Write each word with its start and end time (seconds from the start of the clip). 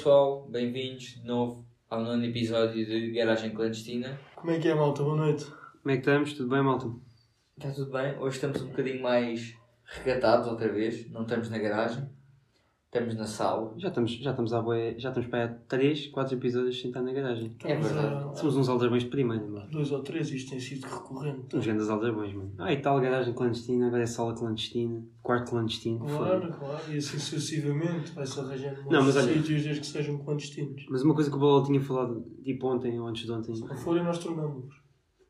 pessoal, 0.00 0.48
bem-vindos 0.48 1.20
de 1.20 1.26
novo 1.26 1.62
ao 1.90 2.00
nono 2.00 2.24
episódio 2.24 2.86
de 2.86 3.10
Garagem 3.10 3.50
Clandestina. 3.50 4.18
Como 4.34 4.50
é 4.50 4.58
que 4.58 4.66
é, 4.66 4.74
malta? 4.74 5.02
Boa 5.02 5.14
noite. 5.14 5.44
Como 5.44 5.90
é 5.90 5.92
que 5.92 5.98
estamos? 5.98 6.32
Tudo 6.32 6.48
bem, 6.48 6.62
malta? 6.62 6.90
Está 7.58 7.70
tudo 7.70 7.92
bem? 7.92 8.18
Hoje 8.18 8.36
estamos 8.36 8.62
um 8.62 8.68
bocadinho 8.68 9.02
mais 9.02 9.54
regatados 9.84 10.48
outra 10.48 10.72
vez, 10.72 11.06
não 11.10 11.20
estamos 11.24 11.50
na 11.50 11.58
garagem, 11.58 12.08
estamos 12.92 13.14
na 13.14 13.24
sala. 13.24 13.72
Já 13.78 13.88
estamos, 13.88 14.10
já 14.12 14.30
estamos, 14.30 14.52
à 14.52 14.60
boia, 14.60 14.98
já 14.98 15.10
estamos 15.10 15.28
para 15.30 15.44
aí 15.44 15.48
há 15.48 15.54
3, 15.68 16.08
4 16.08 16.34
episódios 16.36 16.80
sem 16.80 16.90
estar 16.90 17.00
na 17.00 17.12
garagem. 17.12 17.54
É 17.64 17.72
Estamos 17.74 17.92
verdade. 17.92 18.38
Somos 18.40 18.56
uns 18.56 18.68
aldrabões 18.68 19.04
de 19.04 19.08
primeira, 19.10 19.46
mano. 19.46 19.70
Dois 19.70 19.92
ou 19.92 20.02
três, 20.02 20.28
isto 20.32 20.50
tem 20.50 20.58
sido 20.58 20.82
recorrente. 20.84 21.56
Uns 21.56 21.64
grandes 21.64 21.88
aldrabões, 21.88 22.34
mano. 22.34 22.52
Ah, 22.58 22.72
e 22.72 22.80
tal, 22.82 23.00
garagem 23.00 23.32
clandestina, 23.32 23.86
agora 23.86 24.02
é 24.02 24.06
sala 24.06 24.34
clandestina, 24.34 25.04
quarto 25.22 25.50
clandestino. 25.50 26.00
Claro, 26.00 26.52
claro, 26.52 26.92
e 26.92 26.96
assim 26.96 27.18
sucessivamente 27.18 28.10
vai-se 28.12 28.40
arranjando 28.40 28.82
Não, 28.90 29.04
mas 29.04 29.16
olha- 29.16 29.34
sítios 29.34 29.62
desde 29.62 29.80
que 29.80 29.86
sejam 29.86 30.18
clandestinos. 30.18 30.84
Mas 30.90 31.02
uma 31.02 31.14
coisa 31.14 31.30
que 31.30 31.36
o 31.36 31.38
Balol 31.40 31.62
tinha 31.62 31.80
falado, 31.80 32.24
tipo 32.42 32.66
ontem 32.66 32.98
ou 32.98 33.06
antes 33.06 33.24
de 33.24 33.30
ontem. 33.30 33.54
Se 33.54 33.64
não 33.64 33.76
forem, 33.76 34.02
nós 34.02 34.18
tornamos. 34.18 34.74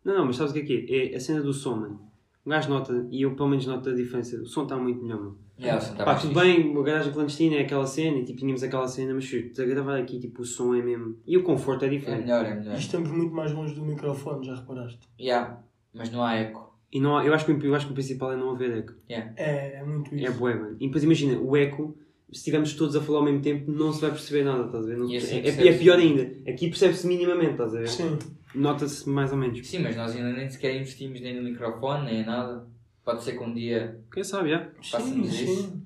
Não, 0.02 0.14
não, 0.14 0.24
mas 0.24 0.36
sabes 0.36 0.52
o 0.52 0.55
que 0.55 0.61
é 0.61 0.64
que 0.64 0.95
é? 0.95 1.12
É 1.12 1.16
a 1.16 1.20
cena 1.20 1.42
do 1.42 1.52
som, 1.52 1.77
mano. 1.77 2.09
O 2.50 2.52
gajo 2.52 2.68
nota, 2.68 3.06
e 3.12 3.22
eu 3.22 3.36
pelo 3.36 3.48
menos 3.48 3.64
noto 3.64 3.90
a 3.90 3.95
diferença, 3.95 4.36
o 4.40 4.45
som 4.45 4.64
está 4.64 4.77
muito 4.77 5.00
melhor, 5.00 5.20
mano. 5.20 5.38
Já, 5.56 5.77
assim, 5.77 5.92
está 5.92 6.04
Pá, 6.04 6.10
mais 6.10 6.22
tudo 6.24 6.34
fixe. 6.41 6.62
bem, 6.64 6.77
a 6.77 6.82
garagem 6.82 7.12
clandestina 7.12 7.54
é 7.54 7.60
aquela 7.60 7.86
cena, 7.86 8.16
e 8.18 8.24
tipo, 8.24 8.41
tínhamos 8.41 8.64
aquela 8.64 8.88
cena, 8.88 9.14
mas 9.14 9.30
a 9.56 9.64
gravar 9.64 9.96
aqui, 9.98 10.18
tipo, 10.18 10.42
o 10.42 10.45
som 10.45 10.74
é 10.74 10.82
mesmo. 10.82 11.16
E 11.24 11.36
o 11.36 11.44
conforto 11.44 11.84
é 11.84 11.86
É 11.86 11.91
diferente. 11.91 12.22
melhor, 12.22 12.44
é 12.44 12.55
melhor. 12.56 12.74
E 12.74 12.78
estamos 12.80 13.08
muito 13.12 13.32
mais 13.32 13.52
longe 13.52 13.72
do 13.77 13.82
microfone, 13.84 14.44
já 14.44 14.56
reparaste? 14.56 14.98
Já, 15.16 15.60
mas 15.94 16.10
não 16.10 16.24
há 16.24 16.34
eco. 16.34 16.77
E 16.92 16.98
não, 17.00 17.16
há- 17.18 17.24
eu, 17.24 17.32
acho 17.32 17.46
que, 17.46 17.52
o- 17.52 17.64
eu 17.66 17.72
acho 17.72 17.86
que 17.86 17.92
o 17.92 17.94
principal 17.94 18.33
é 18.33 18.36
não 18.36 18.50
haver 18.50 18.78
eco. 18.78 18.94
É, 19.08 19.77
é 19.78 19.84
muito 19.84 20.12
isso. 20.12 20.27
É 20.27 20.30
bué, 20.32 20.56
mano. 20.56 20.77
E 20.80 20.86
depois 20.86 21.05
imagina, 21.05 21.38
o 21.41 21.56
eco, 21.56 21.97
se 22.33 22.39
estivermos 22.39 22.75
todos 22.75 22.95
a 22.97 23.00
falar 23.00 23.19
ao 23.20 23.25
mesmo 23.25 23.41
tempo, 23.41 23.70
não 23.70 23.92
se 23.92 24.00
vai 24.00 24.11
perceber 24.11 24.45
nada, 24.45 24.67
estás 24.67 24.84
a 24.84 24.89
ver? 24.89 24.97
Não- 24.98 25.09
E 25.11 25.17
assim 25.17 25.34
é, 25.36 25.39
é, 25.39 25.42
percebe-se. 25.42 25.78
pior 25.78 25.98
ainda. 25.98 26.23
Aqui 26.50 26.69
percebe-se 26.69 27.06
minimamente, 27.06 27.53
estás 27.53 27.75
a 27.75 27.78
ver? 27.78 27.89
Sim, 27.89 28.19
Nota-se 28.55 29.09
mais 29.09 29.31
ou 29.31 29.39
menos. 29.39 29.67
Sim, 29.69 29.78
mas 29.78 29.95
nós 29.97 30.14
ainda 30.14 30.33
nem 30.33 30.48
sequer 30.50 30.75
investimos 30.81 31.20
nem 31.20 31.37
no 31.37 31.42
microfone, 31.42 32.05
nem 32.06 32.20
em 32.22 32.27
nada. 32.27 32.67
Pode 33.05 33.22
ser 33.22 33.33
que 33.39 33.45
um 33.45 33.55
dia 33.55 34.00
Quem 34.12 34.25
sabe, 34.25 34.50
já? 34.50 34.69
sim, 34.83 35.25
sim. 35.25 35.83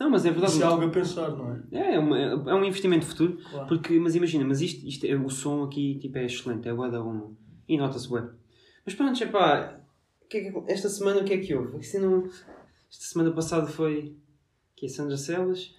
Não, 0.00 0.10
mas 0.10 0.24
é 0.26 0.30
verdade. 0.30 0.52
Isso 0.52 0.62
é 0.62 0.66
algo 0.66 0.84
a 0.84 0.88
pensar, 0.90 1.30
não 1.30 1.52
é? 1.52 1.62
É, 1.78 1.94
é, 1.94 1.98
uma- 1.98 2.18
é 2.18 2.54
um 2.54 2.64
investimento 2.64 3.04
futuro. 3.06 3.36
Claro. 3.50 3.66
Porque, 3.68 3.98
mas 3.98 4.14
imagina, 4.14 4.44
mas 4.44 4.60
isto, 4.60 4.86
isto 4.86 5.04
é, 5.04 5.14
o 5.16 5.28
som 5.30 5.62
aqui 5.64 5.96
tipo, 6.00 6.18
é 6.18 6.24
excelente, 6.26 6.68
é 6.68 6.72
bué 6.74 6.88
da 6.90 7.00
bom. 7.00 7.34
E 7.68 7.76
nota-se 7.76 8.08
bué. 8.08 8.24
Mas 8.86 8.94
pronto, 8.94 9.20
epá, 9.22 9.80
o 10.24 10.28
que 10.28 10.38
é 10.38 10.50
que- 10.52 10.72
esta 10.72 10.88
semana 10.88 11.20
o 11.20 11.24
que 11.24 11.32
é 11.34 11.38
que 11.38 11.54
houve? 11.54 11.78
Isto 11.80 11.98
não, 12.00 12.26
esta 12.26 13.04
semana 13.12 13.32
passada 13.32 13.66
foi 13.66 14.14
que 14.76 14.86
é 14.86 14.88
Sandra 14.88 15.16
Celas. 15.16 15.74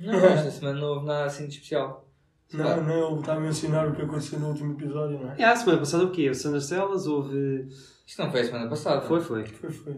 Não, 0.00 0.14
esta 0.14 0.50
semana 0.50 0.80
não 0.80 0.88
houve 0.88 1.06
nada 1.06 1.24
assim 1.24 1.46
de 1.46 1.54
especial. 1.54 2.08
Não, 2.52 2.82
não, 2.82 3.10
ele 3.10 3.20
está 3.20 3.34
a 3.34 3.40
mencionar 3.40 3.88
o 3.88 3.94
que 3.94 4.02
aconteceu 4.02 4.40
no 4.40 4.48
último 4.48 4.72
episódio, 4.72 5.18
não 5.18 5.32
é? 5.32 5.36
É, 5.38 5.44
a 5.44 5.56
semana 5.56 5.78
passada 5.78 6.04
o 6.04 6.10
quê? 6.10 6.28
Houve 6.28 6.40
Sandra 6.40 6.60
Celas, 6.60 7.06
houve... 7.06 7.68
Isto 8.06 8.22
não 8.22 8.30
foi 8.30 8.40
a 8.40 8.44
semana 8.44 8.68
passada. 8.70 9.02
Foi, 9.02 9.20
foi. 9.20 9.44
Foi, 9.44 9.70
foi. 9.70 9.96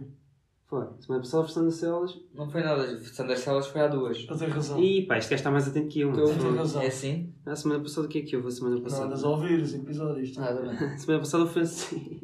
Foi. 0.70 0.86
Semana 1.00 1.20
passada 1.20 1.42
houve 1.42 1.52
Sandra 1.52 1.70
Celas. 1.72 2.16
Não 2.32 2.48
foi 2.48 2.62
nada. 2.62 2.96
Sandra 3.00 3.36
Celas 3.36 3.66
foi 3.66 3.80
há 3.80 3.88
duas. 3.88 4.16
Ele 4.16 4.38
tem 4.38 4.48
razão. 4.48 4.80
E 4.80 5.04
pá, 5.04 5.18
este 5.18 5.30
gajo 5.30 5.40
está 5.40 5.50
mais 5.50 5.66
atento 5.66 5.88
que 5.88 6.00
eu. 6.00 6.12
Mano. 6.12 6.28
tem 6.28 6.56
razão. 6.56 6.80
é 6.80 6.86
assim? 6.86 7.34
A 7.44 7.56
semana 7.56 7.82
passada 7.82 8.06
o 8.06 8.08
que 8.08 8.18
é 8.18 8.22
que 8.22 8.36
houve? 8.36 8.46
A 8.46 8.50
semana 8.52 8.80
passada. 8.80 9.06
andas 9.06 9.24
a 9.24 9.28
ouvir 9.28 9.60
os 9.60 9.74
episódios. 9.74 10.30
tu. 10.30 10.40
Nada 10.40 10.62
bem. 10.62 10.70
A 10.94 10.96
semana 10.96 11.18
passada 11.18 11.46
foi 11.46 11.62
assim. 11.62 12.20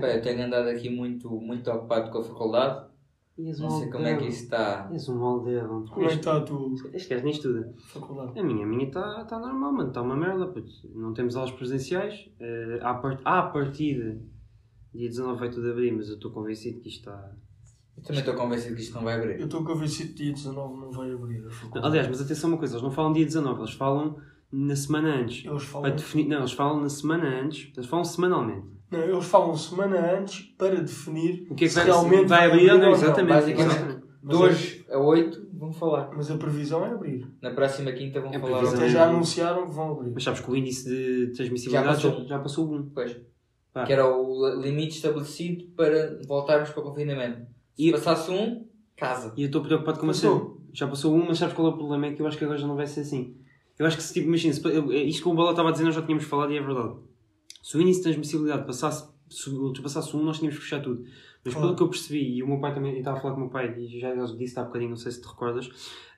Bem, 0.00 0.16
eu 0.16 0.20
tenho 0.20 0.44
andado 0.44 0.68
aqui 0.68 0.90
muito, 0.90 1.30
muito 1.30 1.70
ocupado 1.70 2.10
com 2.10 2.18
a 2.18 2.24
faculdade. 2.24 2.85
És 3.38 3.60
um 3.60 3.64
Não 3.64 3.70
sei 3.70 3.90
como 3.90 4.06
é 4.06 4.16
que 4.16 4.26
isso 4.28 4.44
está. 4.44 4.88
És 4.90 5.08
um 5.08 5.22
aldeão. 5.22 5.84
Como 5.86 6.06
é 6.06 6.08
que 6.08 6.14
está 6.14 6.38
a 6.38 6.40
tua 6.40 6.72
Este 6.94 7.10
gajo 7.10 7.24
nem 7.24 7.32
estuda. 7.34 7.74
faculdade? 7.88 8.38
A 8.38 8.42
minha, 8.42 8.64
a 8.64 8.68
minha 8.68 8.86
está 8.86 9.24
tá 9.24 9.38
normal, 9.38 9.72
mano. 9.72 9.88
Está 9.88 10.00
uma 10.00 10.16
merda. 10.16 10.46
puto. 10.46 10.70
Não 10.94 11.12
temos 11.12 11.36
aulas 11.36 11.52
presenciais. 11.52 12.30
Eh, 12.40 12.78
à, 12.82 12.94
part... 12.94 13.20
à 13.24 13.42
partida, 13.42 14.18
dia 14.94 15.08
19 15.08 15.38
vai 15.38 15.50
tudo 15.50 15.70
abrir, 15.70 15.92
mas 15.92 16.08
eu 16.08 16.14
estou 16.14 16.30
convencido 16.30 16.80
que 16.80 16.88
isto 16.88 17.00
está. 17.00 17.30
Eu 17.96 18.02
também 18.02 18.20
estou 18.20 18.34
convencido 18.34 18.74
que 18.74 18.80
isto 18.82 18.94
não 18.94 19.04
vai 19.04 19.14
abrir. 19.14 19.38
Eu 19.38 19.44
estou 19.46 19.64
convencido 19.64 20.10
que 20.14 20.24
dia 20.24 20.32
19 20.32 20.76
não 20.80 20.90
vai 20.90 21.12
abrir 21.12 21.46
a 21.46 21.50
faculdade. 21.50 21.86
Aliás, 21.86 22.08
mas 22.08 22.20
atenção 22.22 22.48
uma 22.50 22.58
coisa, 22.58 22.74
eles 22.74 22.82
não 22.82 22.90
falam 22.90 23.12
dia 23.12 23.24
19, 23.24 23.60
eles 23.60 23.72
falam 23.72 24.16
na 24.52 24.76
semana 24.76 25.14
antes. 25.14 25.44
Eles 25.44 25.62
Para 25.62 25.72
falam, 25.72 25.96
definir... 25.96 26.28
Não, 26.28 26.38
eles 26.38 26.52
falam 26.52 26.80
na 26.80 26.88
semana 26.88 27.40
antes, 27.42 27.70
eles 27.76 27.88
falam 27.88 28.04
semanalmente. 28.04 28.75
Não, 28.90 29.00
eles 29.00 29.24
falam 29.24 29.56
semana 29.56 30.18
antes 30.18 30.42
para 30.58 30.76
definir 30.80 31.46
O 31.50 31.54
que 31.54 31.64
é 31.64 31.66
que 31.66 31.68
se 31.68 31.76
vai, 31.76 31.84
realmente 31.86 32.26
vai 32.28 32.46
abrir 32.46 32.70
ou 32.70 32.78
não? 32.78 32.90
Exatamente. 32.92 33.28
basicamente. 33.28 34.06
De 34.22 34.34
hoje 34.34 34.84
a 34.90 34.98
8 34.98 35.48
vão 35.54 35.72
falar. 35.72 36.10
Mas 36.16 36.30
a 36.30 36.36
previsão 36.36 36.84
é 36.84 36.90
abrir. 36.90 37.28
Na 37.40 37.50
próxima 37.52 37.92
quinta 37.92 38.20
vão 38.20 38.32
É 38.32 38.38
falar. 38.40 38.64
Até 38.68 38.88
já 38.88 39.08
anunciaram 39.08 39.66
que 39.66 39.72
vão 39.74 39.92
abrir. 39.92 40.10
Mas 40.12 40.24
sabes 40.24 40.40
que 40.40 40.50
o 40.50 40.56
índice 40.56 40.88
de 40.88 41.32
transmissibilidade 41.32 42.02
Já 42.02 42.10
passou. 42.10 42.26
já 42.26 42.38
passou 42.38 42.66
o 42.68 42.74
1. 42.74 42.82
Depois. 42.82 43.16
Pá. 43.72 43.84
Que 43.84 43.92
era 43.92 44.06
o 44.06 44.60
limite 44.60 44.96
estabelecido 44.96 45.64
para 45.76 46.18
voltarmos 46.26 46.70
para 46.70 46.80
o 46.80 46.82
confinamento. 46.84 47.38
Se 47.76 47.88
E- 47.88 47.92
passasse 47.92 48.30
um, 48.30 48.66
casa. 48.96 49.32
E 49.36 49.42
eu 49.42 49.46
estou 49.46 49.62
preocupado 49.62 49.98
com 49.98 50.04
uma 50.06 50.14
cena. 50.14 50.40
Já 50.72 50.86
passou 50.88 51.14
um, 51.14 51.24
mas 51.26 51.38
sabes 51.38 51.54
qual 51.54 51.68
é 51.68 51.70
o 51.70 51.76
problema? 51.76 52.06
É 52.06 52.12
que 52.12 52.20
eu 52.20 52.26
acho 52.26 52.36
que 52.36 52.44
agora 52.44 52.58
já 52.58 52.66
não 52.66 52.74
vai 52.76 52.86
ser 52.86 53.00
assim. 53.00 53.36
Eu 53.78 53.86
acho 53.86 53.96
que 53.96 54.02
se 54.02 54.12
tipo, 54.14 54.26
imagina, 54.26 54.54
eu- 54.70 54.92
isto 54.92 55.22
que 55.22 55.28
o 55.28 55.34
Bola 55.34 55.50
estava 55.50 55.68
a 55.68 55.72
dizer 55.72 55.84
nós 55.84 55.94
já 55.94 56.02
tínhamos 56.02 56.24
falado 56.24 56.52
e 56.52 56.56
é 56.58 56.62
verdade. 56.62 56.94
Se 57.66 57.76
o 57.76 57.80
índice 57.80 57.98
de 57.98 58.04
transmissibilidade 58.04 58.64
passasse, 58.64 59.08
se 59.28 59.50
ultrapassasse 59.50 60.16
um, 60.16 60.22
nós 60.22 60.38
tínhamos 60.38 60.56
que 60.56 60.62
fechar 60.62 60.80
tudo. 60.80 61.04
Mas 61.46 61.54
pelo 61.54 61.76
que 61.76 61.82
eu 61.82 61.88
percebi, 61.88 62.36
e 62.36 62.42
o 62.42 62.48
meu 62.48 62.58
pai 62.58 62.74
também, 62.74 62.92
eu 62.92 62.98
estava 62.98 63.18
a 63.18 63.20
falar 63.20 63.34
com 63.34 63.40
o 63.40 63.44
meu 63.44 63.50
pai, 63.52 63.74
e 63.78 63.98
já 64.00 64.12
disse 64.36 64.58
há 64.58 64.64
bocadinho, 64.64 64.90
não 64.90 64.96
sei 64.96 65.12
se 65.12 65.20
te 65.22 65.28
recordas, 65.28 65.68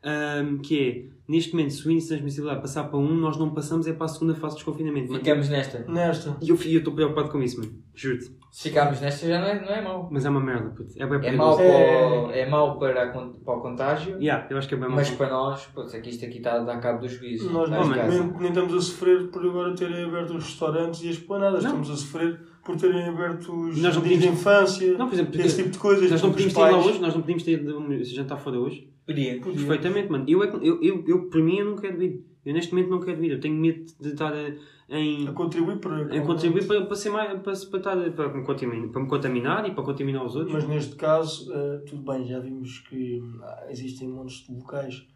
ahm, 0.03 0.59
que 0.59 0.81
é, 0.81 1.33
neste 1.33 1.53
momento, 1.55 1.73
se 1.73 1.87
o 1.87 1.91
índice 1.91 2.09
de 2.09 2.15
transmissibilidade 2.15 2.63
passar 2.63 2.85
para 2.85 2.99
um, 2.99 3.15
nós 3.15 3.37
não 3.37 3.51
passamos, 3.51 3.87
é 3.87 3.93
para 3.93 4.07
a 4.07 4.09
segunda 4.09 4.35
fase 4.35 4.55
de 4.55 4.59
desconfinamento. 4.65 5.13
Ficamos 5.13 5.49
nesta. 5.49 5.85
Nesta. 5.89 6.37
E 6.41 6.49
eu 6.51 6.57
eu 6.57 6.79
estou 6.79 6.95
preocupado 6.95 7.31
com 7.31 7.43
isso, 7.43 7.59
mano. 7.61 7.73
Juro-te. 7.95 8.37
Se 8.51 8.69
ficarmos 8.71 9.01
nesta 9.01 9.27
já 9.27 9.39
não 9.41 9.47
é, 9.47 9.61
não 9.61 9.69
é 9.69 9.83
mau. 9.83 10.09
Mas 10.11 10.25
é 10.25 10.31
uma 10.31 10.41
merda, 10.41 10.71
puto. 10.71 10.91
É 10.97 11.07
bem 11.07 11.21
É 11.29 11.33
mau, 11.33 11.57
para, 11.57 11.65
É. 11.67 12.07
o- 12.09 12.31
é 12.31 12.49
mau 12.49 12.79
para, 12.79 13.03
a 13.05 13.09
para 13.13 13.55
o 13.55 13.61
contágio, 13.61 14.17
Yeah, 14.21 14.47
eu 14.51 14.57
acho 14.57 14.67
que 14.69 14.75
é 14.75 14.79
bem 14.79 14.87
mau. 14.89 14.97
mas 14.97 15.11
para 15.11 15.29
nós, 15.31 15.67
putz, 15.67 15.93
é 15.95 16.01
que 16.01 16.09
isto 16.11 16.25
aqui 16.25 16.39
está 16.39 16.55
a 16.55 16.59
dar 16.61 16.79
cabo 16.81 17.01
do 17.01 17.09
juízo. 17.09 17.51
Nós 17.51 17.69
Neste 17.69 17.89
nem, 17.91 18.09
nem, 18.09 18.33
nem 18.39 18.49
estamos 18.49 18.73
a 18.75 18.81
sofrer 18.81 19.29
por 19.31 19.45
agora 19.45 19.75
terem 19.75 20.05
aberto 20.05 20.31
os 20.35 20.45
restaurantes 20.45 21.03
e 21.03 21.11
as 21.11 21.19
planadas. 21.19 21.63
Não. 21.65 21.71
Estamos 21.71 21.91
a 21.91 21.97
sofrer 21.97 22.41
por 22.65 22.77
terem 22.77 23.09
aberto 23.09 23.53
os 23.53 23.77
Nós 23.81 23.97
não 23.97 24.03
jardins 24.03 24.21
de 24.21 24.29
infância, 24.29 24.99
Não, 24.99 25.07
por 25.09 25.15
exemplo, 25.21 25.41
esse 25.41 25.57
tipo 25.57 25.71
de 25.71 25.79
coisas. 25.79 26.11
Nós 26.11 26.23
não 26.23 26.31
podíamos 26.31 26.53
os 26.57 26.59
ter 26.59 26.71
lá 26.71 26.79
hoje, 26.79 26.99
nós 27.01 27.15
não 27.15 27.21
podíamos 27.21 27.43
ter 27.43 27.53
ido 27.53 28.05
jantar 28.05 28.37
fora 28.39 28.59
hoje. 28.59 28.89
Podia. 29.07 29.41
Podia. 29.41 29.67
Perfeitamente, 29.67 30.11
mano. 30.11 30.25
Eu, 30.29 30.43
é 30.43 30.49
eu, 30.63 30.83
eu, 30.83 31.05
eu, 31.07 31.23
por 31.31 31.43
mim, 31.43 31.59
eu 31.59 31.65
não 31.67 31.77
quero 31.77 31.97
vir. 31.99 32.25
Eu 32.45 32.53
neste 32.55 32.73
momento 32.75 32.91
não 32.91 33.01
quero 33.01 33.19
vir. 33.21 33.33
Eu 33.33 33.41
tenho 33.41 33.55
medo 33.55 33.85
de 34.01 34.09
estar 34.09 34.33
a- 34.33 34.53
em, 34.91 35.29
A 35.29 35.33
contribuir 35.33 35.79
para. 35.79 36.17
em 36.17 36.25
contribuir 36.25 36.67
para, 36.67 36.87
para 36.87 36.97
ser 36.97 37.11
mais. 37.11 37.29
Para, 37.41 37.43
para, 37.43 37.53
estar, 37.79 38.11
para, 38.13 38.33
me 38.35 38.43
contaminar, 38.45 38.89
para 38.89 39.03
me 39.03 39.09
contaminar 39.09 39.69
e 39.69 39.73
para 39.75 39.85
contaminar 39.85 40.25
os 40.25 40.35
outros. 40.35 40.55
Mas 40.55 40.67
neste 40.67 40.95
caso, 40.97 41.53
eh, 41.53 41.83
tudo 41.87 42.03
bem, 42.11 42.25
já 42.27 42.39
vimos 42.41 42.79
que 42.89 43.23
ah, 43.43 43.67
existem 43.71 44.09
montes 44.09 44.47
de 44.47 44.55
locais 44.55 45.07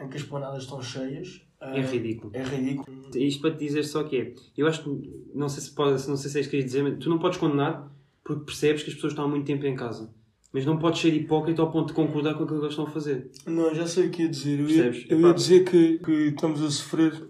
em 0.00 0.08
que 0.08 0.16
as 0.16 0.22
planadas 0.22 0.62
estão 0.62 0.80
cheias. 0.80 1.42
É 1.60 1.78
Eh, 1.78 1.82
ridículo. 1.82 2.30
É 2.34 2.42
ridículo. 2.42 2.86
Isto 3.14 3.40
para 3.42 3.50
te 3.50 3.58
dizer 3.66 3.82
só 3.84 4.02
que 4.04 4.16
é. 4.16 4.34
Eu 4.56 4.66
acho 4.66 4.82
que. 4.84 5.10
Não 5.34 5.48
sei 5.48 5.62
se, 5.62 5.74
pode, 5.74 6.08
não 6.08 6.16
sei 6.16 6.30
se 6.30 6.38
é 6.38 6.40
isso 6.40 6.50
que 6.50 6.56
queres 6.56 6.72
dizer, 6.72 6.82
mas 6.84 6.98
tu 6.98 7.10
não 7.10 7.18
podes 7.18 7.38
condenar 7.38 7.90
porque 8.28 8.44
percebes 8.44 8.82
que 8.82 8.90
as 8.90 8.94
pessoas 8.94 9.12
estão 9.14 9.24
há 9.24 9.28
muito 9.28 9.46
tempo 9.46 9.64
em 9.64 9.74
casa. 9.74 10.12
Mas 10.52 10.64
não 10.66 10.78
podes 10.78 11.00
ser 11.00 11.12
hipócrita 11.14 11.62
ao 11.62 11.70
ponto 11.70 11.88
de 11.88 11.92
concordar 11.94 12.34
com 12.34 12.44
aquilo 12.44 12.58
que 12.58 12.64
eles 12.66 12.72
estão 12.72 12.86
a 12.86 12.90
fazer. 12.90 13.30
Não, 13.46 13.74
já 13.74 13.86
sei 13.86 14.06
o 14.06 14.10
que 14.10 14.22
ia 14.22 14.28
dizer. 14.28 14.60
Eu 14.60 14.68
ia, 14.68 14.82
Percebes? 14.84 15.10
eu 15.10 15.20
ia 15.20 15.34
dizer 15.34 15.64
que, 15.64 15.98
que 15.98 16.12
estamos 16.28 16.62
a 16.62 16.70
sofrer, 16.70 17.28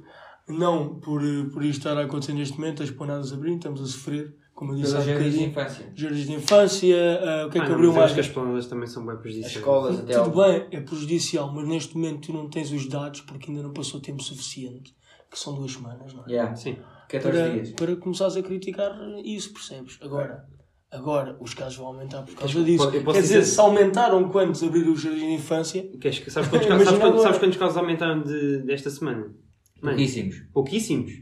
não 0.49 0.97
por, 1.01 1.21
por 1.53 1.65
isto 1.65 1.79
estar 1.79 1.97
a 1.97 2.03
acontecer 2.03 2.33
neste 2.33 2.59
momento, 2.59 2.83
as 2.83 2.91
planadas 2.91 3.33
abrindo, 3.33 3.57
estamos 3.57 3.81
a 3.83 3.87
sofrer, 3.87 4.35
como 4.55 4.73
eu 4.73 4.77
disse 4.77 4.97
há 4.97 5.01
jardins 5.01 5.15
de 5.35 5.39
bocadinho, 5.47 5.51
infância. 5.51 5.93
jardins 5.95 6.27
de 6.27 6.33
infância, 6.33 6.97
ah, 7.23 7.47
o 7.47 7.51
que 7.51 7.59
é 7.59 7.61
Ah, 7.61 7.65
que 7.65 7.69
não, 7.71 7.75
abriu 7.77 7.93
mais. 7.93 8.05
acho 8.07 8.15
que 8.15 8.21
as 8.21 8.29
planadas 8.29 8.67
também 8.67 8.87
são 8.89 9.05
bem 9.05 9.15
As 9.15 9.21
prejudiciais. 9.21 9.57
escolas 9.57 9.99
até 10.01 10.21
Tudo 10.23 10.43
ao... 10.43 10.49
bem, 10.53 10.67
é 10.71 10.81
prejudicial, 10.81 11.53
mas 11.55 11.69
neste 11.69 11.97
momento 11.97 12.27
tu 12.29 12.33
não 12.33 12.49
tens 12.49 12.71
os 12.73 12.89
dados 12.89 13.21
porque 13.23 13.51
ainda 13.51 13.63
não 13.63 13.73
passou 13.73 14.01
tempo 14.01 14.23
suficiente, 14.23 14.95
que 15.31 15.39
são 15.39 15.55
duas 15.55 15.73
semanas, 15.73 16.13
não 16.15 16.25
é? 16.25 16.31
Yeah. 16.31 16.57
Sim. 16.57 16.77
14 17.09 17.37
Para, 17.39 17.49
dias. 17.51 17.71
para 17.71 17.97
começares 17.97 18.37
a 18.37 18.43
criticar 18.43 18.93
isso, 19.25 19.53
percebes? 19.53 19.99
Agora, 20.03 20.45
agora 20.91 21.37
os 21.41 21.55
casos 21.55 21.77
vão 21.77 21.89
aumentar 21.89 22.23
por 22.23 22.35
causa 22.35 22.63
disso. 22.65 22.91
Quer 22.91 22.99
dizer, 23.03 23.21
dizer- 23.21 23.43
se 23.45 23.61
aumentaram 23.61 24.29
quantos 24.29 24.63
abrir 24.63 24.89
o 24.89 24.97
jardim 24.97 25.29
de 25.29 25.35
infância, 25.35 25.83
Queres 26.01 26.19
que- 26.19 26.31
sabes, 26.31 26.49
quantos 26.49 26.67
casos, 26.69 26.85
sabes, 26.85 27.01
quantos, 27.01 27.23
sabes 27.23 27.39
quantos 27.39 27.59
casos 27.59 27.77
aumentaram 27.77 28.23
de, 28.23 28.59
desta 28.63 28.91
semana? 28.91 29.21
Mano, 29.81 29.97
Pouquíssimos. 29.97 30.43
pouquíssimos. 30.53 31.13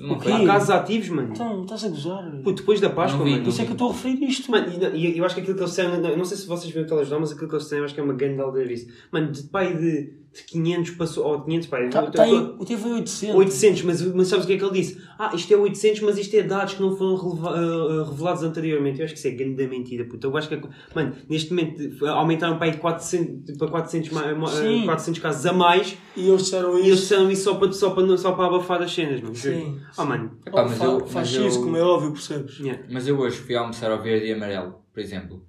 Não 0.00 0.16
O 0.16 0.20
foi. 0.20 0.30
quê? 0.32 0.42
Há 0.42 0.46
casos 0.46 0.70
ativos, 0.70 1.08
mano. 1.08 1.30
então 1.32 1.62
estás 1.62 1.84
a 1.84 1.88
gozar. 1.88 2.40
Pô, 2.44 2.52
depois 2.52 2.80
da 2.80 2.88
Páscoa, 2.88 3.18
Não 3.18 3.24
vi, 3.24 3.32
mano. 3.32 3.42
Por 3.42 3.50
isso 3.50 3.60
é 3.60 3.64
que 3.64 3.70
eu 3.70 3.74
estou 3.74 3.90
a 3.90 3.92
referir 3.92 4.22
isto. 4.24 4.48
Mano, 4.48 4.68
e, 4.94 5.06
e 5.14 5.18
eu 5.18 5.24
acho 5.24 5.34
que 5.34 5.40
aquilo 5.40 5.56
que 5.56 5.60
eles 5.62 5.70
disseram, 5.70 6.00
não, 6.00 6.08
eu 6.08 6.16
não 6.16 6.24
sei 6.24 6.36
se 6.36 6.46
vocês 6.46 6.72
viram 6.72 6.86
o 6.86 6.88
telejornal, 6.88 7.20
mas 7.20 7.32
aquilo 7.32 7.48
que 7.48 7.54
eles 7.56 7.64
disseram, 7.64 7.80
eu 7.82 7.84
acho 7.86 7.94
que 7.94 8.00
é 8.00 8.04
uma 8.04 8.14
grande 8.14 8.40
aldeirice. 8.40 8.86
Mano, 9.12 9.32
de 9.32 9.42
pai 9.44 9.76
de 9.76 10.16
de 10.27 10.27
500 10.46 10.90
passou, 10.92 11.24
ou 11.26 11.40
500, 11.42 11.66
pá, 11.68 11.80
eu- 11.80 11.90
Tá, 11.90 12.02
tá 12.10 12.26
o 12.26 12.64
teve 12.64 12.86
800. 12.88 13.34
800, 13.36 13.82
mas, 13.82 14.02
mas 14.14 14.28
sabes 14.28 14.44
o 14.44 14.48
que 14.48 14.54
é 14.54 14.58
que 14.58 14.64
ele 14.64 14.72
disse? 14.80 15.00
Ah, 15.18 15.30
isto 15.34 15.52
é 15.52 15.56
800, 15.56 16.00
mas 16.02 16.18
isto 16.18 16.34
é 16.36 16.42
dados 16.42 16.74
que 16.74 16.82
não 16.82 16.96
foram 16.96 17.16
releva- 17.16 17.54
ah, 17.56 18.10
revelados 18.10 18.42
anteriormente. 18.42 18.98
Eu 19.00 19.04
acho 19.04 19.14
que 19.14 19.18
isso 19.18 19.28
é 19.28 19.30
grande 19.32 19.66
mentira, 19.66 20.04
puta. 20.04 20.26
Eu 20.26 20.36
acho 20.36 20.48
que, 20.48 20.54
é- 20.54 20.62
mano, 20.94 21.14
neste 21.28 21.50
momento 21.52 22.06
aumentaram 22.06 22.56
para 22.58 22.66
aí 22.70 22.76
400, 22.76 23.56
para 23.56 23.68
400, 23.68 24.10
ma- 24.10 24.34
ma- 24.34 24.46
Sim. 24.48 24.84
400 24.84 25.20
casos 25.20 25.44
a 25.46 25.52
mais 25.52 25.96
E 26.16 26.28
eles 26.28 26.42
disseram 26.42 26.74
e 26.76 26.80
eles 26.82 26.92
isso. 26.92 27.02
disseram 27.02 27.30
isso 27.30 27.44
só 27.44 27.54
para, 27.54 27.72
só 27.72 27.90
para, 27.90 28.16
só 28.18 28.32
para 28.32 28.46
abafar 28.46 28.82
as 28.82 28.92
cenas, 28.94 29.20
mano. 29.20 29.34
Sim. 29.34 29.80
Ah, 29.96 30.04
mano. 30.04 30.38
Epá, 30.46 30.62
Oh, 30.64 30.68
mas 30.68 30.80
eu- 30.80 31.00
faz 31.00 31.12
mas 31.36 31.46
isso, 31.46 31.58
eu- 31.58 31.62
como 31.64 31.76
é 31.76 31.82
óbvio, 31.82 32.12
percebes? 32.12 32.58
Yeah. 32.60 32.82
Mas 32.90 33.06
eu 33.08 33.18
hoje 33.18 33.38
fui 33.38 33.54
almoçar 33.56 33.90
ao 33.90 34.02
verde 34.02 34.26
e 34.26 34.32
amarelo, 34.32 34.76
por 34.92 35.00
exemplo, 35.00 35.42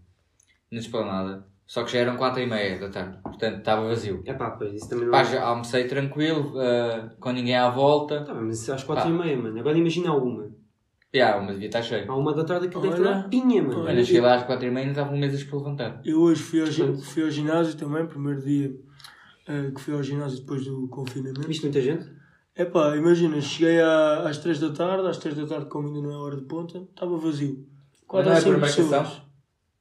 na 0.72 0.80
esplanada, 0.80 1.46
só 1.72 1.84
que 1.84 1.92
já 1.92 2.00
eram 2.00 2.18
4 2.18 2.42
e 2.42 2.48
meia 2.48 2.80
da 2.80 2.90
tarde, 2.90 3.20
portanto 3.22 3.60
estava 3.60 3.88
vazio. 3.88 4.24
É 4.26 4.34
pá, 4.34 4.50
pois, 4.52 4.74
isso 4.74 4.90
também 4.90 5.06
não 5.06 5.12
Pá, 5.12 5.24
já 5.24 5.44
almocei 5.44 5.84
tranquilo, 5.88 6.54
ah, 6.60 7.12
com 7.20 7.32
ninguém 7.32 7.56
à 7.56 7.70
volta. 7.70 8.24
Tá 8.26 8.34
bem, 8.34 8.46
mas 8.46 8.60
isso 8.62 8.74
às 8.74 8.84
4 8.84 9.08
e 9.08 9.14
meia, 9.14 9.38
mano. 9.38 9.60
Agora 9.60 9.78
imagina 9.78 10.10
a 10.10 10.16
uma. 10.16 10.50
Já, 11.14 11.38
uma 11.38 11.52
devia 11.54 11.68
estar 11.68 11.82
cheia. 11.84 12.10
À 12.10 12.16
uma 12.16 12.34
da 12.34 12.44
tarde 12.44 12.66
aquilo 12.68 12.82
deve 12.82 12.96
Olha. 13.02 13.10
estar 13.18 13.30
pinha, 13.30 13.62
mano. 13.62 13.84
Olha. 13.84 14.04
Cheguei 14.04 14.22
lá 14.22 14.36
às 14.36 14.44
4 14.44 14.66
e 14.68 14.72
meia 14.72 14.84
e 14.84 14.86
não 14.88 14.94
estavam 14.94 15.16
mesas 15.18 15.44
para 15.44 15.58
levantar. 15.60 16.02
Eu 16.04 16.22
hoje 16.22 16.42
fui 16.42 16.62
ao, 16.62 16.68
gi- 16.68 16.98
fui 17.04 17.24
ao 17.24 17.30
ginásio 17.30 17.76
também, 17.78 18.06
primeiro 18.08 18.42
dia 18.42 18.72
eh, 19.48 19.72
que 19.72 19.80
fui 19.82 19.94
ao 19.94 20.02
ginásio 20.04 20.40
depois 20.40 20.66
do 20.66 20.88
confinamento. 20.88 21.48
Viste 21.48 21.64
muita 21.64 21.82
gente? 21.82 22.08
Epá, 22.56 22.96
imagina, 22.98 23.40
cheguei 23.42 23.80
à- 23.80 24.28
às 24.28 24.38
3 24.40 24.60
da 24.60 24.72
tarde, 24.72 25.08
às 25.08 25.18
3 25.18 25.36
da 25.38 25.46
tarde, 25.48 25.66
como 25.68 25.88
ainda 25.88 26.02
não 26.02 26.12
é 26.12 26.18
hora 26.18 26.36
de 26.36 26.44
ponta, 26.46 26.78
estava 26.80 27.16
vazio. 27.18 27.64
4 28.08 28.28
não 28.30 28.36
a 28.36 28.38
é 28.40 28.42
5 28.42 28.52
por 28.54 28.60
marcação? 28.62 28.90
pessoas. 28.90 29.22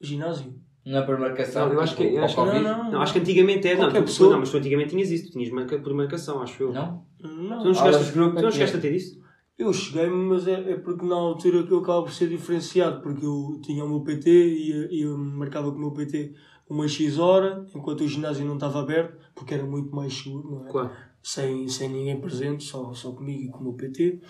Ginásio? 0.00 0.54
Não 0.90 0.98
é 0.98 1.02
por 1.02 1.18
marcação, 1.18 1.66
Não, 1.66 1.74
eu 1.74 1.80
acho 1.80 1.96
que- 1.96 2.02
tipo, 2.04 2.14
eu 2.16 2.18
ao 2.20 2.24
acho 2.24 2.34
que-? 2.36 2.42
Não, 2.44 2.62
não. 2.84 2.90
Não, 2.92 3.02
acho 3.02 3.12
que 3.12 3.18
antigamente 3.18 3.66
era. 3.68 3.76
Não, 3.76 3.84
Qualquer 3.86 4.02
tu, 4.02 4.04
pessoa. 4.06 4.30
não, 4.32 4.38
mas 4.40 4.50
tu 4.50 4.56
antigamente 4.56 4.90
tinhas 4.90 5.10
isso. 5.10 5.26
Tu 5.26 5.32
tinhas 5.32 5.50
marca, 5.50 5.78
por 5.78 5.92
marcação, 5.94 6.40
acho 6.42 6.62
eu. 6.62 6.72
Não? 6.72 7.04
Não. 7.20 7.58
Tu 7.60 7.64
não 7.66 7.74
chegaste, 7.74 8.12
tu 8.12 8.18
não 8.18 8.28
é 8.38 8.42
que 8.42 8.50
chegaste 8.52 8.76
é. 8.76 8.78
a 8.78 8.82
ter 8.82 8.92
isso? 8.94 9.20
Eu 9.58 9.72
cheguei, 9.72 10.06
mas 10.08 10.46
é, 10.46 10.72
é 10.72 10.76
porque 10.76 11.04
na 11.04 11.16
altura 11.16 11.64
que 11.64 11.72
eu 11.72 11.78
acaba 11.78 12.02
por 12.02 12.12
ser 12.12 12.28
diferenciado, 12.28 13.02
porque 13.02 13.26
eu 13.26 13.60
tinha 13.62 13.84
o 13.84 13.88
meu 13.88 14.00
PT 14.02 14.30
e, 14.30 14.98
e 14.98 15.02
eu 15.02 15.18
marcava 15.18 15.70
com 15.72 15.76
o 15.76 15.80
meu 15.80 15.90
PT 15.90 16.32
uma 16.70 16.86
X 16.86 17.18
hora, 17.18 17.66
enquanto 17.74 18.02
o 18.02 18.08
ginásio 18.08 18.46
não 18.46 18.54
estava 18.54 18.80
aberto, 18.80 19.16
porque 19.34 19.54
era 19.54 19.64
muito 19.64 19.94
mais 19.94 20.14
seguro, 20.14 20.48
não 20.50 20.66
é? 20.66 20.70
Claro. 20.70 20.90
Sem, 21.22 21.66
sem 21.68 21.88
ninguém 21.88 22.20
presente, 22.20 22.62
só, 22.64 22.92
só 22.92 23.10
comigo 23.12 23.42
e 23.42 23.48
com 23.48 23.58
o 23.58 23.62
meu 23.64 23.72
PT. 23.72 24.20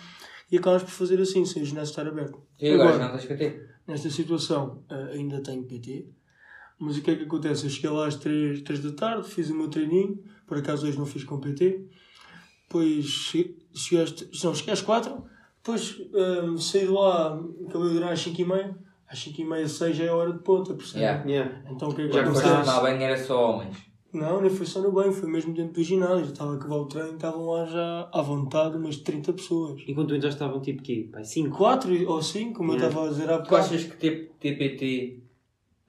E 0.51 0.57
acabas 0.57 0.81
por 0.81 0.89
fazer 0.91 1.21
assim, 1.21 1.45
sem 1.45 1.61
o 1.61 1.65
ginásio 1.65 1.91
estar 1.91 2.07
aberto. 2.07 2.39
E 2.59 2.69
agora, 2.71 2.89
Agora. 2.95 3.03
não 3.05 3.11
tens 3.11 3.25
PT? 3.25 3.61
Nesta 3.87 4.09
situação, 4.09 4.83
eh, 4.89 5.11
ainda 5.13 5.41
tenho 5.43 5.63
PT, 5.63 6.07
mas 6.79 6.97
o 6.97 7.01
que 7.01 7.11
é 7.11 7.15
que 7.15 7.23
acontece? 7.23 7.65
Eu 7.65 7.69
cheguei 7.69 7.89
lá 7.89 8.07
às 8.07 8.15
3, 8.15 8.61
3 8.61 8.79
da 8.81 8.91
tarde, 8.91 9.27
fiz 9.29 9.49
o 9.49 9.55
meu 9.55 9.67
treininho, 9.67 10.17
por 10.47 10.57
acaso 10.57 10.87
hoje 10.87 10.97
não 10.97 11.05
fiz 11.05 11.23
com 11.23 11.39
PT, 11.39 11.85
depois 12.67 13.05
che- 13.05 13.55
cheguei 13.73 14.03
às, 14.03 14.43
não, 14.43 14.53
cheguei 14.55 14.73
às 14.73 14.81
4, 14.81 15.23
depois 15.57 15.99
eh, 16.13 16.57
saí 16.57 16.81
de 16.81 16.87
lá, 16.91 17.33
acabei 17.67 17.87
de 17.89 17.93
durar 17.95 18.13
às 18.13 18.19
5 18.21 18.41
e 18.41 18.45
meia, 18.45 18.77
às 19.07 19.19
5 19.19 19.41
e 19.41 19.45
meia, 19.45 19.67
6 19.67 19.95
já 19.97 20.03
é 20.05 20.11
hora 20.11 20.31
de 20.33 20.39
ponta, 20.39 20.73
percebe? 20.73 20.99
Yeah. 20.99 21.23
Yeah. 21.29 21.61
Então 21.71 21.89
o 21.89 21.95
que 21.95 22.01
é 22.03 22.07
que 22.07 22.13
Já 22.13 22.23
Quando 22.23 22.37
acontece? 22.39 22.65
tomar 22.65 22.81
banho 22.81 23.01
era 23.01 23.17
só 23.23 23.51
homens. 23.51 23.77
Não, 24.11 24.41
nem 24.41 24.49
foi 24.49 24.65
só 24.65 24.81
no 24.81 24.91
banho, 24.91 25.13
foi 25.13 25.29
mesmo 25.29 25.53
dentro 25.53 25.73
do 25.73 25.83
ginásio, 25.83 26.25
já 26.25 26.31
estava 26.31 26.53
a 26.53 26.55
acabar 26.55 26.77
o 26.77 26.85
treino, 26.85 27.13
estavam 27.13 27.45
lá 27.45 27.65
já 27.65 28.09
à 28.11 28.21
vontade 28.23 28.75
umas 28.75 28.97
30 28.97 29.33
pessoas. 29.33 29.81
Enquanto 29.87 30.19
já 30.19 30.29
estavam 30.29 30.59
tipo 30.61 30.81
quê? 30.81 31.07
Pai, 31.11 31.23
5? 31.23 31.55
4 31.55 32.09
ou 32.09 32.19
5, 32.21 32.53
como 32.57 32.71
Yeah. 32.73 32.85
eu 32.85 32.89
estava 32.89 33.07
a 33.07 33.09
dizer 33.11 33.29
há 33.29 33.37
Tu 33.37 33.43
bocado. 33.43 33.65
achas 33.65 33.83
que 33.83 33.97
ter, 33.97 34.31
ter 34.39 34.57
PT 34.57 35.19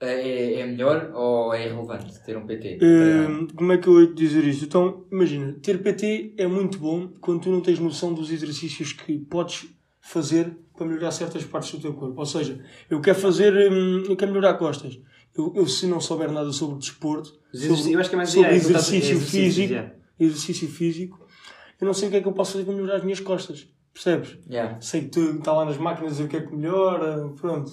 é, 0.05 0.59
é 0.59 0.65
melhor 0.65 1.11
ou 1.13 1.53
é 1.53 1.65
irrelevante 1.65 2.19
ter 2.23 2.35
um 2.37 2.45
PT? 2.45 2.79
Hum, 2.81 3.47
como 3.55 3.71
é 3.71 3.77
que 3.77 3.87
eu 3.87 3.99
hei 3.99 4.07
de 4.07 4.13
dizer 4.13 4.43
isto? 4.43 4.65
Então, 4.65 5.05
imagina, 5.11 5.53
ter 5.61 5.81
PT 5.81 6.33
é 6.37 6.47
muito 6.47 6.79
bom 6.79 7.09
quando 7.19 7.41
tu 7.41 7.49
não 7.49 7.61
tens 7.61 7.79
noção 7.79 8.13
dos 8.13 8.31
exercícios 8.31 8.93
que 8.93 9.17
podes 9.19 9.67
fazer 10.01 10.57
para 10.75 10.87
melhorar 10.87 11.11
certas 11.11 11.43
partes 11.43 11.71
do 11.71 11.79
teu 11.79 11.93
corpo. 11.93 12.19
Ou 12.19 12.25
seja, 12.25 12.59
eu 12.89 12.99
quero 12.99 13.19
fazer, 13.19 13.53
hum, 13.71 14.03
eu 14.09 14.15
quero 14.15 14.31
melhorar 14.31 14.55
costas. 14.55 14.99
Eu, 15.37 15.53
eu, 15.55 15.67
se 15.67 15.85
não 15.85 16.01
souber 16.01 16.31
nada 16.31 16.51
sobre 16.51 16.77
desporto, 16.77 17.39
sobre, 17.53 17.93
Eu 17.93 17.99
acho 17.99 18.09
que 18.09 18.15
é 18.15 18.17
mais 18.17 18.29
sobre 18.29 18.49
é 18.49 18.55
exercício 18.55 19.17
é 19.17 19.19
físico, 19.19 19.73
yeah. 19.73 19.93
exercício 20.19 20.67
físico, 20.67 21.25
eu 21.79 21.87
não 21.87 21.93
sei 21.93 22.07
o 22.07 22.11
que 22.11 22.17
é 22.17 22.21
que 22.21 22.27
eu 22.27 22.33
posso 22.33 22.53
fazer 22.53 22.65
para 22.65 22.73
melhorar 22.73 22.97
as 22.97 23.03
minhas 23.03 23.19
costas. 23.19 23.67
Percebes? 23.93 24.37
Yeah. 24.49 24.79
Sei 24.81 25.01
que 25.01 25.07
tu 25.07 25.37
está 25.37 25.53
lá 25.53 25.65
nas 25.65 25.77
máquinas 25.77 26.13
a 26.13 26.15
ver 26.17 26.23
o 26.23 26.27
que 26.27 26.37
é 26.37 26.41
que 26.41 26.55
melhora, 26.55 27.29
pronto. 27.39 27.71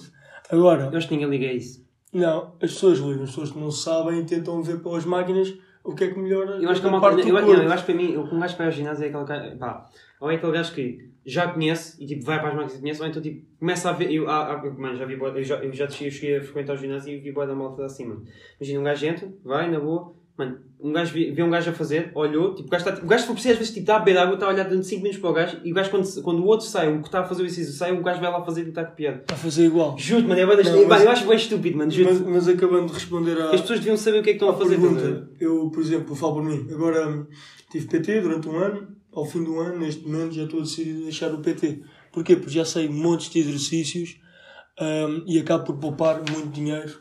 Agora, 0.49 0.89
Eu 0.91 0.97
acho 0.97 1.07
que 1.07 1.15
ninguém 1.15 1.29
liga 1.29 1.47
a 1.47 1.53
isso. 1.53 1.88
Não, 2.11 2.53
as 2.61 2.71
pessoas 2.73 2.99
ligam, 2.99 3.23
as 3.23 3.29
pessoas 3.29 3.51
que 3.51 3.59
não 3.59 3.71
sabem 3.71 4.25
tentam 4.25 4.61
ver 4.61 4.81
pelas 4.81 5.05
máquinas 5.05 5.53
o 5.83 5.95
que 5.95 6.03
é 6.03 6.07
que 6.11 6.19
melhora 6.19 6.57
Eu 6.61 6.69
acho 6.69 6.81
que 6.81 6.87
é 6.87 6.89
uma 6.89 7.01
parte 7.01 7.27
Eu, 7.27 7.33
corpo. 7.33 7.51
eu 7.51 7.71
acho 7.71 7.85
que 7.85 7.93
para 7.93 8.01
mim, 8.01 8.11
eu, 8.11 8.21
um 8.21 8.39
gajo 8.39 8.53
que 8.53 8.57
vai 8.57 8.67
ao 8.67 8.71
ginásio 8.71 9.05
é 9.05 9.07
aquele 9.07 9.25
gajo. 9.25 9.57
Pá, 9.57 9.89
ou 10.19 10.29
é 10.29 10.35
aquele 10.35 10.51
gajo 10.51 10.73
que 10.73 11.09
já 11.25 11.47
conhece 11.47 12.01
e 12.03 12.05
tipo 12.05 12.25
vai 12.25 12.39
para 12.39 12.49
as 12.49 12.55
máquinas 12.55 12.73
que 12.73 12.81
conhece, 12.81 13.01
ou 13.01 13.07
então 13.07 13.21
tipo 13.21 13.45
começa 13.59 13.89
a 13.89 13.93
ver. 13.93 14.11
Eu, 14.11 14.29
ah, 14.29 14.53
ah, 14.53 14.69
mano, 14.77 14.97
já 14.97 15.05
vi 15.05 15.13
eu 15.13 15.43
já, 15.43 15.55
eu 15.57 15.71
já 15.71 15.85
eu 15.85 15.89
cheguei 16.11 16.37
a 16.37 16.43
frequentar 16.43 16.73
o 16.73 16.77
ginásio 16.77 17.13
e 17.13 17.19
vi 17.19 17.31
boa 17.31 17.47
da 17.47 17.55
malta 17.55 17.85
acima. 17.85 18.21
Imagina 18.59 18.79
um 18.79 18.83
gajo 18.83 19.05
entra, 19.05 19.33
vai 19.43 19.71
na 19.71 19.79
boa, 19.79 20.13
mano, 20.39 20.57
um 20.81 20.91
gajo 20.93 21.13
vê, 21.13 21.31
vê 21.31 21.43
um 21.43 21.49
gajo 21.49 21.69
a 21.69 21.73
fazer, 21.73 22.11
olhou, 22.15 22.55
tipo, 22.55 22.67
o 22.67 22.71
gajo, 22.71 22.89
está, 22.89 23.03
o 23.03 23.07
gajo 23.07 23.21
se 23.21 23.27
for 23.27 23.33
preciso, 23.33 23.53
às 23.53 23.59
vezes 23.59 23.73
tipo, 23.73 23.83
está 23.83 23.97
a 23.97 23.99
beber 23.99 24.17
água, 24.17 24.33
está 24.35 24.45
a 24.45 24.49
olhar 24.49 24.63
durante 24.63 24.87
5 24.87 25.01
minutos 25.03 25.19
para 25.21 25.29
o 25.29 25.33
gajo 25.33 25.57
e 25.63 25.71
o 25.71 25.75
gajo 25.75 25.89
quando, 25.91 26.21
quando 26.23 26.39
o 26.41 26.45
outro 26.45 26.65
sai, 26.65 26.91
o 26.95 27.01
que 27.01 27.07
está 27.07 27.19
a 27.19 27.23
fazer 27.25 27.43
o 27.43 27.45
exercício 27.45 27.77
sai, 27.77 27.91
o 27.91 28.01
gajo 28.01 28.21
vai 28.21 28.31
lá 28.31 28.43
fazer 28.43 28.65
e 28.65 28.69
está 28.69 28.83
copiado. 28.85 29.21
a 29.31 29.35
fazer 29.35 29.65
igual. 29.65 29.97
Juro, 29.97 30.27
mano, 30.27 30.39
é 30.39 30.45
bué 30.45 30.55
das- 30.55 30.71
Não, 30.71 30.87
mas- 30.87 31.03
eu 31.03 31.11
acho 31.11 31.27
bem 31.27 31.35
estúpido, 31.37 31.77
mano, 31.77 31.91
juro. 31.91 32.09
Mas, 32.09 32.21
mas 32.21 32.47
acabando 32.47 32.87
de 32.87 32.93
responder 32.93 33.39
à, 33.41 33.51
As 33.51 33.61
pessoas 33.61 33.79
deviam 33.79 33.97
saber 33.97 34.19
o 34.19 34.23
que 34.23 34.29
é 34.29 34.33
que 34.33 34.37
estão 34.37 34.49
a 34.49 34.57
fazer. 34.57 34.79
pergunta, 34.79 35.29
eu, 35.39 35.69
por 35.69 35.81
exemplo, 35.81 36.15
falo 36.15 36.33
por 36.35 36.43
mim. 36.43 36.67
Agora 36.71 37.27
tive 37.69 37.87
PT 37.87 38.21
durante 38.21 38.47
um 38.47 38.57
ano, 38.57 38.87
ao 39.13 39.25
fim 39.25 39.43
do 39.43 39.59
ano, 39.59 39.79
neste 39.79 40.07
momento, 40.07 40.33
já 40.33 40.43
estou 40.45 40.61
decidido 40.61 40.99
a 41.01 41.03
deixar 41.03 41.33
o 41.33 41.39
PT. 41.39 41.81
Porquê? 42.13 42.35
Porque 42.37 42.51
já 42.53 42.63
sei 42.65 42.87
montes 42.87 43.29
de 43.29 43.39
exercícios 43.39 44.17
hum, 44.81 45.23
e 45.27 45.37
acabo 45.39 45.65
por 45.65 45.77
poupar 45.77 46.15
muito 46.31 46.47
dinheiro 46.53 46.99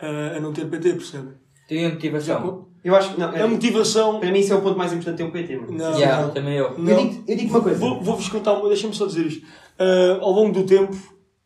ah, 0.00 0.34
a 0.36 0.40
não 0.40 0.52
ter 0.52 0.66
PT, 0.66 0.94
percebe? 0.94 1.28
Tem 1.68 1.84
a 1.86 1.88
Já 1.88 1.94
motivação. 1.94 2.68
Eu 2.84 2.94
acho 2.94 3.14
que 3.14 3.20
não. 3.20 3.28
a 3.28 3.48
motivação. 3.48 4.20
Para 4.20 4.30
mim, 4.30 4.40
isso 4.40 4.52
é 4.52 4.56
o 4.56 4.60
ponto 4.60 4.76
mais 4.76 4.92
importante 4.92 5.16
ter 5.16 5.24
um 5.24 5.30
PT, 5.30 5.56
mano. 5.56 5.72
Não, 5.72 5.98
Yeah, 5.98 6.22
não. 6.26 6.30
também 6.32 6.54
eu. 6.56 6.78
Não. 6.78 6.90
Eu 6.92 6.96
digo- 6.98 7.24
eu 7.26 7.36
digo 7.36 7.50
uma 7.50 7.60
coisa. 7.62 7.78
Vou- 7.78 8.02
Vou-vos 8.02 8.28
contar 8.28 8.52
uma, 8.52 8.68
deixa-me 8.68 8.94
só 8.94 9.06
dizer 9.06 9.26
isto. 9.26 9.46
Ah, 9.78 10.18
ao 10.20 10.30
longo 10.32 10.52
do 10.52 10.64
tempo, 10.66 10.94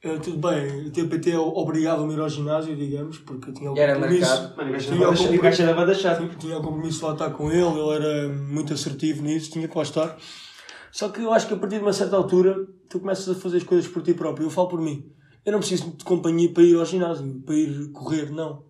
ah, 0.05 0.19
tudo 0.21 0.37
bem, 0.49 0.91
ter 0.91 1.09
PT 1.09 1.37
obrigava-me 1.37 2.13
a 2.13 2.17
ir 2.17 2.21
ao 2.21 2.29
ginásio, 2.29 2.75
digamos, 2.75 3.19
porque 3.19 3.51
eu 3.51 3.55
tinha 3.55 3.71
o 3.71 3.77
E 3.77 3.81
era 3.81 3.95
compromisso. 3.95 4.29
marcado. 4.29 4.57
Mano, 4.57 4.69
o 4.69 4.73
gajo 4.73 4.85
Tinha 4.87 4.97
era 4.97 5.09
o 5.09 5.13
o 5.13 5.15
o 6.59 6.63
compromisso 6.63 6.99
de 6.99 7.05
lá 7.05 7.13
estar 7.13 7.31
com 7.31 7.51
ele, 7.53 7.63
ele 7.63 7.91
era 8.07 8.29
muito 8.29 8.73
assertivo 8.75 9.23
nisso, 9.23 9.51
tinha 9.53 9.69
que 9.69 9.77
lá 9.77 9.83
estar. 9.85 10.17
Só 10.91 11.09
que 11.11 11.21
eu 11.21 11.33
acho 11.33 11.47
que 11.47 11.55
a 11.55 11.57
partir 11.57 11.77
de 11.77 11.83
uma 11.83 11.93
certa 11.93 12.17
altura 12.17 12.57
tu 12.89 12.99
começas 12.99 13.29
a 13.29 13.35
fazer 13.39 13.59
as 13.59 13.63
coisas 13.63 13.87
por 13.87 14.03
ti 14.03 14.13
próprio. 14.15 14.47
Eu 14.47 14.51
falo 14.51 14.67
por 14.69 14.81
mim. 14.81 15.05
Eu 15.47 15.53
não 15.53 15.61
preciso 15.61 15.91
de 15.97 16.05
companhia 16.05 16.53
para 16.53 16.63
ir 16.65 16.77
ao 16.77 16.85
ginásio, 16.85 17.41
para 17.47 17.55
ir 17.55 17.91
correr, 17.93 18.31
não. 18.33 18.67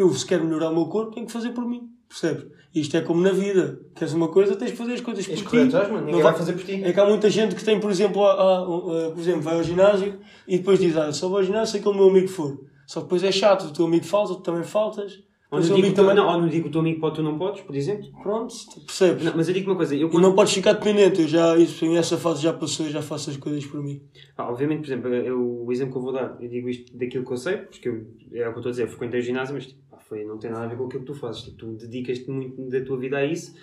Eu, 0.00 0.14
se 0.14 0.24
quero 0.24 0.44
melhorar 0.46 0.70
o 0.70 0.74
meu 0.74 0.86
corpo, 0.86 1.12
tenho 1.12 1.26
que 1.26 1.32
fazer 1.32 1.50
por 1.50 1.66
mim. 1.66 1.90
Percebes? 2.08 2.46
Isto 2.74 2.96
é 2.96 3.02
como 3.02 3.20
na 3.20 3.32
vida. 3.32 3.80
Queres 3.94 4.14
uma 4.14 4.28
coisa, 4.28 4.56
tens 4.56 4.70
de 4.70 4.76
fazer 4.78 4.94
as 4.94 5.00
coisas 5.02 5.26
por 5.26 5.36
ti. 5.36 5.44
correto, 5.44 5.72
mano. 5.76 5.98
Ninguém 5.98 6.14
Não 6.14 6.22
vai 6.22 6.34
fazer 6.34 6.54
por 6.54 6.64
ti. 6.64 6.82
É 6.82 6.90
que 6.90 6.98
há 6.98 7.04
muita 7.04 7.28
gente 7.28 7.54
que 7.54 7.62
tem, 7.62 7.78
por 7.78 7.90
exemplo, 7.90 8.24
ah, 8.24 8.32
ah, 8.32 8.62
ah, 8.62 9.10
por 9.10 9.20
exemplo, 9.20 9.42
vai 9.42 9.56
ao 9.56 9.62
ginásio 9.62 10.18
e 10.48 10.56
depois 10.56 10.78
diz, 10.78 10.96
ah, 10.96 11.12
só 11.12 11.28
vou 11.28 11.36
ao 11.36 11.44
ginásio 11.44 11.72
se 11.72 11.78
aquele 11.78 11.96
meu 11.96 12.08
amigo 12.08 12.28
for. 12.28 12.58
Só 12.86 13.00
que 13.00 13.06
depois 13.06 13.22
é 13.22 13.30
chato, 13.30 13.66
o 13.66 13.72
teu 13.72 13.84
amigo 13.84 14.06
falta, 14.06 14.34
tu 14.34 14.40
também 14.40 14.64
faltas. 14.64 15.22
Ou 15.50 15.60
não, 15.60 15.76
digo, 15.76 15.92
também... 15.94 16.14
não, 16.14 16.26
ou 16.28 16.40
não 16.40 16.48
digo 16.48 16.62
que 16.62 16.68
o 16.68 16.72
teu 16.72 16.80
amigo 16.80 17.00
pode, 17.00 17.16
tu 17.16 17.22
não 17.22 17.36
podes, 17.36 17.60
por 17.60 17.76
exemplo. 17.76 18.08
Pronto, 18.22 18.54
percebes? 18.86 19.24
Não, 19.24 19.32
mas 19.36 19.48
eu 19.48 19.54
digo 19.54 19.70
uma 19.70 19.76
coisa. 19.76 19.94
Eu, 19.96 20.06
E 20.06 20.10
quando... 20.10 20.22
não 20.22 20.34
podes 20.34 20.54
ficar 20.54 20.72
dependente, 20.74 21.20
eu 21.20 21.28
já, 21.28 21.56
isso, 21.58 21.84
essa 21.96 22.16
fase 22.16 22.40
já 22.40 22.52
passou, 22.52 22.86
eu 22.86 22.92
já 22.92 23.02
faço 23.02 23.30
as 23.30 23.36
coisas 23.36 23.66
por 23.66 23.82
mim. 23.82 24.00
Ah, 24.38 24.48
obviamente, 24.48 24.78
por 24.78 24.86
exemplo, 24.86 25.12
eu, 25.12 25.64
o 25.66 25.72
exemplo 25.72 25.92
que 25.92 25.98
eu 25.98 26.02
vou 26.02 26.12
dar, 26.12 26.36
eu 26.40 26.48
digo 26.48 26.68
isto 26.68 26.96
daquilo 26.96 27.26
que 27.26 27.32
eu 27.32 27.36
sei, 27.36 27.56
porque 27.56 27.88
eu, 27.88 28.06
é 28.32 28.48
o 28.48 28.52
que 28.52 28.58
eu 28.58 28.60
estou 28.60 28.68
a 28.68 28.70
dizer, 28.70 28.84
eu 28.84 28.88
frequentei 28.88 29.20
o 29.20 29.22
ginásio, 29.22 29.54
mas 29.54 29.66
tipo, 29.66 29.80
foi, 30.10 30.24
não 30.24 30.38
tem 30.38 30.50
nada 30.50 30.64
a 30.64 30.68
ver 30.68 30.76
com 30.76 30.86
aquilo 30.86 31.04
que 31.04 31.12
tu 31.12 31.14
fazes. 31.14 31.42
Tipo, 31.42 31.56
tu 31.56 31.72
dedicas-te 31.76 32.28
muito 32.28 32.68
da 32.68 32.84
tua 32.84 32.98
vida 32.98 33.16
a 33.16 33.24
isso. 33.24 33.54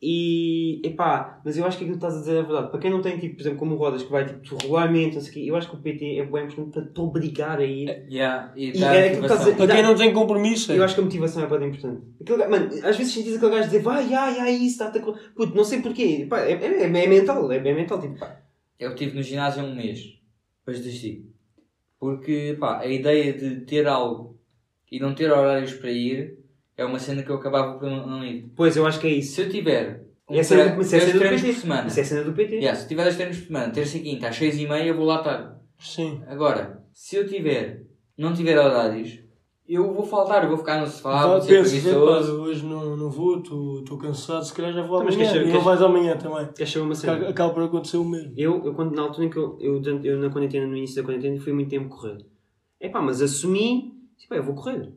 E, 0.00 0.80
epá, 0.84 1.40
mas 1.44 1.56
eu 1.56 1.64
acho 1.64 1.76
que 1.76 1.82
aquilo 1.82 1.98
que 1.98 2.04
estás 2.04 2.14
a 2.14 2.20
dizer 2.20 2.36
é 2.36 2.42
verdade. 2.42 2.70
Para 2.70 2.78
quem 2.78 2.90
não 2.90 3.00
tem, 3.00 3.18
tipo, 3.18 3.34
por 3.34 3.40
exemplo, 3.40 3.58
como 3.58 3.74
Rodas, 3.74 4.02
que 4.02 4.12
vai 4.12 4.26
tipo, 4.26 4.56
regularmente, 4.56 5.14
não 5.16 5.22
sei 5.22 5.30
o 5.30 5.34
quê, 5.34 5.50
eu 5.50 5.56
acho 5.56 5.68
que 5.68 5.74
o 5.74 5.80
PT 5.80 6.18
é 6.18 6.24
bem 6.24 6.44
importante 6.44 6.70
para 6.70 6.84
te 6.84 7.00
obrigar 7.00 7.58
a 7.58 7.64
ir. 7.64 8.06
Yeah. 8.08 8.52
E, 8.54 8.78
E 8.78 8.84
é 8.84 9.08
aquilo 9.08 9.26
que 9.26 9.32
estás 9.32 9.48
a. 9.48 9.56
Para 9.56 9.74
quem 9.74 9.82
não 9.82 9.96
tem 9.96 10.12
compromisso, 10.12 10.70
é. 10.70 10.78
Eu 10.78 10.84
acho 10.84 10.94
que 10.94 11.00
a 11.00 11.04
motivação 11.04 11.42
é 11.42 11.58
bem 11.58 11.68
importante. 11.68 12.02
Aquele, 12.20 12.46
mano, 12.46 12.66
às 12.66 12.96
vezes 12.96 13.12
sentis 13.12 13.36
aquele 13.36 13.50
gajo 13.50 13.64
dizer 13.64 13.82
vai, 13.82 14.14
ai, 14.14 14.38
ai, 14.38 14.52
isso 14.52 14.66
está-te 14.66 14.98
a... 14.98 15.02
co-". 15.02 15.16
Puto, 15.34 15.56
não 15.56 15.64
sei 15.64 15.80
porquê. 15.80 16.26
Pá, 16.30 16.42
é, 16.42 16.52
é, 16.52 16.82
é 16.84 16.88
mental, 17.08 17.50
é 17.50 17.58
bem 17.58 17.74
mental. 17.74 18.00
Tipo, 18.00 18.20
pá, 18.20 18.40
Eu 18.78 18.92
estive 18.92 19.16
no 19.16 19.22
ginásio 19.22 19.64
há 19.64 19.66
um 19.66 19.74
mês. 19.74 20.00
Depois 20.60 20.84
desisti. 20.84 21.26
Porque, 21.98 22.56
pá, 22.60 22.78
a 22.78 22.86
ideia 22.86 23.32
de 23.32 23.62
ter 23.62 23.88
algo 23.88 24.37
e 24.90 24.98
não 25.00 25.14
ter 25.14 25.30
horários 25.30 25.72
para 25.74 25.90
ir 25.90 26.38
é 26.76 26.84
uma 26.84 26.98
cena 26.98 27.22
que 27.22 27.30
eu 27.30 27.36
acabava 27.36 27.78
por 27.78 27.88
não 27.90 28.24
ir. 28.24 28.50
pois, 28.56 28.76
eu 28.76 28.86
acho 28.86 29.00
que 29.00 29.06
é 29.06 29.10
isso. 29.10 29.34
Se 29.34 29.42
eu 29.42 29.48
tiver 29.50 30.04
um 30.30 30.34
Essa 30.36 30.54
é, 30.54 30.76
mas 30.76 30.92
é 30.92 30.98
dois 31.00 31.12
do 31.12 31.18
treinos 31.18 31.40
PT. 31.40 31.52
por 31.54 31.60
semana, 31.60 31.86
Isso 31.88 31.98
é 31.98 32.02
a 32.02 32.06
cena 32.06 32.24
do 32.24 32.32
PT. 32.32 32.54
yeah, 32.56 32.78
se 32.78 32.86
tiver 32.88 33.02
dois 33.02 33.16
treinos 33.16 33.38
por 33.38 33.46
semana, 33.46 33.72
terça 33.72 33.96
e 33.96 34.00
quinta, 34.00 34.28
às 34.28 34.36
seis 34.36 34.58
e 34.58 34.66
meia, 34.66 34.84
eu 34.88 34.96
vou 34.96 35.04
lá 35.06 35.18
estar. 35.18 35.58
Sim. 35.78 36.20
Agora, 36.26 36.82
se 36.92 37.16
eu 37.16 37.26
tiver, 37.26 37.84
não 38.16 38.32
tiver 38.34 38.58
horários, 38.58 39.18
eu 39.68 39.92
vou 39.92 40.04
faltar, 40.04 40.42
eu 40.44 40.48
vou 40.48 40.58
ficar 40.58 40.80
no 40.80 40.86
sofá, 40.86 41.26
vou 41.26 41.40
ser 41.42 41.58
pensas, 41.58 41.72
"Epá, 41.74 41.82
preguiçoso. 41.90 42.40
hoje 42.42 42.64
não, 42.64 42.96
não 42.96 43.10
vou, 43.10 43.38
estou 43.38 43.98
cansado, 43.98 44.42
se 44.44 44.54
calhar 44.54 44.72
já 44.72 44.82
vou 44.82 45.02
Mas 45.04 45.14
amanhã. 45.14 45.30
queres- 45.32 45.34
E 45.34 45.44
não 45.44 45.50
queres- 45.52 45.64
vais 45.64 45.82
amanhã 45.82 46.16
também. 46.16 46.46
Queres 46.54 46.72
saber 46.72 46.84
uma 46.86 46.94
cena? 46.94 47.28
acaba 47.28 47.52
por 47.52 47.62
acontecer 47.64 47.96
o 47.98 48.04
mesmo. 48.04 48.32
Eu, 48.36 48.64
eu 48.64 48.72
quando, 48.74 48.94
na 48.94 49.02
altura 49.02 49.26
em 49.26 49.30
que 49.30 49.36
eu, 49.36 49.58
eu, 49.60 49.82
eu 50.04 50.18
na 50.20 50.30
quarentena, 50.30 50.66
no 50.66 50.76
início 50.76 50.96
da 50.96 51.02
quarentena, 51.02 51.38
fui 51.40 51.52
muito 51.52 51.68
tempo 51.70 51.88
correr. 51.88 52.18
É 52.80 52.88
pá, 52.88 53.00
mas 53.02 53.20
assumi, 53.20 53.94
tipo, 54.18 54.34
eu 54.34 54.42
vou 54.42 54.54
correr. 54.54 54.88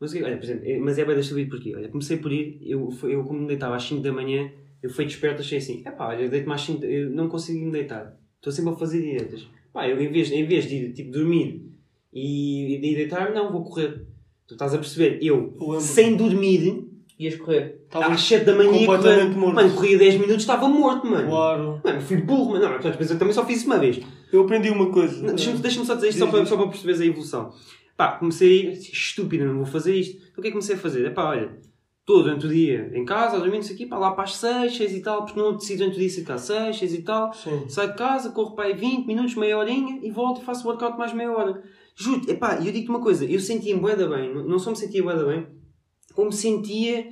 Mas, 0.00 0.12
quê? 0.12 0.22
olha, 0.22 0.36
por 0.36 0.44
exemplo, 0.44 0.62
é- 0.66 0.78
mas 0.78 0.98
é 0.98 1.04
bem 1.04 1.14
deixa 1.14 1.34
porquê? 1.48 1.74
Olha, 1.76 1.88
comecei 1.88 2.16
por 2.16 2.32
ir, 2.32 2.58
eu, 2.62 2.88
eu 3.04 3.22
como 3.24 3.40
me 3.40 3.46
deitava 3.46 3.76
às 3.76 3.84
5 3.84 4.02
da 4.02 4.12
manhã, 4.12 4.50
eu 4.82 4.90
fui 4.90 5.04
desperto, 5.04 5.42
achei 5.42 5.58
assim, 5.58 5.82
é 5.84 5.90
pá, 5.90 6.08
olha, 6.08 6.22
eu 6.22 6.28
deito-me 6.28 6.52
às 6.54 6.60
5, 6.62 6.84
eu 6.84 7.10
não 7.10 7.28
consigo 7.28 7.64
me 7.64 7.70
deitar. 7.70 8.16
Estou 8.36 8.52
sempre 8.52 8.72
a 8.72 8.76
fazer 8.76 9.00
dietas. 9.00 9.46
Pá, 9.72 9.88
eu 9.88 10.00
em 10.00 10.10
vez, 10.10 10.32
em 10.32 10.44
vez 10.44 10.66
de 10.66 10.76
ir, 10.76 10.92
tipo, 10.92 11.12
dormir 11.12 11.64
e, 12.12 12.74
e 12.74 12.80
de 12.80 12.94
deitar, 12.96 13.32
não, 13.32 13.52
vou 13.52 13.62
correr. 13.64 14.04
Tu 14.46 14.54
estás 14.54 14.74
a 14.74 14.78
perceber? 14.78 15.18
Eu, 15.22 15.54
lembro. 15.60 15.80
sem 15.80 16.16
dormir, 16.16 16.88
Ias 17.18 17.36
correr. 17.36 17.82
Estava 17.84 18.06
às 18.12 18.20
7 18.22 18.44
da 18.44 18.54
manhã, 18.54 18.72
completamente 18.72 19.34
correr. 19.34 19.38
morto. 19.38 19.54
Mano, 19.54 19.74
corria 19.74 19.98
10 19.98 20.14
minutos, 20.14 20.42
estava 20.42 20.68
morto, 20.68 21.06
mano. 21.06 21.28
Claro. 21.28 21.80
Mano, 21.84 22.00
fui 22.00 22.16
burro, 22.16 22.52
mas 22.52 22.62
não, 22.62 22.70
mas 22.98 23.10
eu 23.10 23.18
também 23.18 23.32
só 23.32 23.46
fiz 23.46 23.58
isso 23.58 23.66
uma 23.66 23.78
vez. 23.78 24.00
Eu 24.32 24.42
aprendi 24.42 24.70
uma 24.70 24.90
coisa. 24.90 25.22
Deixa-me 25.32 25.58
deixa 25.58 25.84
só 25.84 25.94
dizer 25.94 26.08
isto 26.08 26.18
só 26.18 26.26
para, 26.26 26.44
só 26.44 26.56
para 26.56 26.66
perceberes 26.68 27.00
a 27.00 27.06
evolução. 27.06 27.52
Pá, 28.02 28.18
comecei 28.18 28.48
a 28.48 28.72
ir, 28.72 28.78
estúpido, 28.78 29.44
não 29.44 29.58
vou 29.58 29.64
fazer 29.64 29.94
isto. 29.94 30.16
Então 30.16 30.38
o 30.38 30.42
que 30.42 30.48
é 30.48 30.50
que 30.50 30.50
comecei 30.50 30.74
a 30.74 30.78
fazer? 30.78 31.06
É 31.06 31.10
pá, 31.10 31.28
olha, 31.28 31.56
estou 32.00 32.20
durante 32.24 32.46
o 32.46 32.48
dia 32.48 32.90
em 32.92 33.04
casa, 33.04 33.38
dormindo 33.38 33.62
isso 33.62 33.72
aqui, 33.72 33.86
pá, 33.86 33.96
lá 33.96 34.10
para 34.10 34.24
as 34.24 34.34
6, 34.34 34.76
6 34.76 34.92
e 34.92 35.02
tal, 35.02 35.24
porque 35.24 35.38
não 35.38 35.56
decido 35.56 35.84
durante 35.84 36.04
o 36.04 36.08
dia 36.08 36.24
cá 36.24 36.36
6, 36.36 36.78
6 36.78 36.94
e 36.94 37.02
tal. 37.02 37.32
Sim. 37.32 37.68
Saio 37.68 37.92
de 37.92 37.96
casa, 37.96 38.30
corro 38.30 38.56
para 38.56 38.64
aí 38.64 38.72
20 38.74 39.06
minutos, 39.06 39.36
meia 39.36 39.56
horinha 39.56 40.00
e 40.02 40.10
volto 40.10 40.40
e 40.40 40.44
faço 40.44 40.66
o 40.66 40.70
workout 40.70 40.98
mais 40.98 41.12
meia 41.12 41.30
hora. 41.30 41.62
Juro, 41.94 42.28
epá, 42.28 42.58
e 42.58 42.66
eu 42.66 42.72
digo-te 42.72 42.90
uma 42.90 43.00
coisa, 43.00 43.24
eu 43.24 43.38
sentia-me 43.38 43.80
bué 43.80 43.94
bem, 43.94 44.34
não- 44.34 44.58
só 44.58 44.70
me 44.70 44.76
sentia 44.76 45.00
bué 45.00 45.14
bem, 45.24 45.46
como 46.12 46.32
sentia 46.32 47.08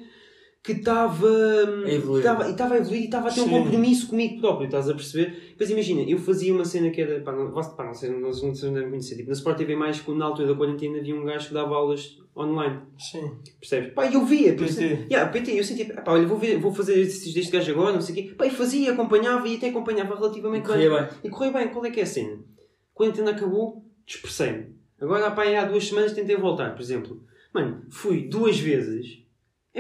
que 0.63 0.73
estava 0.73 1.27
A 1.27 1.91
evoluir. 1.91 2.19
estava 2.19 2.47
e 2.49 2.51
estava 2.53 2.75
a 2.75 2.77
evoluir 2.79 3.01
e 3.01 3.05
estava 3.07 3.29
a 3.29 3.33
ter 3.33 3.41
um 3.41 3.45
Sim. 3.45 3.51
compromisso 3.51 4.09
comigo 4.09 4.41
próprio, 4.41 4.67
estás 4.67 4.91
a 4.91 4.95
perceber? 4.95 5.49
Depois 5.53 5.71
imagina, 5.71 6.03
eu 6.03 6.19
fazia 6.19 6.53
uma 6.53 6.65
cena 6.67 6.91
que 6.91 7.01
era, 7.01 7.19
pá, 7.21 7.33
não, 7.33 7.51
pá, 7.51 7.85
não 7.87 7.95
sei, 7.95 8.11
não, 8.11 8.31
sei- 8.33 8.51
não 8.69 8.75
devem 8.75 8.91
conhecer, 8.91 9.17
tipo, 9.17 9.29
na 9.29 9.35
Sport 9.35 9.57
TV+, 9.57 9.75
quando 10.05 10.19
na 10.19 10.27
altura 10.27 10.49
da 10.49 10.55
quarentena 10.55 10.99
havia 10.99 11.15
um 11.15 11.25
gajo 11.25 11.49
que 11.49 11.55
dava 11.55 11.75
aulas 11.75 12.19
online, 12.37 12.81
Sim. 12.99 13.39
percebes? 13.59 13.95
Pá, 13.95 14.07
eu 14.13 14.25
via, 14.27 14.55
PT. 14.55 15.07
Yeah, 15.11 15.31
PT, 15.33 15.59
eu 15.59 15.65
sentia, 15.65 15.95
pá, 15.95 16.13
olha, 16.13 16.27
vou, 16.27 16.37
ver, 16.39 16.59
vou 16.59 16.73
fazer 16.75 16.93
exercícios 16.99 17.35
deste 17.35 17.53
gajo 17.53 17.73
agora, 17.73 17.95
não 17.95 18.01
sei 18.03 18.15
o 18.15 18.29
quê, 18.29 18.35
pá, 18.35 18.47
e 18.47 18.51
fazia, 18.51 18.93
acompanhava 18.93 19.49
e 19.49 19.57
até 19.57 19.71
acompanhava 19.71 20.15
relativamente 20.15 20.63
bem. 20.69 20.73
Corria 20.73 20.91
bem. 20.91 21.09
E 21.25 21.31
correu 21.31 21.53
bem, 21.55 21.69
qual 21.69 21.87
é 21.87 21.91
que 21.91 22.01
é 22.01 22.03
a 22.03 22.07
cena? 22.07 22.35
A 22.35 22.93
quarentena 22.95 23.31
acabou, 23.31 23.83
dispersei-me. 24.07 24.75
Agora, 25.01 25.31
pá, 25.31 25.45
há 25.59 25.65
duas 25.65 25.87
semanas 25.89 26.13
tentei 26.13 26.37
voltar, 26.37 26.75
por 26.75 26.83
exemplo. 26.83 27.25
Mano, 27.55 27.87
fui 27.91 28.29
duas 28.29 28.59
vezes. 28.61 29.21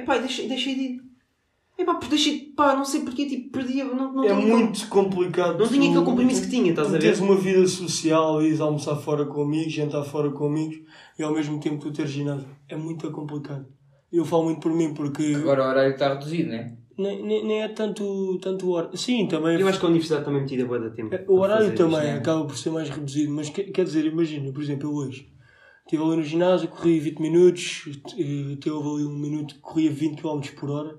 Epá, 0.00 0.18
deixei, 0.18 0.48
deixei 0.48 0.74
de 0.74 0.80
ir. 0.82 1.00
Epá, 1.78 1.98
deixei, 2.10 2.52
pá, 2.54 2.76
não 2.76 2.84
sei 2.84 3.00
porque, 3.02 3.24
tipo, 3.26 3.50
perdia, 3.50 3.84
não, 3.84 4.12
não 4.12 4.24
é 4.24 4.34
tinha 4.34 4.56
muito 4.56 4.86
complicado. 4.88 5.58
Não 5.58 5.66
tinha 5.68 5.88
aquele 5.90 6.04
compromisso 6.04 6.42
que 6.42 6.50
tinha, 6.50 6.70
estás 6.70 6.88
tu 6.88 6.94
a 6.94 6.98
ver? 6.98 7.00
teres 7.04 7.20
uma 7.20 7.36
vida 7.36 7.66
social, 7.66 8.42
ires 8.42 8.60
almoçar 8.60 8.96
fora 8.96 9.24
com 9.24 9.42
amigos, 9.42 9.72
jantar 9.72 10.04
fora 10.04 10.30
com 10.30 10.46
amigos 10.46 10.78
e 11.18 11.22
ao 11.22 11.32
mesmo 11.32 11.58
tempo 11.58 11.78
tu 11.78 11.90
teres 11.90 12.10
ginásio. 12.10 12.46
É 12.68 12.76
muito 12.76 13.10
complicado. 13.10 13.66
Eu 14.12 14.24
falo 14.26 14.44
muito 14.44 14.60
por 14.60 14.72
mim 14.74 14.92
porque 14.92 15.32
Agora 15.36 15.62
o 15.64 15.68
horário 15.68 15.92
está 15.92 16.12
reduzido, 16.12 16.50
né? 16.50 16.76
nem, 16.98 17.22
nem, 17.22 17.46
nem 17.46 17.62
é 17.62 17.68
tanto, 17.68 18.38
tanto 18.42 18.70
hora. 18.72 18.94
Sim, 18.94 19.26
também. 19.26 19.58
Eu 19.58 19.66
acho 19.66 19.78
que 19.80 19.86
a 19.86 19.88
universidade 19.88 20.24
também 20.24 20.42
me 20.42 20.46
tira 20.48 20.66
boa 20.66 20.80
da 20.80 20.90
tempo. 20.90 21.14
É, 21.14 21.24
O 21.28 21.38
horário 21.38 21.74
também 21.74 21.94
isto. 21.94 22.06
né? 22.08 22.18
acaba 22.18 22.44
por 22.44 22.58
ser 22.58 22.70
mais 22.70 22.90
reduzido, 22.90 23.32
mas 23.32 23.48
que- 23.48 23.64
quer 23.64 23.84
dizer, 23.84 24.04
imagina, 24.04 24.52
por 24.52 24.62
exemplo, 24.62 24.90
eu 24.90 24.94
hoje 24.94 25.30
estive 25.90 26.02
ali 26.04 26.16
no 26.16 26.22
ginásio, 26.22 26.68
corri 26.68 27.00
20 27.00 27.18
minutos, 27.20 27.82
eh, 28.16 28.56
teve 28.60 28.76
ali 28.76 29.04
um 29.04 29.18
minuto 29.18 29.54
que 29.56 29.60
corria 29.60 29.90
20 29.90 30.20
km 30.22 30.40
por 30.58 30.70
hora, 30.70 30.98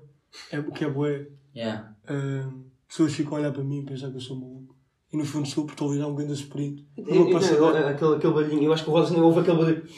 é, 0.50 0.58
o 0.58 0.70
que 0.70 0.84
é 0.84 0.90
bué. 0.90 1.26
Yeah. 1.56 1.94
Ah, 2.06 2.48
pessoas 2.86 3.14
ficam 3.14 3.36
a 3.36 3.40
olhar 3.40 3.52
para 3.52 3.64
mim 3.64 3.80
e 3.80 3.84
pensar 3.84 4.10
que 4.10 4.16
eu 4.16 4.20
sou 4.20 4.38
maluco. 4.38 4.76
E 5.12 5.16
no 5.16 5.24
fundo 5.24 5.46
sou, 5.48 5.64
porque 5.64 5.74
estou 5.74 5.90
a 5.90 5.94
lidar 5.94 6.08
um 6.08 6.14
grande 6.14 6.32
sprint. 6.34 6.86
Eu- 6.96 7.26
Uma 7.26 7.40
não, 7.40 7.88
aquele, 7.88 8.16
aquele 8.16 8.32
barulhinho, 8.32 8.64
eu 8.64 8.72
acho 8.72 8.84
que 8.84 8.90
o 8.90 8.92
não 9.10 9.24
ouve 9.24 9.40
aquele 9.40 9.58
barulho. 9.58 9.82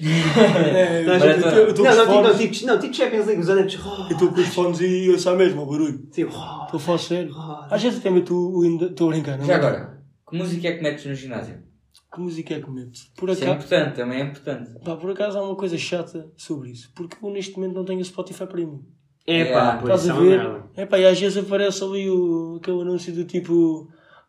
É, 0.00 1.04
mas- 1.04 1.24
eu 1.24 1.74
com 1.74 1.82
Não, 1.82 1.96
não, 1.96 2.06
tipo, 2.06 2.22
não, 2.22 2.36
tipo, 2.38 2.66
não, 2.66 2.78
tipo 2.78 2.94
Champions 2.94 3.26
League, 3.26 3.40
os 3.40 3.50
adeptos. 3.50 3.80
eu 3.84 4.06
estou 4.12 4.28
com 4.32 4.40
os 4.40 4.46
fones 4.48 4.80
e 4.80 5.06
eu 5.06 5.18
sei 5.18 5.34
mesmo 5.34 5.62
o 5.62 5.66
barulho. 5.66 6.06
Sim, 6.12 6.22
Estou 6.22 6.36
a 6.74 6.78
falar 6.78 6.98
sério. 6.98 7.34
Às 7.68 7.82
vezes 7.82 7.98
até 7.98 8.08
meto 8.08 8.32
o 8.32 8.62
ainda 8.62 8.86
estou 8.86 9.08
a 9.08 9.10
brincar, 9.10 9.38
não 9.38 9.44
Já 9.44 9.54
é? 9.54 9.56
agora, 9.56 10.00
que 10.30 10.36
música 10.36 10.68
é 10.68 10.72
que 10.76 10.82
metes 10.84 11.04
no 11.04 11.14
ginásio? 11.16 11.67
Que 12.12 12.20
música 12.20 12.54
é 12.54 12.60
que 12.60 12.70
meto? 12.70 12.98
Por 13.16 13.28
Isso 13.28 13.44
é 13.44 13.50
acaso, 13.50 13.66
importante, 13.66 13.96
também 13.96 14.20
é 14.20 14.24
importante. 14.24 14.80
pá, 14.82 14.96
por 14.96 15.10
acaso 15.10 15.38
há 15.38 15.42
uma 15.42 15.54
coisa 15.56 15.76
chata 15.76 16.30
sobre 16.36 16.70
isso. 16.70 16.90
Porque 16.94 17.16
eu 17.22 17.30
neste 17.30 17.56
momento 17.56 17.74
não 17.74 17.84
tenho 17.84 18.00
o 18.00 18.04
Spotify 18.04 18.46
Premium. 18.46 18.82
É 19.26 19.52
pá, 19.52 19.76
pois 19.80 20.00
Estás 20.02 20.08
é 20.08 20.10
a 20.10 20.14
uma 20.14 20.22
ver? 20.22 20.62
É 20.74 20.86
pá, 20.86 20.98
e 20.98 21.04
às 21.06 21.20
vezes 21.20 21.36
aparece 21.36 21.84
ali 21.84 22.08
o, 22.08 22.56
aquele 22.60 22.80
anúncio 22.80 23.12
do 23.12 23.24
tipo 23.26 23.88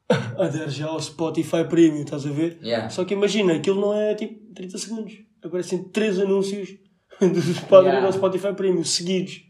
adere 0.37 0.69
já 0.69 0.87
ao 0.87 0.99
Spotify 0.99 1.63
Premium, 1.69 2.01
estás 2.03 2.25
a 2.25 2.31
ver? 2.31 2.59
Yeah. 2.61 2.89
Só 2.89 3.05
que 3.05 3.13
imagina, 3.13 3.53
aquilo 3.53 3.79
não 3.79 3.93
é 3.93 4.13
tipo 4.13 4.53
30 4.53 4.77
segundos. 4.77 5.13
Aparecem 5.41 5.83
3 5.85 6.19
anúncios 6.19 6.69
dos 7.21 7.59
para 7.61 7.77
aderir 7.79 7.93
Yeah. 7.99 8.07
ao 8.07 8.11
Spotify 8.13 8.53
Premium 8.53 8.83
seguidos. 8.83 9.41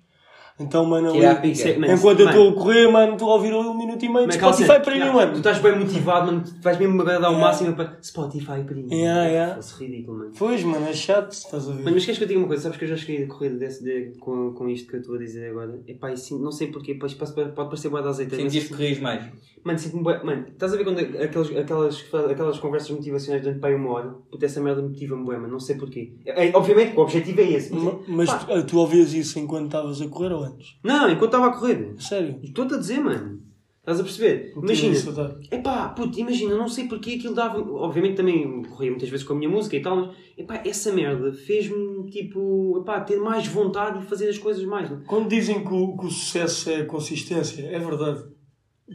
Então, 0.60 0.86
mano, 0.86 1.12
Tira 1.14 1.28
a 1.30 1.32
ali, 1.32 1.42
pica. 1.42 1.54
Isso 1.54 1.68
é- 1.68 1.94
enquanto 1.94 2.20
eu 2.20 2.26
mano, 2.26 2.38
estou 2.38 2.50
a 2.50 2.54
correr, 2.54 2.88
mano, 2.92 3.14
estou 3.14 3.30
a 3.30 3.34
ouvir 3.36 3.54
ali 3.54 3.68
um 3.68 3.78
minuto 3.78 4.04
e 4.04 4.10
meio 4.10 4.28
de 4.28 4.36
aquela 4.36 4.52
Spotify 4.52 4.68
cena, 4.74 4.80
Premium, 4.84 5.06
yeah, 5.06 5.20
mano. 5.20 5.32
Tu 5.32 5.38
estás 5.38 5.60
bem 5.60 5.80
motivado, 5.80 6.26
mano. 6.28 6.44
Tu 6.44 6.62
vais 6.62 6.78
mesmo 6.78 7.02
agradar 7.02 7.24
ao 7.26 7.32
Yeah. 7.34 7.48
máximo 7.48 7.76
para 7.76 7.98
Spotify 8.02 8.64
Premium. 8.66 8.94
Yeah, 8.94 9.26
yeah. 9.30 9.56
Fosse 9.56 9.84
ridículo, 9.86 10.18
mano. 10.20 10.32
Pois, 10.38 10.64
mano, 10.64 10.86
é 10.88 10.94
chato, 10.94 11.32
estás 11.32 11.64
a 11.68 11.72
ver? 11.72 11.84
Mano, 11.84 11.92
mas 11.96 12.04
queres 12.06 12.18
que 12.18 12.24
eu 12.24 12.28
diga 12.28 12.40
uma 12.40 12.48
coisa? 12.48 12.64
Sabes 12.64 12.78
que 12.78 12.84
eu 12.84 12.90
já 12.90 12.98
cheguei 12.98 13.24
a 13.24 13.28
correr 13.28 13.50
desse, 13.52 13.84
de, 13.84 14.12
com, 14.20 14.52
com 14.54 14.68
isto 14.70 14.90
que 14.90 14.96
eu 14.98 15.00
estou 15.00 15.16
a 15.16 15.18
dizer 15.20 15.50
agora? 15.52 15.80
Epá, 15.88 16.12
e 16.12 16.18
sim, 16.18 16.38
não 16.42 16.52
sei 16.52 16.68
porquê, 16.68 16.94
pois 16.96 17.14
pode, 17.14 17.32
pode 17.34 17.54
parecer 17.54 17.88
boa 17.90 18.02
de 18.02 18.10
azeite. 18.10 18.32
mas 18.32 18.42
Sentiste 18.42 18.58
assim- 18.60 18.68
que 18.68 18.74
corrias 18.76 19.00
mais. 19.00 19.24
Mano, 19.64 19.78
sinto-me 19.80 20.04
bué- 20.04 20.24
Mano, 20.24 20.46
estás 20.50 20.74
a 20.74 20.78
ver 20.78 20.84
quando 20.86 21.00
aquelas, 21.00 21.56
aquelas, 21.56 22.06
aquelas 22.32 22.60
conversas 22.60 22.90
motivacionais 22.92 23.42
durante 23.44 23.60
para 23.60 23.70
aí 23.70 23.76
uma 23.76 23.92
hora? 23.92 24.16
Puta, 24.32 24.46
essa 24.46 24.62
merda 24.62 24.82
motiva-me 24.82 25.24
bué, 25.26 25.38
mano. 25.38 25.52
Não 25.54 25.60
sei 25.60 25.76
porquê. 25.78 26.14
É, 26.26 26.48
é, 26.48 26.52
obviamente 26.56 26.92
que 26.94 26.98
o 27.00 27.04
objetivo 27.04 27.42
é 27.42 27.52
esse. 27.52 27.74
Mas, 27.74 27.84
Ma- 27.84 28.00
Mas 28.08 28.30
pá, 28.30 28.38
tu, 28.40 28.64
tu 28.66 28.78
ouvias 28.78 29.14
isso 29.14 29.38
enquanto 29.40 29.66
estavas 29.66 30.02
a 30.02 30.08
correr 30.08 30.32
ou 30.34 30.49
antes? 30.54 30.78
Não, 30.84 31.10
enquanto 31.10 31.36
estava 31.36 31.48
a 31.48 31.54
correr. 31.54 31.96
Sério? 32.00 32.40
Estou-te 32.44 32.76
a 32.76 32.78
dizer, 32.78 33.00
mano. 33.00 33.40
Estás 33.80 34.02
a 34.02 34.04
perceber? 34.04 34.52
Tinha 34.52 34.66
Imagina. 34.66 34.94
isso, 34.94 35.16
tá? 35.16 35.36
Epá, 35.52 35.90
puto, 35.90 36.20
imagina, 36.20 36.56
não 36.56 36.68
sei 36.68 36.88
porque 36.88 37.14
aquilo 37.14 37.34
dava. 37.34 37.60
Obviamente 37.60 38.18
também 38.18 38.62
corria 38.64 38.92
muitas 38.92 39.10
vezes 39.10 39.26
com 39.26 39.34
a 39.34 39.36
minha 39.36 39.50
música 39.50 39.76
e 39.76 39.82
tal, 39.82 39.96
mas 39.96 40.16
epá, 40.38 40.62
essa 40.64 40.92
merda 40.92 41.34
fez-me 41.34 42.08
tipo, 42.12 42.80
epá, 42.82 43.02
ter 43.02 43.18
mais 43.18 43.48
vontade 43.48 44.04
e 44.04 44.08
fazer 44.08 44.30
as 44.30 44.38
coisas 44.38 44.64
mais. 44.64 44.92
Não? 44.92 45.02
Quando 45.06 45.30
dizem 45.30 45.64
que 45.64 45.74
o, 45.74 45.98
que 45.98 46.06
o 46.06 46.10
sucesso 46.10 46.70
é 46.70 46.84
consistência, 46.84 47.64
é 47.64 47.80
verdade. 47.80 48.26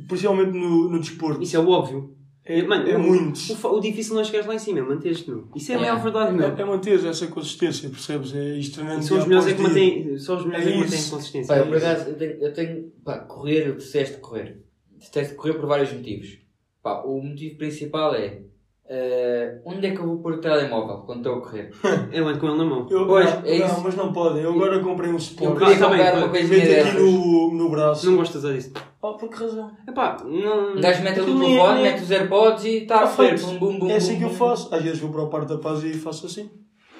Principalmente 0.06 0.52
no, 0.52 0.88
no 0.88 1.00
desporto. 1.00 1.42
Isso 1.42 1.56
é 1.56 1.60
o 1.60 1.68
óbvio. 1.68 2.14
É, 2.46 2.62
Mano, 2.62 2.86
é 2.88 2.96
o, 2.96 3.00
muito. 3.00 3.40
O, 3.52 3.68
o 3.76 3.80
difícil 3.80 4.14
não 4.14 4.20
é 4.20 4.24
chegares 4.24 4.46
lá 4.46 4.54
em 4.54 4.58
cima, 4.58 4.80
é 4.80 4.82
manteres-te. 4.82 5.32
Isso 5.56 5.72
é 5.72 5.74
a 5.74 5.78
É. 5.78 5.80
maior 5.80 6.02
verdade, 6.02 6.32
meu. 6.36 6.46
É, 6.46 6.60
é 6.60 6.64
manter 6.64 7.02
essa 7.06 7.26
consistência, 7.28 7.88
percebes? 7.88 8.34
É 8.34 8.56
isto 8.58 8.74
treinando 8.74 9.00
E 9.00 9.02
são 9.04 9.16
os 9.16 9.24
dia 9.24 9.28
melhores 9.30 9.52
é 9.52 9.56
que 9.56 9.62
mantêm, 9.62 10.18
são 10.18 10.36
os 10.36 10.44
melhores 10.44 10.66
É 10.66 10.68
é 10.68 10.72
que 10.72 10.78
mantêm 10.78 11.02
consistência. 11.10 11.54
Pá, 11.54 11.60
eu 11.60 11.66
por 11.66 11.76
acaso, 11.78 12.10
eu 12.10 12.14
tenho, 12.16 12.32
eu 12.32 12.52
tenho 12.52 12.92
pá, 13.04 13.18
correr, 13.20 13.68
eu 13.68 13.74
detesto 13.76 14.18
correr. 14.20 14.60
Detesto 15.00 15.34
correr 15.36 15.54
por 15.54 15.66
vários 15.66 15.90
motivos. 15.92 16.38
Pá, 16.82 17.02
o 17.02 17.18
motivo 17.22 17.56
principal 17.56 18.14
é 18.14 18.42
eh, 18.86 19.58
onde 19.64 19.86
é 19.86 19.92
que 19.92 19.98
eu 19.98 20.06
vou 20.06 20.18
pôr 20.18 20.34
o 20.34 20.38
telemóvel 20.40 20.98
quando 21.06 21.20
estou 21.20 21.36
a 21.36 21.40
correr? 21.40 21.70
Eu 22.12 22.28
ando 22.28 22.38
com 22.38 22.46
ele 22.48 22.58
na 22.58 22.64
mão. 22.66 22.86
Eu, 22.90 23.06
Pois, 23.06 23.24
não, 23.24 23.42
é 23.46 23.58
não, 23.58 23.66
isso. 23.66 23.80
mas 23.82 23.94
não 23.96 24.12
podem. 24.12 24.42
Eu 24.42 24.52
agora 24.52 24.78
comprei 24.80 25.08
um 25.08 25.14
Eu 25.14 25.18
suporte. 25.18 25.58
queria 25.58 25.74
Ah, 25.76 25.78
tá 25.78 25.88
bem, 25.88 25.96
comprar 25.98 26.12
pá, 26.12 26.18
uma 26.18 26.26
E 26.26 26.30
coisinha 26.30 26.82
aqui 26.84 26.96
no, 26.98 27.54
no 27.54 27.70
braço. 27.70 28.04
Não 28.10 28.16
gostas 28.16 28.42
disso? 28.42 28.72
Por 29.12 29.28
que 29.28 29.36
razão? 29.36 29.70
Epá, 29.88 30.16
não. 30.24 30.72
Um 30.76 30.80
gajo 30.80 31.02
mete 31.02 31.20
ali 31.20 31.30
o 31.30 31.38
nem- 31.38 31.48
telefone, 31.50 31.82
mete 31.82 32.02
os 32.02 32.10
AirPods 32.10 32.64
e 32.64 32.68
está 32.78 32.96
a 32.96 33.00
Tá 33.00 33.06
feito. 33.08 33.46
Bum, 33.46 33.58
bum, 33.58 33.78
bum, 33.80 33.90
É 33.90 33.96
assim 33.96 34.14
bum, 34.14 34.18
que 34.18 34.24
eu 34.24 34.30
faço. 34.30 34.74
Às 34.74 34.82
vezes 34.82 34.98
vou 34.98 35.10
para 35.10 35.22
o 35.22 35.28
parte 35.28 35.48
da 35.48 35.58
paz 35.58 35.84
e 35.84 35.92
faço 35.94 36.26
assim. 36.26 36.50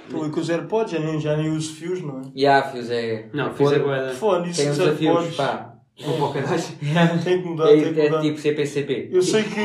Estou 0.06 0.22
ali 0.22 0.30
com 0.30 0.40
os 0.40 0.50
AirPods, 0.50 0.92
já 0.92 0.98
nem, 0.98 1.18
já 1.18 1.34
nem 1.36 1.50
uso 1.50 1.72
fios, 1.74 2.02
não 2.02 2.18
é? 2.18 2.22
E 2.34 2.46
há 2.46 2.62
fios, 2.62 2.90
é. 2.90 3.30
Não, 3.32 3.52
fiz 3.54 3.66
a 3.68 3.70
Foda- 3.70 3.84
boeda. 3.84 4.10
Fone, 4.12 4.50
isso 4.50 4.60
Tem 4.60 4.70
os 4.70 4.78
AirPods. 4.80 5.34
pá. 5.36 5.73
Vou 5.96 6.16
para 6.16 6.24
o 6.24 6.32
caralho. 6.32 6.62
Tem 7.24 7.40
que 7.42 7.48
mudar, 7.48 7.68
tem 7.68 7.94
que 7.94 8.00
É, 8.00 8.06
é 8.06 8.10
mudar. 8.10 8.22
tipo 8.22 8.38
CPCP. 8.38 9.10
Eu 9.12 9.22
sei 9.22 9.44
que 9.44 9.60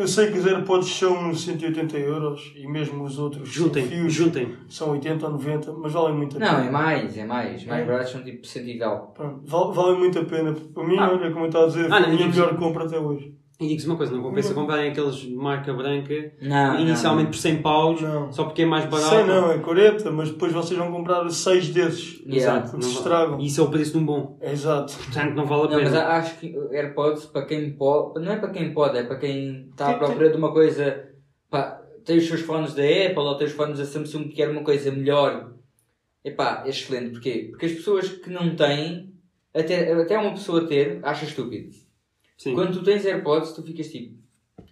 eu 0.00 0.08
sei 0.08 0.32
que 0.32 0.38
os 0.38 0.46
AirPods 0.46 0.88
são 0.88 1.34
180 1.34 1.98
euros 1.98 2.54
e 2.56 2.66
mesmo 2.66 3.04
os 3.04 3.18
outros 3.18 3.48
Juntem, 3.50 3.86
fios 3.86 4.12
juntem. 4.14 4.48
são 4.68 4.90
80 4.92 5.26
ou 5.26 5.32
90, 5.32 5.72
mas 5.74 5.92
valem 5.92 6.16
muito 6.16 6.38
a 6.38 6.40
Não, 6.40 6.48
pena. 6.48 6.64
é 6.66 6.70
mais, 6.70 7.18
é 7.18 7.24
mais. 7.26 7.64
Mais 7.66 7.82
É. 7.82 7.84
baratos 7.84 8.12
são 8.12 8.22
tipo 8.24 8.46
100 8.46 8.70
e 8.70 8.78
tal. 8.78 9.12
Pronto, 9.14 9.40
val- 9.44 9.72
valem 9.74 9.98
muito 9.98 10.18
a 10.18 10.24
pena. 10.24 10.54
Para 10.74 10.84
mim, 10.86 10.96
Ah. 10.98 11.10
olha, 11.12 11.30
como 11.30 11.44
eu 11.44 11.48
estava 11.48 11.64
a 11.66 11.68
dizer, 11.68 11.84
Ah, 11.86 11.88
foi 11.90 12.00
não, 12.00 12.06
a 12.08 12.12
minha 12.12 12.28
melhor 12.28 12.56
compra 12.56 12.84
até 12.84 12.98
hoje. 12.98 13.34
E 13.62 13.68
digo-vos 13.68 13.86
uma 13.86 13.96
coisa, 13.96 14.12
não 14.12 14.22
compensa 14.22 14.54
comprarem 14.54 14.90
aqueles 14.90 15.14
de 15.16 15.34
marca 15.34 15.72
branca 15.72 16.32
Não, 16.40 16.80
inicialmente 16.80 17.24
não. 17.26 17.30
por 17.30 17.36
100 17.38 17.62
paus, 17.62 18.00
Não. 18.00 18.32
só 18.32 18.44
porque 18.44 18.62
é 18.62 18.66
mais 18.66 18.84
barato. 18.86 19.08
Sei 19.10 19.24
não, 19.24 19.52
é 19.52 19.58
40, 19.58 20.10
mas 20.10 20.30
depois 20.30 20.52
vocês 20.52 20.78
vão 20.78 20.90
comprar 20.90 21.28
6 21.28 21.68
desses. 21.68 22.20
Yeah. 22.26 22.36
Exato. 22.36 22.70
Porque 22.72 22.84
se 22.86 22.92
estragam. 22.94 23.40
E 23.40 23.46
isso 23.46 23.60
é 23.60 23.64
o 23.64 23.70
preço 23.70 23.92
de 23.92 23.98
um 23.98 24.04
bom. 24.04 24.38
Exato. 24.42 24.94
Portanto, 24.96 25.34
não 25.34 25.46
vale 25.46 25.62
a 25.62 25.70
Não, 25.70 25.80
mas 25.82 25.90
pena. 25.92 26.06
acho 26.08 26.38
que 26.38 26.56
AirPods, 26.72 27.26
para 27.26 27.46
quem 27.46 27.70
pode, 27.72 28.24
não 28.24 28.32
é 28.32 28.36
para 28.36 28.50
quem 28.50 28.72
pode, 28.74 28.98
é 28.98 29.02
para 29.04 29.16
quem 29.16 29.68
está 29.70 29.90
à 29.90 29.94
procura 29.94 30.30
de 30.30 30.36
uma 30.36 30.52
coisa 30.52 31.08
pá, 31.48 31.80
tem 32.04 32.18
os 32.18 32.26
seus 32.26 32.40
fones 32.40 32.74
da 32.74 32.82
Apple 32.82 33.18
ou 33.18 33.36
tem 33.36 33.46
os 33.46 33.52
fones 33.52 33.78
da 33.78 33.84
Samsung 33.84 34.24
que 34.24 34.36
quer 34.36 34.50
uma 34.50 34.62
coisa 34.64 34.90
melhor, 34.90 35.52
epá, 36.24 36.62
é 36.66 36.70
excelente. 36.70 37.10
Porquê? 37.12 37.46
Porque 37.50 37.66
as 37.66 37.72
pessoas 37.72 38.08
que 38.08 38.28
não 38.30 38.56
têm, 38.56 39.12
até, 39.54 39.92
até 39.92 40.18
uma 40.18 40.32
pessoa 40.32 40.66
ter, 40.66 40.98
acha 41.02 41.24
estúpido. 41.24 41.70
Sim. 42.42 42.54
Quando 42.54 42.72
tu 42.72 42.82
tens 42.82 43.04
AirPods, 43.06 43.52
tu 43.52 43.62
ficas 43.62 43.88
tipo, 43.88 44.14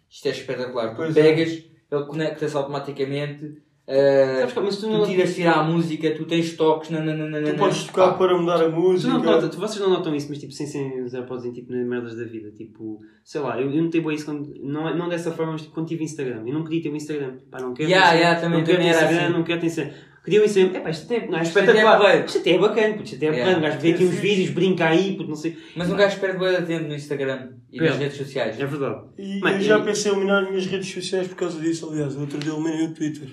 isto 0.09 0.27
é 0.27 0.31
espetacular. 0.31 0.91
Tu 0.91 0.97
Pois 0.97 1.17
é. 1.17 1.23
pegas, 1.23 1.51
ele 1.91 2.05
conecta-se 2.07 2.57
automaticamente, 2.57 3.59
ah, 3.89 4.47
Sabes 4.49 4.55
mas 4.55 4.77
tu 4.77 4.83
tu 4.83 4.93
não, 4.93 5.05
tiras 5.05 5.35
tirar 5.35 5.59
a 5.59 5.63
música, 5.65 6.11
tu 6.15 6.25
tens 6.25 6.57
toques, 6.57 6.91
nananana. 6.91 7.43
Tu 7.43 7.57
podes 7.59 7.85
tocar 7.85 8.17
para 8.17 8.39
mudar 8.39 8.61
a 8.63 8.71
tu 8.71 8.77
música. 8.77 9.13
não 9.13 9.21
notas, 9.23 9.55
vocês 9.57 9.81
não 9.81 9.91
notam 9.91 10.15
isso, 10.15 10.29
mas 10.29 10.39
tipo, 10.39 10.53
sem 10.53 10.65
sem 10.67 11.03
os 11.03 11.13
AirPods 11.13 11.45
em 11.45 11.53
tipo, 11.53 11.73
nas 11.73 11.85
merdas 11.87 12.17
da 12.17 12.25
vida. 12.25 12.51
Tipo, 12.53 13.01
sei 13.25 13.41
lá, 13.41 13.61
eu, 13.61 13.69
eu 13.73 13.83
notei 13.83 14.01
bem 14.01 14.15
isso 14.15 14.25
quando, 14.27 14.55
não, 14.63 14.89
é- 14.89 14.97
não 14.97 15.09
dessa 15.09 15.33
forma, 15.33 15.53
mas 15.53 15.63
tipo, 15.63 15.75
quando 15.75 15.89
tive 15.89 16.05
Instagram. 16.05 16.43
Eu 16.47 16.55
não 16.55 16.63
queria 16.65 16.83
ter 16.83 16.89
o 16.91 16.97
Instagram. 16.97 17.35
Pá, 17.51 17.59
não 17.61 17.75
quero. 17.75 17.89
Yeah, 17.91 18.11
ter- 18.13 18.17
yeah, 18.19 18.41
também- 18.41 18.59
não 18.59 18.65
quero 18.67 18.79
também 18.79 18.93
ter 18.93 18.97
era 18.97 19.05
Instagram, 19.07 19.25
assim. 19.27 19.33
não 19.39 19.45
quero 19.45 19.61
ter 19.61 19.67
Instagram. 19.67 19.93
Queria 20.25 20.43
o 20.43 20.45
Instagram. 20.45 20.79
Epá, 20.79 20.91
isto 20.91 21.05
até 21.13 21.27
não 21.27 21.39
é 21.39 21.43
Isto 21.43 21.59
até 21.59 21.71
é 21.71 21.75
espetacular. 21.75 22.25
Isto 22.27 22.39
até 22.39 22.51
é 22.51 22.59
bacana, 22.59 22.89
puto, 22.95 23.05
isto 23.05 23.17
até 23.17 23.27
é 23.27 23.31
Yeah. 23.31 23.45
bacana. 23.45 23.59
O 23.59 23.71
gajo 23.71 23.81
vê 23.83 23.93
aqui 23.93 24.03
É 24.03 24.07
uns 24.07 24.15
vídeos, 24.17 24.51
brinca 24.51 24.87
aí, 24.87 25.17
puto, 25.17 25.29
não 25.29 25.37
sei. 25.37 25.57
Mas 25.77 25.91
um 25.91 25.97
gajo 25.97 26.21
perde 26.21 26.57
de 26.61 26.67
tempo 26.67 26.89
no 26.89 26.95
Instagram 26.95 27.49
e 27.73 27.81
nas 27.81 27.97
redes 27.97 28.17
sociais. 28.19 28.61
É 28.61 28.67
verdade. 28.67 29.01
E 29.19 29.41
Mas, 29.41 29.57
eu 29.57 29.63
já 29.63 29.81
pensei 29.81 30.11
em 30.11 30.15
eliminar 30.15 30.43
as 30.43 30.49
minhas 30.51 30.67
redes 30.67 30.93
sociais 30.93 31.29
por 31.29 31.37
causa 31.37 31.59
disso, 31.61 31.89
aliás. 31.91 32.15
O 32.17 32.21
outro 32.21 32.39
dia 32.39 32.53
eliminei 32.53 32.87
o 32.87 32.95
Twitter. 32.95 33.29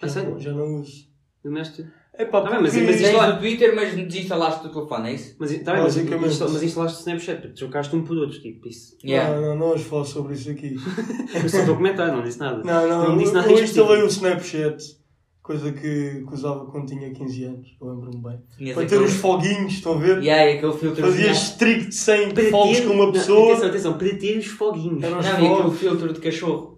A 0.00 0.06
Já, 0.06 0.12
sério? 0.14 0.30
não- 0.30 0.40
já 0.40 0.52
não 0.52 0.80
uso. 0.80 1.08
Honesto. 1.44 1.84
É 2.16 2.24
pá, 2.26 2.42
Tá 2.42 2.50
bem, 2.50 2.62
mas- 2.62 2.72
porque... 2.74 2.86
mas 2.86 3.12
lá- 3.12 3.34
o 3.34 3.38
Twitter, 3.40 3.74
mas 3.74 3.92
desinstalaste 3.92 4.64
o 4.66 4.70
telefone, 4.70 5.08
é 5.10 5.14
isso? 5.14 5.34
Mas, 5.36 5.50
tá 5.64 5.72
bem, 5.72 5.82
mas, 5.82 5.96
mas 6.40 6.62
instalaste 6.62 6.98
o 6.98 7.00
Snapchat, 7.00 7.42
puto, 7.42 7.54
trocaste 7.54 7.96
um 7.96 8.04
por 8.04 8.16
outro, 8.16 8.40
tipo, 8.40 8.68
isso. 8.68 8.96
Yeah. 9.04 9.34
Não, 9.34 9.42
não, 9.42 9.56
não 9.56 9.68
vamos 9.70 9.82
falar 9.82 10.04
sobre 10.04 10.34
isso 10.34 10.48
aqui. 10.48 10.76
Eu 11.34 11.48
só 11.48 11.58
estou 11.58 11.74
a 11.74 11.76
comentar, 11.76 12.06
não 12.12 12.22
disse 12.22 12.38
nada. 12.38 12.62
Não, 12.62 12.88
não, 12.88 13.08
Não 13.10 13.18
disse 13.18 13.30
eu, 13.32 13.34
nada 13.34 13.50
eu 13.50 13.64
instalei 13.64 14.02
o 14.02 14.06
Snapchat, 14.06 14.96
coisa 15.44 15.70
que, 15.72 16.24
que 16.26 16.34
usava 16.34 16.64
quando 16.66 16.86
tinha 16.86 17.10
15 17.12 17.44
anos, 17.44 17.68
eu 17.80 17.86
lembro-me 17.88 18.22
bem. 18.22 18.38
Tinhas 18.56 18.74
Para 18.74 18.86
ter 18.86 18.94
aquele- 18.96 19.10
os 19.10 19.16
foguinhos, 19.16 19.72
estão 19.74 19.92
a 19.92 19.98
ver? 19.98 20.22
Yeah, 20.22 20.52
aquele 20.58 20.72
filtro. 20.72 21.02
Fazias 21.04 21.36
strict 21.36 21.94
100 21.94 22.30
Para 22.32 22.44
fogos 22.50 22.78
ter- 22.78 22.86
com 22.86 22.94
uma 22.94 23.04
não, 23.06 23.12
pessoa. 23.12 23.52
Atenção, 23.52 23.68
atenção, 23.68 23.98
para 23.98 24.16
ter 24.16 24.38
os 24.38 24.46
foguinhos. 24.46 25.00
Não, 25.02 25.20
e 25.20 25.26
aquele 25.26 25.48
fogos. 25.48 25.78
filtro 25.78 26.12
de 26.14 26.20
cachorro. 26.20 26.74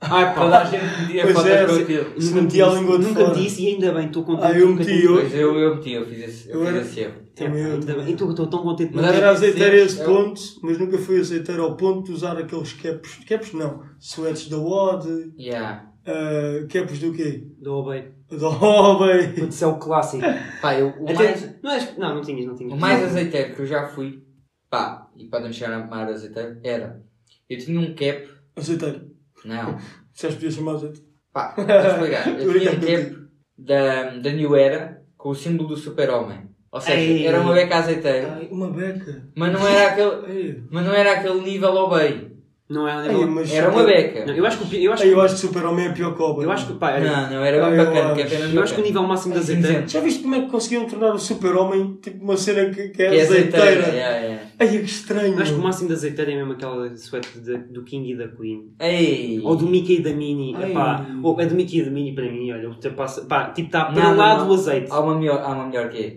Ai 0.00 0.34
Toda 0.34 0.58
a 0.58 0.60
pá, 0.60 0.64
gente 0.66 1.00
metia 1.00 1.22
Pois 1.32 1.46
é, 1.46 1.64
com 1.66 1.72
se- 1.76 1.82
aquilo. 1.82 2.20
se 2.20 2.28
nunca 2.28 2.42
metia 2.42 2.64
a 2.64 2.68
disse- 2.68 2.80
língua 2.80 2.98
de 2.98 3.04
Nunca 3.06 3.20
fora. 3.24 3.34
disse 3.40 3.62
e 3.62 3.68
ainda 3.68 3.92
bem, 3.94 4.06
estou 4.06 4.22
contente. 4.22 4.46
Ah, 4.52 4.58
eu 4.58 4.68
meti, 4.68 4.84
tive. 4.92 5.04
eu- 5.06 5.18
eu, 5.28 5.58
eu 5.58 5.74
meti, 5.76 5.92
eu 5.92 6.04
fiz 6.06 6.18
esse, 6.28 6.50
eu 6.50 6.62
Eu 6.62 6.66
fiz 6.74 6.86
esse 6.90 7.00
erro. 7.00 7.14
Também 7.34 7.62
eu, 7.62 7.78
bem. 7.80 8.10
Então 8.12 8.30
estou 8.30 8.46
tão 8.46 8.62
contente. 8.62 8.90
Mas 8.94 9.04
era 9.06 9.16
que 9.18 9.24
azeiteiro 9.24 9.74
a 9.76 9.78
sim, 9.78 9.84
esse 9.86 10.00
é 10.02 10.04
ponto, 10.04 10.40
mas 10.62 10.78
nunca 10.78 10.98
fui 10.98 11.18
azeiteiro 11.18 11.62
ao 11.62 11.74
ponto 11.76 12.02
de 12.04 12.12
usar 12.12 12.36
aqueles 12.36 12.72
caps. 12.74 13.18
Caps 13.26 13.52
não, 13.54 13.80
sweats 13.98 14.46
da 14.48 14.58
WOD, 14.58 15.32
Yeah. 15.38 15.86
Uh, 16.06 16.66
caps 16.68 16.98
do 17.00 17.12
quê? 17.12 17.44
Dou 17.60 17.88
bem. 17.88 18.12
Da 18.30 18.48
Hobby. 18.48 19.28
Putz, 19.40 19.62
é 19.62 19.66
o 19.66 19.76
clássico. 19.78 20.22
Pá, 20.60 20.74
eu, 20.78 20.88
o, 20.98 21.04
Até- 21.10 21.14
mais, 21.24 21.54
Não, 21.62 21.70
és- 21.72 21.96
não, 21.98 22.14
não 22.16 22.20
tinhas, 22.22 22.46
não 22.46 22.54
tinhas. 22.54 22.72
o 22.72 22.76
mais 22.76 23.02
azeiteiro 23.02 23.54
que 23.54 23.60
eu 23.62 23.66
já 23.66 23.86
fui, 23.86 24.22
pá, 24.70 25.08
e 25.16 25.26
podem 25.26 25.52
chegar 25.52 25.74
a 25.80 25.86
mais 25.86 26.08
azeiteiro, 26.10 26.58
era. 26.64 27.02
Eu 27.48 27.58
tinha 27.58 27.78
um 27.80 27.94
cap. 27.94 28.28
Azeiteiro. 28.56 29.10
Não. 29.44 29.76
Disseste 30.12 30.36
que 30.38 30.44
podia 30.44 30.50
chamar 30.50 30.72
azeite. 30.76 31.04
Pá, 31.32 31.54
vou 31.56 31.64
explicar. 31.66 32.28
Eu 32.40 32.58
tinha 32.58 32.72
um 32.72 32.80
cap 32.80 33.28
da, 33.58 34.10
da 34.18 34.30
New 34.32 34.56
Era 34.56 35.02
com 35.16 35.30
o 35.30 35.34
símbolo 35.34 35.68
do 35.70 35.76
super-homem. 35.76 36.48
Ou 36.72 36.80
seja, 36.80 36.98
Ei. 36.98 37.24
era 37.26 37.40
uma 37.40 37.52
beca 37.54 37.76
azeiteira, 37.76 38.32
Ai, 38.34 38.48
uma 38.50 38.68
beca. 38.68 39.28
mas 39.36 39.52
não 39.52 39.64
era 39.64 39.92
aquele, 39.92 40.64
mas 40.70 40.84
não 40.84 40.92
era 40.92 41.12
aquele 41.12 41.40
nível 41.40 41.72
obey. 41.74 42.33
Não 42.66 42.88
é 42.88 43.12
Ei, 43.12 43.26
mas 43.26 43.52
Era 43.52 43.68
uma 43.70 43.82
beca. 43.84 44.24
Não, 44.24 44.34
eu 44.34 44.46
acho 44.46 44.56
que 44.58 44.82
eu 44.82 44.90
acho 44.90 45.02
Ei, 45.02 45.10
que 45.10 45.14
eu 45.14 45.20
acho 45.20 45.34
que 45.34 45.40
Super-Homem 45.42 45.84
é 45.86 45.92
pior 45.92 46.14
que 46.16 46.22
o 46.22 46.42
eu 46.42 46.50
acho 46.50 46.66
que 46.66 46.72
pá, 46.78 46.94
olha, 46.94 47.04
Não, 47.10 47.30
não, 47.32 47.44
era 47.44 47.62
bem 47.68 47.78
eu 47.78 47.84
bacana, 47.84 48.06
acho. 48.06 48.14
que 48.14 48.20
é 48.22 48.24
apenas 48.26 48.54
eu 48.54 48.62
acho 48.62 48.74
que 48.74 48.80
o 48.80 48.84
nível 48.84 49.02
máximo 49.02 49.34
de 49.34 49.38
É 49.38 49.42
azeiteiro. 49.42 49.68
cinzento. 49.74 49.92
Já 49.92 50.00
viste 50.00 50.22
como 50.22 50.34
é 50.34 50.40
que 50.40 50.50
conseguiram 50.50 50.86
tornar 50.86 51.12
o 51.14 51.18
Super-Homem 51.18 51.98
tipo 52.00 52.24
uma 52.24 52.36
cena 52.38 52.70
que, 52.70 52.88
que 52.88 53.02
é, 53.02 53.10
Que 53.10 53.16
é 53.16 53.20
azeiteira. 53.22 53.62
azeiteira? 53.66 53.88
yeah, 53.94 54.16
yeah. 54.18 54.42
Ai, 54.58 54.68
que 54.68 54.76
estranho. 54.84 55.34
Eu 55.34 55.42
acho 55.42 55.52
que 55.52 55.58
o 55.60 55.62
máximo 55.62 55.88
de 55.88 55.94
azeiteiro 55.94 56.30
é 56.30 56.34
mesmo 56.36 56.52
aquela 56.54 56.96
suéte 56.96 57.38
de- 57.38 57.58
do 57.58 57.82
King 57.84 58.12
e 58.12 58.16
da 58.16 58.28
Queen. 58.28 58.72
Ei. 58.80 59.40
Ou 59.44 59.56
do 59.56 59.66
Mickey 59.66 59.96
e 59.96 60.02
da 60.02 60.14
Minnie. 60.14 60.54
Epá, 60.54 61.04
ou 61.22 61.38
é 61.38 61.44
do 61.44 61.54
Mickey 61.54 61.80
e 61.80 61.84
da 61.84 61.90
Minnie 61.90 62.14
para 62.14 62.24
mim, 62.32 62.50
olha, 62.50 62.68
ultrapassa. 62.70 63.26
Pá, 63.26 63.50
tipo, 63.50 63.66
está 63.68 63.84
para 63.86 64.10
lá 64.12 64.36
do 64.42 64.54
azeite. 64.54 64.86
Há 64.90 65.00
uma 65.00 65.18
melhor, 65.18 65.42
há 65.42 65.48
uma 65.50 65.66
melhor 65.66 65.90
que 65.90 65.98
é 65.98 66.16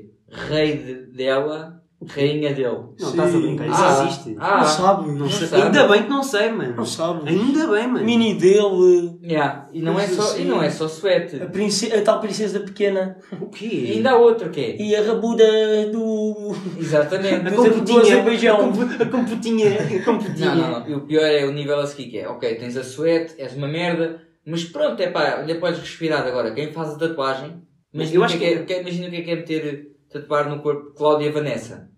rei 0.50 0.78
de- 0.78 1.08
dela, 1.18 1.77
rainha 2.06 2.54
dele. 2.54 2.68
Não, 2.70 2.96
Sim. 2.98 3.10
estás 3.10 3.36
a 3.36 3.40
brincar, 3.40 3.68
isso 3.68 3.76
Ah, 3.84 4.06
existe. 4.06 4.36
Ah, 4.40 4.58
Não 4.58 4.64
sabe. 4.68 5.12
Não 5.12 5.30
sei. 5.30 5.48
sabe. 5.48 5.62
Ainda 5.64 5.88
bem 5.88 6.04
que 6.04 6.10
não 6.10 6.22
sei, 6.24 6.52
mano. 6.52 6.76
Não 6.76 6.86
sabe. 6.86 7.28
Ainda 7.30 7.68
bem, 7.68 7.88
mano. 7.88 8.06
Mini 8.06 8.36
dele. 8.36 9.18
yeah. 9.24 9.68
e, 9.74 9.82
não 9.82 10.00
é 10.00 10.06
só, 10.08 10.22
assim. 10.22 10.42
e 10.44 10.46
não 10.46 10.62
é 10.62 10.70
só 10.70 10.88
suéte. 10.88 11.42
A, 11.42 11.48
prince- 11.48 11.92
a 11.92 12.02
tal 12.04 12.20
princesa 12.20 12.60
pequena. 12.60 13.18
O 13.42 13.46
E 13.46 13.50
quê? 13.50 13.92
ainda 13.96 14.12
há 14.12 14.16
outro 14.18 14.50
que 14.52 14.60
é. 14.62 14.82
E 14.82 14.96
a 14.96 15.02
rabuda 15.04 15.44
do. 15.92 16.56
Exatamente. 16.80 17.48
A 17.48 17.52
computinha. 17.52 18.22
A, 18.22 18.58
compu- 18.58 19.04
a 19.04 19.06
computinha. 19.06 19.68
A 19.80 20.04
computinha. 20.06 20.56
Não, 20.56 20.72
não, 20.72 20.80
não. 20.82 20.88
E 20.90 20.94
o 20.94 21.02
pior 21.02 21.24
é 21.26 21.46
o 21.46 21.52
nível 21.52 21.80
a 21.80 21.88
seguir 21.88 22.10
que 22.12 22.20
é, 22.20 22.28
ok, 22.30 22.56
tens 22.56 22.78
a 22.78 22.84
suéte, 22.84 23.34
és 23.40 23.56
uma 23.56 23.68
merda, 23.68 24.22
mas 24.46 24.64
pronto, 24.64 25.02
é 25.02 25.08
pá, 25.10 25.40
ainda 25.40 25.56
podes 25.56 25.80
respirar 25.80 26.26
agora. 26.26 26.52
Quem 26.52 26.72
faz 26.72 26.90
a 26.92 26.98
tatuagem, 26.98 27.62
Mas 27.94 28.12
imagina, 28.14 28.16
eu 28.16 28.22
o 28.22 28.26
acho 28.26 28.38
que 28.38 28.46
é, 28.46 28.58
que- 28.60 28.64
que 28.66 28.74
é- 28.74 28.82
imagina 28.82 29.08
o 29.08 29.10
que 29.12 29.18
é 29.18 29.22
que 29.22 29.32
é 29.32 29.36
meter, 29.36 29.88
tatuar 30.12 30.50
no 30.50 30.62
corpo 30.62 30.94
Cláudia 30.94 31.32
Vanessa. 31.32 31.90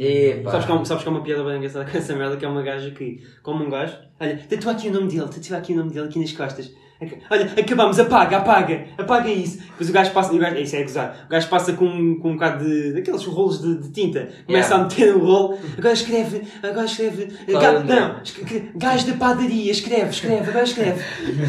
Ei. 0.00 0.42
Sabes 0.44 0.66
que, 0.66 0.72
um- 0.72 0.84
sabes 0.84 1.02
que 1.02 1.08
há 1.08 1.12
uma 1.12 1.22
piada 1.22 1.42
bem 1.44 1.56
engraçada 1.56 1.90
com 1.90 1.96
essa 1.96 2.14
merda 2.14 2.36
que 2.36 2.44
é 2.44 2.48
uma 2.48 2.62
gaja 2.62 2.90
que, 2.90 3.18
como 3.42 3.64
um 3.64 3.70
gajo, 3.70 3.96
olha, 4.20 4.36
tatua 4.48 4.72
aqui 4.72 4.88
o 4.88 4.92
nome 4.92 5.08
dele, 5.08 5.28
tatua 5.28 5.56
aqui 5.56 5.72
o 5.72 5.76
nome 5.76 5.90
dele 5.92 6.06
aqui 6.08 6.18
nas 6.18 6.32
costas. 6.32 6.70
Olha, 7.30 7.44
acabamos, 7.58 7.98
apaga, 7.98 8.38
apaga, 8.38 8.86
apaga 8.96 9.28
isso. 9.30 9.58
Depois 9.58 9.90
o 9.90 9.92
gajo 9.92 10.12
passa, 10.12 10.32
e 10.32 10.36
o 10.36 10.40
gajo, 10.40 10.56
isso 10.56 10.76
é 10.76 10.82
gozar, 10.82 11.24
o 11.26 11.30
gajo 11.30 11.48
passa 11.48 11.72
com, 11.74 12.16
com 12.18 12.30
um 12.30 12.32
bocado 12.34 12.64
de, 12.64 12.92
daqueles 12.94 13.22
rolos 13.24 13.60
de, 13.60 13.76
de 13.82 13.90
tinta, 13.90 14.28
começa 14.46 14.74
Yeah. 14.74 14.76
a 14.76 14.78
meter 14.88 15.12
no 15.14 15.24
rolo, 15.24 15.58
agora 15.76 15.92
escreve, 15.92 16.42
agora 16.62 16.86
escreve, 16.86 17.26
Claro, 17.46 17.84
ga- 17.86 17.94
não, 18.00 18.22
escreve, 18.22 18.70
gajo 18.74 19.06
da 19.08 19.12
padaria, 19.14 19.70
escreve, 19.70 20.08
escreve, 20.10 20.48
agora 20.48 20.64
escreve. 20.64 21.02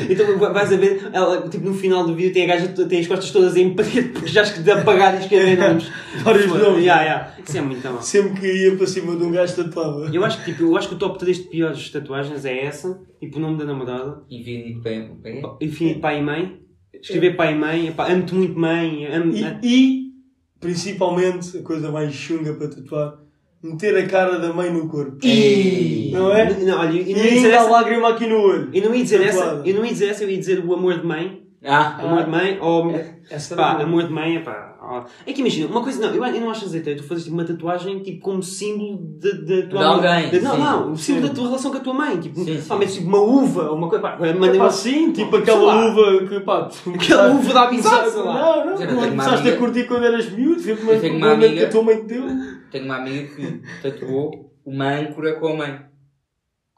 então 0.09 0.37
va- 0.37 0.49
vais 0.51 0.73
a 0.73 0.75
ver, 0.75 1.09
ela, 1.13 1.47
tipo, 1.47 1.65
no 1.65 1.73
final 1.73 2.05
do 2.05 2.13
vídeo 2.13 2.33
tem 2.33 2.43
a 2.43 2.47
gaja, 2.47 2.67
tem 2.67 2.99
as 2.99 3.07
costas 3.07 3.31
todas 3.31 3.55
em 3.55 3.73
preto, 3.73 4.13
porque 4.13 4.27
já 4.27 4.43
de 4.43 4.69
apagar 4.71 5.15
e 5.15 5.19
escrever 5.19 5.57
nomes. 5.57 5.89
Vários 6.23 6.47
nomes. 6.47 6.79
Yeah, 6.83 7.01
yeah. 7.03 7.31
Isso 7.47 7.57
é 7.57 7.61
muito 7.61 7.87
mal. 7.87 8.01
Sempre 8.01 8.41
que 8.41 8.47
ia 8.65 8.75
para 8.75 8.87
cima 8.87 9.15
de 9.15 9.23
um 9.23 9.31
gajo 9.31 9.55
tatuava. 9.55 10.09
Eu 10.11 10.25
acho 10.25 10.39
que, 10.43 10.51
tipo, 10.51 10.63
eu 10.63 10.75
acho 10.77 10.89
que 10.89 10.95
o 10.95 10.97
top 10.97 11.17
3 11.19 11.37
de 11.37 11.43
piores 11.43 11.89
tatuagens 11.91 12.43
é 12.43 12.65
essa, 12.65 12.99
tipo 13.19 13.37
o 13.37 13.41
nome 13.41 13.57
da 13.57 13.65
namorada, 13.65 14.21
Infinito 14.29 14.81
bem, 14.81 15.15
infinito 15.61 15.99
pai 15.99 16.19
e 16.19 16.21
mãe, 16.21 16.59
escrever 16.93 17.35
pai 17.35 17.53
e 17.53 17.55
mãe, 17.55 17.93
amo-te 17.97 18.35
muito 18.35 18.59
mãe, 18.59 19.05
amo 19.05 19.33
E, 19.35 19.43
e, 19.63 20.11
principalmente, 20.59 21.57
a 21.57 21.61
coisa 21.61 21.91
mais 21.91 22.13
chunga 22.13 22.53
para 22.53 22.67
tatuar, 22.67 23.19
meter 23.63 23.95
a 23.97 24.07
cara 24.07 24.39
da 24.39 24.53
mãe 24.53 24.71
no 24.71 24.87
corpo. 24.87 25.17
Ei. 25.23 26.11
Não 26.11 26.33
é? 26.33 26.53
Não, 26.53 26.79
olha, 26.79 27.01
E 27.01 27.13
não 27.13 27.23
ia 27.23 27.31
dizer 27.31 27.53
a 27.53 27.57
essa, 27.57 27.69
lágrima 27.69 28.09
aqui 28.09 28.27
no 28.27 28.39
olho. 28.39 28.69
eu 28.73 28.83
não 28.83 28.95
ia 28.95 29.03
dizer 29.03 29.21
essa, 29.21 29.61
eu 29.65 29.75
não 29.75 29.85
ia 29.85 29.91
dizer 29.91 30.09
essa, 30.09 30.23
eu 30.23 30.29
ia 30.29 30.37
dizer 30.37 30.63
o 30.63 30.73
amor 30.73 30.99
de 30.99 31.05
mãe, 31.05 31.46
Ah, 31.67 31.97
amor 32.01 32.23
de 32.23 32.29
mãe, 32.29 32.57
ou, 32.61 32.91
Essa 33.29 33.55
pá, 33.55 33.71
amor 33.81 34.03
de 34.07 34.13
mãe, 34.13 34.35
epá, 34.37 34.77
ó. 34.81 35.03
é 35.25 35.33
que 35.33 35.41
imagina, 35.41 35.67
uma 35.69 35.83
coisa, 35.83 35.99
não, 35.99 36.15
eu, 36.15 36.23
eu 36.25 36.39
não 36.41 36.49
acho 36.49 36.63
azeiteiro, 36.65 37.01
tu 37.01 37.05
fazes 37.07 37.25
tipo, 37.25 37.35
uma 37.35 37.43
tatuagem, 37.43 37.99
tipo, 38.01 38.21
como 38.21 38.41
símbolo 38.41 38.97
de, 39.19 39.43
de, 39.45 39.63
tua 39.63 39.79
De 39.79 39.85
alguém, 39.85 40.29
de- 40.29 40.39
não, 40.39 40.51
sim. 40.55 40.61
não, 40.61 40.91
o 40.93 40.97
símbolo 40.97 41.23
Sim. 41.25 41.29
da 41.29 41.35
tua 41.35 41.43
relação 41.47 41.71
com 41.71 41.77
a 41.77 41.81
tua 41.81 41.93
mãe, 41.93 42.17
tipo, 42.19 42.39
Sim, 42.39 42.55
pá, 42.55 42.61
sim. 42.61 42.79
metes 42.79 42.95
tipo 42.95 43.07
uma 43.07 43.19
uva, 43.21 43.69
ou 43.69 43.75
uma 43.77 43.89
coisa, 43.89 44.01
pá, 44.01 44.17
É 44.21 44.57
pá, 44.57 44.69
sim, 44.69 45.11
tipo 45.11 45.29
sei 45.31 45.39
aquela 45.41 45.61
lá. 45.63 45.87
uva 45.91 46.25
que 46.27 46.39
pá, 46.39 46.61
tu 46.63 46.89
Aquela 46.91 47.27
uva 47.33 47.53
da 47.53 47.61
amizade, 47.67 48.11
sei 48.11 48.21
lá. 48.21 48.33
Não, 48.33 48.65
não, 48.65 48.71
Eu 48.71 48.71
tu 48.71 48.77
tenho 48.77 48.91
uma 48.99 49.07
começaste 49.09 49.39
amiga- 49.41 49.55
a 49.55 49.59
curtir 49.59 49.83
quando 49.87 50.03
eras 50.05 50.29
miúdo, 50.31 50.61
é 50.61 50.63
tenho 50.63 50.77
que 50.77 50.83
uma 50.83 50.91
como 51.01 51.25
é 51.25 51.37
que 51.37 51.45
amiga- 51.47 51.67
a 51.67 51.69
tua 51.69 51.83
mãe 51.83 51.95
te 51.97 52.03
deu. 52.05 52.23
tenho 52.71 52.85
uma 52.85 52.95
amiga 52.95 53.27
que 53.35 53.61
tatuou 53.83 54.53
uma 54.65 54.87
âncora 54.99 55.33
com 55.33 55.47
a 55.49 55.53
mãe. 55.57 55.79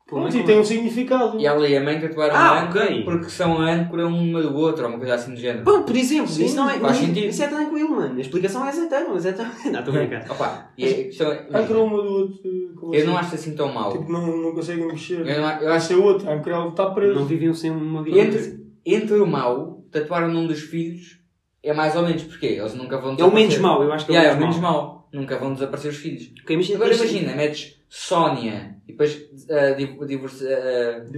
Pronto, 0.10 0.36
e 0.38 0.44
tem 0.44 0.60
um 0.60 0.64
significado. 0.64 1.40
E 1.40 1.46
ela 1.46 1.68
e 1.68 1.78
a 1.78 1.84
mãe 1.84 2.00
tatuaram 2.00 2.36
Ah, 2.36 2.40
a 2.40 2.64
âncora 2.64 2.86
ok. 2.86 3.04
porque 3.04 3.30
são 3.30 3.62
a 3.62 3.72
âncora 3.72 4.08
uma 4.08 4.42
do 4.42 4.56
outro, 4.56 4.84
ou 4.84 4.90
uma 4.90 4.98
coisa 4.98 5.14
assim 5.16 5.34
do 5.34 5.40
género. 5.40 5.64
Bom, 5.64 5.84
por 5.84 5.96
exemplo, 5.96 6.28
Sim, 6.28 6.46
isso 6.46 6.56
não 6.56 6.70
é. 6.70 6.80
faz 6.80 7.00
não- 7.00 7.08
sentido. 7.08 7.28
Isso 7.28 7.44
é 7.44 7.48
tranquilo, 7.48 7.90
mano. 7.92 8.18
A 8.18 8.22
explicação 8.22 8.66
é 8.66 8.70
azeiteira, 8.70 9.08
mas 9.14 9.26
é 9.26 9.32
tão. 9.34 9.46
Não, 9.72 9.80
estou 9.80 9.94
a 9.94 9.98
brincar. 9.98 10.26
Opa, 10.32 10.72
e 10.78 10.86
a 10.86 10.94
questão 10.94 11.32
é, 11.32 11.48
Ancora 11.54 11.80
uma 11.80 12.02
do 12.02 12.10
outro. 12.10 12.42
como 12.80 12.94
eu 12.96 13.00
assim? 13.00 13.08
não 13.08 13.18
acho 13.18 13.36
assim 13.36 13.56
tão 13.56 13.72
mau. 13.74 13.92
Tipo, 13.92 14.12
não, 14.12 14.38
não 14.38 14.54
conseguem 14.54 14.88
mexer. 14.88 15.20
Eu, 15.20 15.42
não, 15.42 15.50
eu 15.62 15.72
acho 15.72 15.72
Acho 15.72 15.94
é 15.94 15.96
outro, 15.98 16.30
a 16.30 16.34
âncora 16.34 16.68
está 16.70 16.86
preso. 16.92 17.14
Não 17.20 17.26
viviam 17.26 17.54
sem 17.54 17.70
uma 17.72 18.02
vida. 18.04 18.18
entre, 18.20 18.60
entre 18.86 19.16
o 19.20 19.28
mau, 19.28 19.84
tatuar 19.92 20.24
o 20.24 20.32
nome 20.32 20.48
dos 20.48 20.62
filhos 20.62 21.20
é 21.62 21.74
mais 21.74 21.96
ou 21.96 22.04
menos 22.04 22.24
porque 22.24 22.46
eles 22.48 22.74
nunca 22.74 22.98
vão 22.98 23.12
É 23.12 23.14
o 23.14 23.16
desaparecer. 23.18 23.50
menos 23.50 23.58
mau, 23.60 23.84
eu 23.84 23.92
acho 23.94 24.06
que 24.06 24.12
é 24.12 24.16
o 24.16 24.18
Yeah, 24.18 24.34
é 24.34 24.38
o 24.38 24.40
menos 24.42 24.56
menos 24.58 24.72
mau. 24.72 24.84
mau. 24.86 25.10
Nunca 25.12 25.38
vão 25.38 25.54
desaparecer 25.54 25.92
os 25.92 25.98
filhos. 25.98 26.32
Ok, 26.44 26.54
imagina, 26.56 26.78
Agora 26.78 26.94
imagina, 26.96 27.36
metes 27.36 27.76
Sónia 27.90 28.76
e 28.90 28.92
depois 28.92 29.16
uh, 29.16 29.76
div- 29.78 30.06
divorci- 30.08 30.46
uh, 30.46 31.12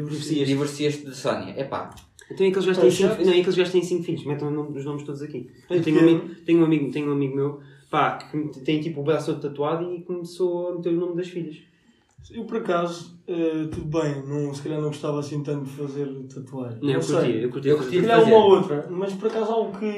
Divorcias. 0.45 1.03
de 1.03 1.15
Sónia. 1.15 1.59
Epá, 1.59 1.89
Então 2.29 2.45
é 2.45 2.51
que 2.51 2.55
eles 2.57 2.65
já 2.65 2.71
É 2.71 2.75
têm 2.75 2.91
cinco, 2.91 3.23
não, 3.23 3.31
é 3.31 3.33
que 3.33 3.39
eles 3.41 3.55
já 3.55 3.65
têm 3.69 3.83
cinco 3.83 4.03
filhos, 4.03 4.25
metam 4.25 4.69
os 4.73 4.85
nomes 4.85 5.03
todos 5.03 5.21
aqui. 5.21 5.49
Eu 5.69 5.81
tenho 5.81 5.97
um 5.97 6.01
amigo, 6.01 6.29
tenho 6.45 6.59
um 6.61 6.65
amigo, 6.65 6.91
tenho 6.91 7.09
um 7.09 7.13
amigo 7.13 7.35
meu, 7.35 7.59
pá, 7.89 8.17
que 8.17 8.59
tem 8.61 8.79
tipo 8.81 9.01
o 9.01 9.03
braço 9.03 9.33
todo 9.33 9.41
tatuado 9.49 9.93
e 9.93 10.01
começou 10.03 10.69
a 10.69 10.75
meter 10.75 10.89
o 10.93 10.99
nome 10.99 11.15
das 11.15 11.27
filhas. 11.29 11.57
Eu, 12.29 12.45
por 12.45 12.57
acaso, 12.57 13.19
eh, 13.27 13.67
tudo 13.71 13.99
bem, 13.99 14.23
não, 14.27 14.53
se 14.53 14.61
calhar 14.61 14.79
não 14.79 14.89
gostava 14.89 15.19
assim 15.19 15.41
tanto 15.41 15.65
de 15.65 15.71
fazer 15.71 16.07
tatuagem. 16.33 16.79
Não, 16.81 16.89
eu 16.91 17.01
sei. 17.01 17.15
curti, 17.15 17.37
eu 17.43 17.49
curti. 17.49 17.67
Eu 17.69 17.77
curti. 17.77 17.95
Se 17.95 18.01
calhar 18.01 18.23
uma 18.23 18.37
ou 18.37 18.51
outra, 18.57 18.87
mas 18.91 19.13
por 19.13 19.27
acaso 19.27 19.51
algo 19.51 19.77
que, 19.79 19.91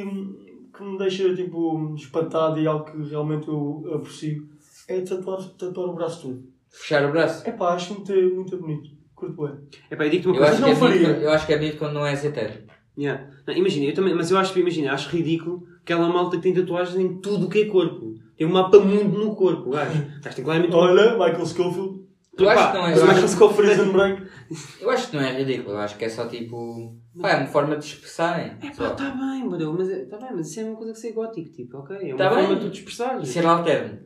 que 0.76 0.84
me 0.84 0.98
deixa 0.98 1.36
tipo 1.36 1.94
espantado 1.96 2.60
e 2.62 2.66
algo 2.66 2.86
que 2.86 3.10
realmente 3.10 3.48
eu 3.50 3.84
aprecio 3.94 4.48
é 4.88 5.02
tatuar, 5.02 5.44
tatuar 5.58 5.90
o 5.90 5.94
braço 5.94 6.22
todo. 6.30 6.53
Fechar 6.74 7.06
o 7.08 7.12
braço. 7.12 7.48
É 7.48 7.52
pá, 7.52 7.74
acho 7.76 7.94
muito, 7.94 8.12
muito 8.14 8.58
bonito. 8.58 8.90
Curto 9.16 9.42
bem. 9.44 9.56
Epá, 9.92 10.06
eu 10.06 10.10
digo-te 10.10 10.28
uma 10.28 10.36
Eu 10.36 10.40
coisa. 10.40 10.54
acho, 10.54 10.62
não 10.62 10.68
que 10.70 10.74
é 10.74 10.80
bonito, 10.80 11.04
faria. 11.06 11.24
eu 11.24 11.30
acho 11.32 11.46
que 11.46 11.54
é 11.54 11.58
bonito 11.58 11.78
quando 11.78 11.94
não 11.94 12.06
és 12.06 12.26
hetero. 12.26 12.54
Yeah. 12.98 13.28
Não, 13.48 13.54
imagina, 13.56 13.86
eu 13.86 13.94
também, 13.94 14.14
mas 14.14 14.30
eu 14.32 14.38
acho, 14.38 14.58
imagina, 14.60 14.92
acho 14.94 15.10
ridículo 15.16 15.64
aquela 15.82 16.08
malta 16.10 16.38
que 16.38 16.44
tem 16.44 16.54
tatuagens 16.54 16.98
em 16.98 17.20
tudo 17.22 17.46
o 17.46 17.50
que 17.50 17.62
é 17.62 17.66
corpo. 17.66 18.14
Tem 18.38 18.46
um 18.48 18.52
mapa 18.52 18.80
mundo 18.80 19.18
no 19.18 19.36
corpo, 19.36 19.70
gajo. 19.72 20.04
Gajo 20.22 20.36
tem 20.36 20.44
claramente 20.46 20.74
Olha, 20.74 21.14
Michael 21.14 21.46
Scofield, 21.46 22.04
Eu 22.38 22.46
Pá, 22.46 22.54
acho 22.54 22.72
que 22.72 22.78
não 22.78 22.88
é. 22.88 22.92
Eu 22.98 23.06
Michael 23.06 23.24
acho, 23.26 23.54
Prison 23.56 23.92
Break. 23.92 24.24
eu 24.82 24.90
acho 24.90 25.10
que 25.10 25.16
não 25.16 25.24
é 25.24 25.38
ridículo. 25.38 25.72
Eu 25.72 25.78
acho 25.80 25.98
que 25.98 26.06
é 26.06 26.10
só 26.10 26.28
tipo. 26.28 26.96
Pá, 27.22 27.30
é 27.32 27.38
uma 27.38 27.48
forma 27.48 27.78
de 27.78 27.86
expressarem. 27.86 28.54
É 28.62 28.70
pá, 28.72 28.90
tá 28.92 29.12
bem, 29.12 29.48
bro, 29.48 29.74
mas, 29.78 29.90
é- 29.90 30.06
tá 30.06 30.18
bem, 30.18 30.30
mas 30.36 30.50
isso 30.50 30.60
é 30.60 30.64
uma 30.64 30.76
coisa 30.76 30.94
que 30.94 31.00
ser 31.00 31.12
gótico, 31.14 31.50
tipo, 31.52 31.78
ok? 31.78 31.96
É 31.98 32.14
uma 32.14 32.18
Tá 32.18 32.30
forma 32.32 32.48
bem. 32.50 32.58
de 32.58 32.66
tu 32.66 32.72
te 32.72 32.80
expressares. 32.80 33.30
E 33.30 33.32
ser 33.32 33.46
alterno. 33.46 34.00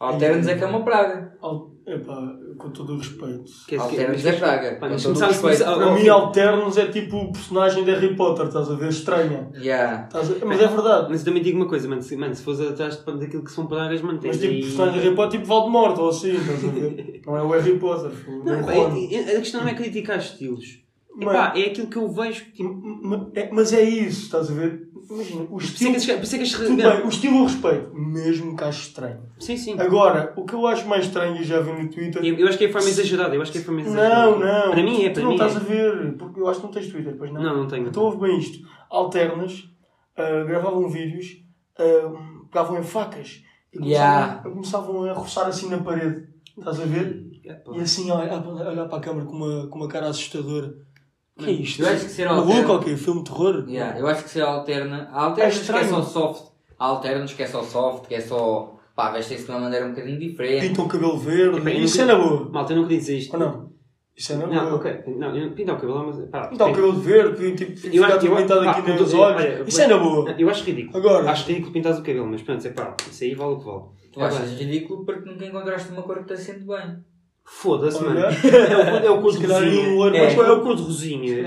Alternos 0.00 0.48
é 0.48 0.54
que 0.56 0.64
é 0.64 0.66
uma 0.66 0.82
praga. 0.82 1.36
Al- 1.42 1.70
Epá, 1.86 2.32
com 2.56 2.70
todo 2.70 2.94
o 2.94 2.98
respeito. 2.98 3.44
Alternos 3.78 4.22
mas- 4.22 4.26
é 4.26 4.32
praga. 4.38 4.76
Pá, 4.76 4.88
Com 4.88 4.96
todo 4.96 5.16
o 5.20 5.26
respeito. 5.26 5.64
Para 5.64 5.92
mim. 5.94 6.08
Alternos 6.08 6.78
é 6.78 6.86
tipo 6.86 7.16
o 7.18 7.32
personagem 7.32 7.84
de 7.84 7.90
Harry 7.90 8.16
Potter, 8.16 8.46
estás 8.46 8.70
a 8.70 8.74
ver? 8.76 8.88
Estranha. 8.88 9.50
Yeah. 9.54 10.08
A- 10.14 10.46
Mas 10.46 10.60
é 10.60 10.66
verdade. 10.68 11.06
Mas 11.10 11.20
eu 11.20 11.24
também 11.26 11.42
digo 11.42 11.58
uma 11.58 11.68
coisa, 11.68 11.86
mano, 11.88 12.00
se, 12.00 12.16
mano, 12.16 12.34
se 12.34 12.42
fores 12.42 12.60
atrás 12.60 12.96
daquilo 13.04 13.44
que 13.44 13.50
são 13.50 13.66
pragas, 13.66 14.00
mano, 14.00 14.18
tens 14.18 14.36
Mas 14.36 14.40
tipo, 14.40 14.52
aí- 14.54 14.60
personagem 14.62 14.94
de 14.94 15.00
Harry 15.04 15.16
Potter, 15.16 15.40
tipo 15.40 15.46
Voldemort 15.52 15.98
ou 15.98 16.08
assim, 16.08 16.30
estás 16.36 16.64
a 16.64 16.68
ver? 16.68 17.20
Não 17.26 17.36
é 17.36 17.42
o 17.42 17.48
Harry 17.50 17.78
Potter, 17.78 18.10
Não, 18.44 18.60
o 18.60 18.64
pá, 18.64 18.72
é- 18.72 19.14
é- 19.14 19.36
a 19.36 19.40
questão 19.40 19.60
não 19.62 19.68
é 19.68 19.74
criticar 19.74 20.18
estilos. 20.18 20.80
Mano. 21.14 21.32
Epá, 21.32 21.52
é 21.56 21.62
aquilo 21.66 21.88
que 21.88 21.96
eu 21.98 22.08
vejo, 22.08 22.44
tipo, 22.52 23.30
é- 23.34 23.50
Mas 23.52 23.72
é 23.74 23.82
isso, 23.82 24.22
estás 24.26 24.50
a 24.50 24.54
ver? 24.54 24.88
Imagina, 25.10 25.42
o 25.42 25.46
por 25.46 25.62
isso 25.62 25.72
é 25.72 25.90
estilo. 25.90 26.20
que 26.20 26.28
por 26.28 26.34
é 26.34 26.38
que 26.38 26.50
Tudo 26.56 26.76
bem, 26.76 27.04
o 27.04 27.08
estilo 27.08 27.36
eu 27.38 27.42
respeito, 27.44 27.94
mesmo 27.94 28.56
que 28.56 28.64
acho 28.64 28.82
estranho. 28.88 29.20
Sim, 29.40 29.56
sim. 29.56 29.80
Agora, 29.80 30.32
o 30.36 30.44
que 30.44 30.54
eu 30.54 30.66
acho 30.68 30.86
mais 30.86 31.06
estranho 31.06 31.36
e 31.36 31.44
já 31.44 31.60
vi 31.60 31.72
no 31.72 31.88
Twitter. 31.90 32.24
Eu, 32.24 32.36
eu 32.36 32.48
acho 32.48 32.56
que 32.56 32.64
é 32.64 32.68
a 32.68 32.72
forma 32.72 32.88
exagerada, 32.88 33.34
eu 33.34 33.42
acho 33.42 33.50
que 33.50 33.58
é 33.58 33.60
a 33.60 33.64
forma 33.64 33.80
exagerada. 33.80 34.30
Não, 34.30 34.38
não. 34.38 34.70
Para 34.70 34.82
mim 34.82 35.04
é, 35.04 35.10
Tu 35.10 35.14
para 35.14 35.22
não 35.22 35.28
mim 35.30 35.34
estás 35.34 35.54
é. 35.54 35.56
a 35.56 35.60
ver, 35.60 36.16
porque 36.16 36.40
eu 36.40 36.48
acho 36.48 36.60
que 36.60 36.66
não 36.66 36.72
tens 36.72 36.86
Twitter, 36.88 37.14
pois 37.18 37.32
não? 37.32 37.42
Não, 37.42 37.56
não 37.56 37.66
tenho. 37.66 37.88
Então 37.88 38.04
ouve 38.04 38.18
bem 38.18 38.38
isto. 38.38 38.64
Alternas, 38.88 39.68
ah, 40.16 40.44
gravavam 40.44 40.88
vídeos, 40.88 41.42
ah, 41.78 42.12
pegavam 42.50 42.78
em 42.78 42.82
facas 42.84 43.42
e 43.72 43.78
começavam, 43.78 43.88
Yeah. 43.90 44.42
começavam 44.42 45.04
a 45.04 45.12
roçar 45.12 45.46
assim 45.48 45.68
na 45.68 45.78
parede. 45.78 46.28
Estás 46.56 46.80
a 46.80 46.84
ver? 46.84 47.26
Epá. 47.44 47.72
E 47.74 47.80
assim, 47.80 48.10
a 48.10 48.16
olhar, 48.16 48.32
a 48.34 48.70
olhar 48.70 48.88
para 48.88 48.98
a 48.98 49.00
câmera 49.00 49.26
com 49.26 49.34
uma, 49.34 49.66
com 49.68 49.78
uma 49.78 49.88
cara 49.88 50.08
assustadora. 50.08 50.74
O 51.40 51.44
que 51.44 51.50
é 51.50 51.52
isto? 51.54 51.82
Eu 51.82 51.88
acho 51.88 52.04
que 52.04 52.10
ser 52.10 52.26
Maluco 52.28 52.50
alterno. 52.52 52.72
ou 52.74 52.78
quê? 52.80 52.96
Filme 52.96 53.22
de 53.22 53.30
terror? 53.30 53.64
Yeah, 53.68 53.98
eu 53.98 54.06
acho 54.06 54.24
que 54.24 54.30
ser 54.30 54.42
alterna. 54.42 55.08
Há 55.12 55.24
alternos 55.24 55.68
É 55.68 55.72
que 55.72 55.78
é 55.78 55.84
só 55.88 56.02
soft. 56.02 56.44
Há 56.78 56.84
alternos 56.86 57.32
que 57.34 57.42
é 57.42 57.46
só 57.46 57.62
soft, 57.62 58.06
que 58.08 58.14
é 58.14 58.20
só. 58.20 58.76
pá, 58.94 59.10
vestem-se 59.12 59.44
de 59.44 59.50
uma 59.50 59.60
maneira 59.60 59.86
um 59.86 59.90
bocadinho 59.90 60.18
diferente. 60.18 60.68
Pintam 60.68 60.84
o 60.84 60.88
cabelo 60.88 61.16
verde. 61.18 61.58
Isso 61.82 61.98
nunca- 62.00 62.12
é 62.12 62.16
na 62.16 62.22
boa. 62.22 62.50
Malta, 62.50 62.72
eu 62.72 62.76
não 62.76 62.82
queria 62.84 62.98
dizer 62.98 63.16
isto. 63.18 63.32
Ou 63.34 63.40
não? 63.40 63.70
Isso 64.16 64.32
é 64.32 64.36
na 64.36 64.46
boa. 64.46 64.62
Não, 64.64 64.74
ok. 64.76 65.00
Não, 65.16 65.34
eu 65.36 65.50
pintar 65.52 65.76
o 65.76 65.80
cabelo, 65.80 66.06
mas. 66.06 66.28
Pá, 66.28 66.48
Pintar 66.48 66.68
o 66.68 66.72
cabelo 66.74 66.92
de 66.92 67.00
verde, 67.00 67.52
tipo, 67.56 67.86
Eu 67.86 68.04
ficar 68.04 68.18
pintado 68.18 68.68
aqui 68.68 68.82
com 68.82 68.88
nos 68.90 69.10
todo- 69.10 69.20
olhos. 69.20 69.40
olha, 69.40 69.64
Isso 69.66 69.80
é 69.80 69.86
na 69.86 69.96
boa. 69.98 70.30
Eu 70.38 70.50
acho 70.50 70.64
ridículo. 70.64 70.98
Agora, 70.98 71.30
Acho 71.30 71.48
ridículo 71.48 71.72
pintar 71.72 71.92
o 71.94 71.96
cabelo, 72.02 72.26
mas 72.26 72.42
pronto, 72.42 72.66
é 72.66 72.70
pá, 72.70 72.94
isso 73.10 73.24
aí 73.24 73.34
vale 73.34 73.52
o 73.52 73.58
que 73.58 73.64
vale. 73.64 73.82
Tu 74.12 74.20
achas 74.20 74.50
ridículo 74.58 75.04
porque 75.06 75.28
nunca 75.30 75.44
encontraste 75.46 75.92
uma 75.92 76.02
cor 76.02 76.18
que 76.18 76.24
te 76.24 76.32
assente 76.34 76.64
bem. 76.66 76.96
Foda-se, 77.52 78.02
mano. 78.02 78.20
É 78.30 78.76
o, 78.76 79.06
é 79.06 79.10
o 79.10 79.20
cor 79.20 79.32
de 79.32 79.40
calhar 79.40 79.60
rosinha. 79.62 79.82
aí 79.82 79.88
um 79.92 79.98
olho 79.98 80.16
É, 80.16 80.20
é 80.24 80.50
o 80.52 80.74
de 80.76 80.82
rosinha. 80.82 81.44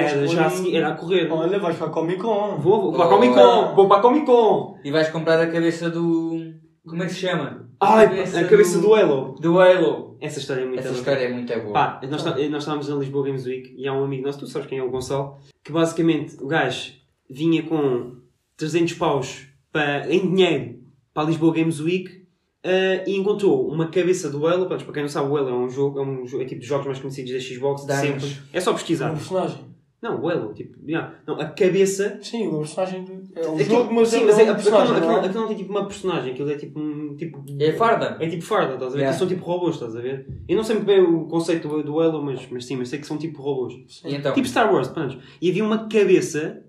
Era 0.00 0.26
já 0.26 0.46
a 0.46 0.50
seguir, 0.50 0.76
era 0.76 0.88
a 0.88 0.94
correr. 0.94 1.30
Olha, 1.30 1.58
vais 1.58 1.76
para 1.76 1.88
a 1.88 1.90
Comic 1.90 2.18
Con. 2.20 2.56
Vou, 2.58 2.80
vou 2.82 2.92
para 2.92 3.04
a. 3.04 3.08
Comic 3.08 3.34
Con, 3.34 3.74
vou 3.74 3.88
para 3.88 3.98
a 3.98 4.00
Comic 4.00 4.26
Con. 4.26 4.78
E 4.84 4.90
vais 4.90 5.08
comprar 5.10 5.40
a 5.40 5.46
cabeça 5.48 5.90
do. 5.90 6.38
Como 6.86 7.02
é 7.02 7.06
que 7.06 7.12
se 7.12 7.20
chama? 7.20 7.68
Ai, 7.80 8.04
a 8.06 8.44
cabeça 8.44 8.78
do 8.78 8.94
Halo. 8.94 9.34
Do 9.40 9.58
Halo. 9.60 10.16
Essa 10.20 10.38
história 10.38 10.62
é 10.62 10.64
muito 10.66 10.78
Essa 10.80 10.88
boa. 10.90 10.98
história 10.98 11.20
é 11.24 11.32
muito 11.32 11.52
boa. 11.60 11.72
Pá, 11.72 12.00
nós, 12.08 12.22
tá- 12.22 12.36
nós 12.36 12.62
estávamos 12.62 12.88
na 12.88 12.96
Lisboa 12.96 13.24
Games 13.26 13.46
Week 13.46 13.74
e 13.76 13.88
há 13.88 13.92
um 13.92 14.04
amigo 14.04 14.26
nosso, 14.26 14.38
tu 14.38 14.46
sabes 14.46 14.68
quem 14.68 14.78
é 14.78 14.82
o 14.82 14.90
Gonçalo, 14.90 15.36
que 15.64 15.72
basicamente 15.72 16.36
o 16.42 16.46
gajo 16.46 16.92
vinha 17.28 17.62
com 17.62 18.12
300 18.58 18.92
paus 18.94 19.46
para, 19.72 20.12
em 20.12 20.20
dinheiro 20.30 20.74
para 21.14 21.22
a 21.22 21.26
Lisboa 21.26 21.54
Games 21.54 21.80
Week 21.80 22.19
eh, 22.62 23.04
e 23.06 23.16
encontrou 23.16 23.68
uma 23.68 23.88
cabeça 23.88 24.28
do 24.30 24.46
Halo. 24.46 24.66
Pronto, 24.66 24.84
para 24.84 24.94
quem 24.94 25.02
não 25.02 25.08
sabe, 25.08 25.28
o 25.30 25.36
Halo 25.36 25.48
é 25.48 25.54
um 25.54 25.68
jogo, 25.68 25.98
é 25.98 26.02
um 26.02 26.24
é 26.40 26.44
tipo 26.44 26.60
de 26.60 26.66
jogos 26.66 26.86
mais 26.86 26.98
conhecidos 26.98 27.32
da 27.32 27.40
Xbox 27.40 27.86
de 27.86 27.92
sempre. 27.94 28.36
É 28.52 28.60
só 28.60 28.70
É 28.70 28.72
um 28.72 28.76
pesquisar. 28.76 29.10
personagem. 29.10 29.70
Não, 30.02 30.18
o 30.18 30.30
Halo, 30.30 30.54
tipo, 30.54 30.78
yeah. 30.88 31.14
não, 31.26 31.38
a 31.38 31.44
cabeça. 31.44 32.18
Sim, 32.22 32.46
o 32.48 32.60
personagem. 32.60 33.04
É 33.36 33.46
um 33.46 33.54
Aquilo- 33.54 33.68
jogo, 33.68 33.92
mas 33.94 34.08
sim, 34.08 34.22
é, 34.22 34.24
mas 34.24 34.38
é 34.38 34.42
é, 34.42 34.44
um 34.46 34.52
aquilo, 34.52 34.54
personagem. 34.54 34.92
aquilo- 34.96 35.12
não 35.12 35.16
é? 35.18 35.26
aquilo 35.26 35.40
não 35.42 35.48
tem 35.48 35.56
tipo 35.58 35.70
uma 35.70 35.86
personagem, 35.86 36.32
aquilo 36.32 36.50
é 36.50 36.56
tipo 36.56 36.80
um. 36.80 37.16
Tipo, 37.16 37.44
É 37.58 37.72
farda. 37.74 38.16
É 38.18 38.26
tipo 38.30 38.42
farda, 38.42 38.74
estás 38.74 38.92
a 38.92 38.94
ver? 38.96 39.00
Yeah. 39.02 39.18
São 39.18 39.28
tipo 39.28 39.44
robôs, 39.44 39.74
estás 39.74 39.94
a 39.94 40.00
ver? 40.00 40.26
Eu 40.48 40.56
não 40.56 40.64
sei 40.64 40.76
muito 40.76 40.86
bem 40.86 41.02
o 41.02 41.26
conceito 41.26 41.68
do, 41.68 41.82
do 41.82 42.00
Halo, 42.00 42.22
mas, 42.24 42.40
mas 42.50 42.64
sim, 42.64 42.76
mas 42.76 42.88
sei 42.88 42.98
que 42.98 43.06
são 43.06 43.18
tipo 43.18 43.42
robôs. 43.42 43.74
Então? 44.06 44.32
Tipo 44.32 44.48
Star 44.48 44.72
Wars, 44.72 44.88
pronto. 44.88 45.18
E 45.38 45.50
havia 45.50 45.62
uma 45.62 45.86
cabeça 45.86 46.64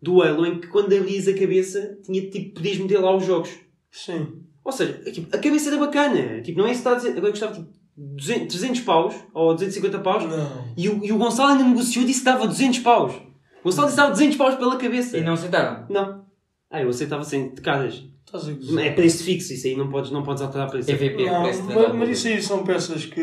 do 0.00 0.22
Halo 0.22 0.46
em 0.46 0.58
que 0.58 0.68
quando 0.68 0.94
abrias 0.96 1.28
a 1.28 1.34
cabeça, 1.34 1.98
tinha 2.02 2.30
tipo, 2.30 2.54
podias 2.54 2.78
meter 2.78 2.98
lá 2.98 3.14
os 3.14 3.26
jogos. 3.26 3.50
Sim. 3.90 4.26
Ou 4.64 4.72
seja, 4.72 5.00
é, 5.06 5.10
tipo, 5.10 5.34
a 5.34 5.38
cabeça 5.38 5.70
era 5.70 5.78
bacana. 5.78 6.40
Tipo, 6.42 6.58
não 6.60 6.66
é 6.66 6.72
isso 6.72 6.82
que 6.82 6.88
está 6.88 6.92
a 6.92 6.94
dizer. 6.96 7.16
Agora 7.16 7.30
custava 7.32 7.52
tipo 7.54 7.68
200, 7.96 8.48
300 8.56 8.80
paus, 8.82 9.14
ou 9.34 9.52
250 9.54 9.98
paus, 9.98 10.24
Não. 10.24 10.64
e 10.76 10.88
o, 10.88 11.04
e 11.04 11.12
o 11.12 11.18
Gonçalo 11.18 11.52
ainda 11.52 11.64
negociou 11.64 12.02
e 12.04 12.06
disse 12.06 12.20
que 12.20 12.24
dava 12.26 12.46
200 12.46 12.78
paus. 12.80 13.12
O 13.14 13.64
Gonçalo 13.64 13.86
disse 13.88 13.96
que 13.96 14.02
dava 14.02 14.12
200 14.12 14.36
paus 14.36 14.54
pela 14.54 14.76
cabeça. 14.76 15.18
E 15.18 15.22
não 15.22 15.34
aceitaram? 15.34 15.86
Não. 15.90 16.24
Ah, 16.70 16.80
eu 16.82 16.88
aceitava 16.88 17.24
sem 17.24 17.52
de 17.52 17.60
caras. 17.60 18.04
Estás 18.24 18.48
a 18.48 18.52
gozar. 18.52 18.84
É 18.86 18.92
preço 18.92 19.24
fixo, 19.24 19.52
isso 19.52 19.66
aí 19.66 19.74
não 19.76 19.90
podes, 19.90 20.12
não 20.12 20.22
podes 20.22 20.40
alterar 20.40 20.70
preço. 20.70 20.86
TVP, 20.86 21.24
Não, 21.26 21.42
parece 21.42 21.62
que 21.66 21.74
mas, 21.74 21.94
mas 21.96 22.08
isso 22.10 22.28
aí 22.28 22.40
são 22.40 22.62
peças 22.62 23.04
que 23.06 23.22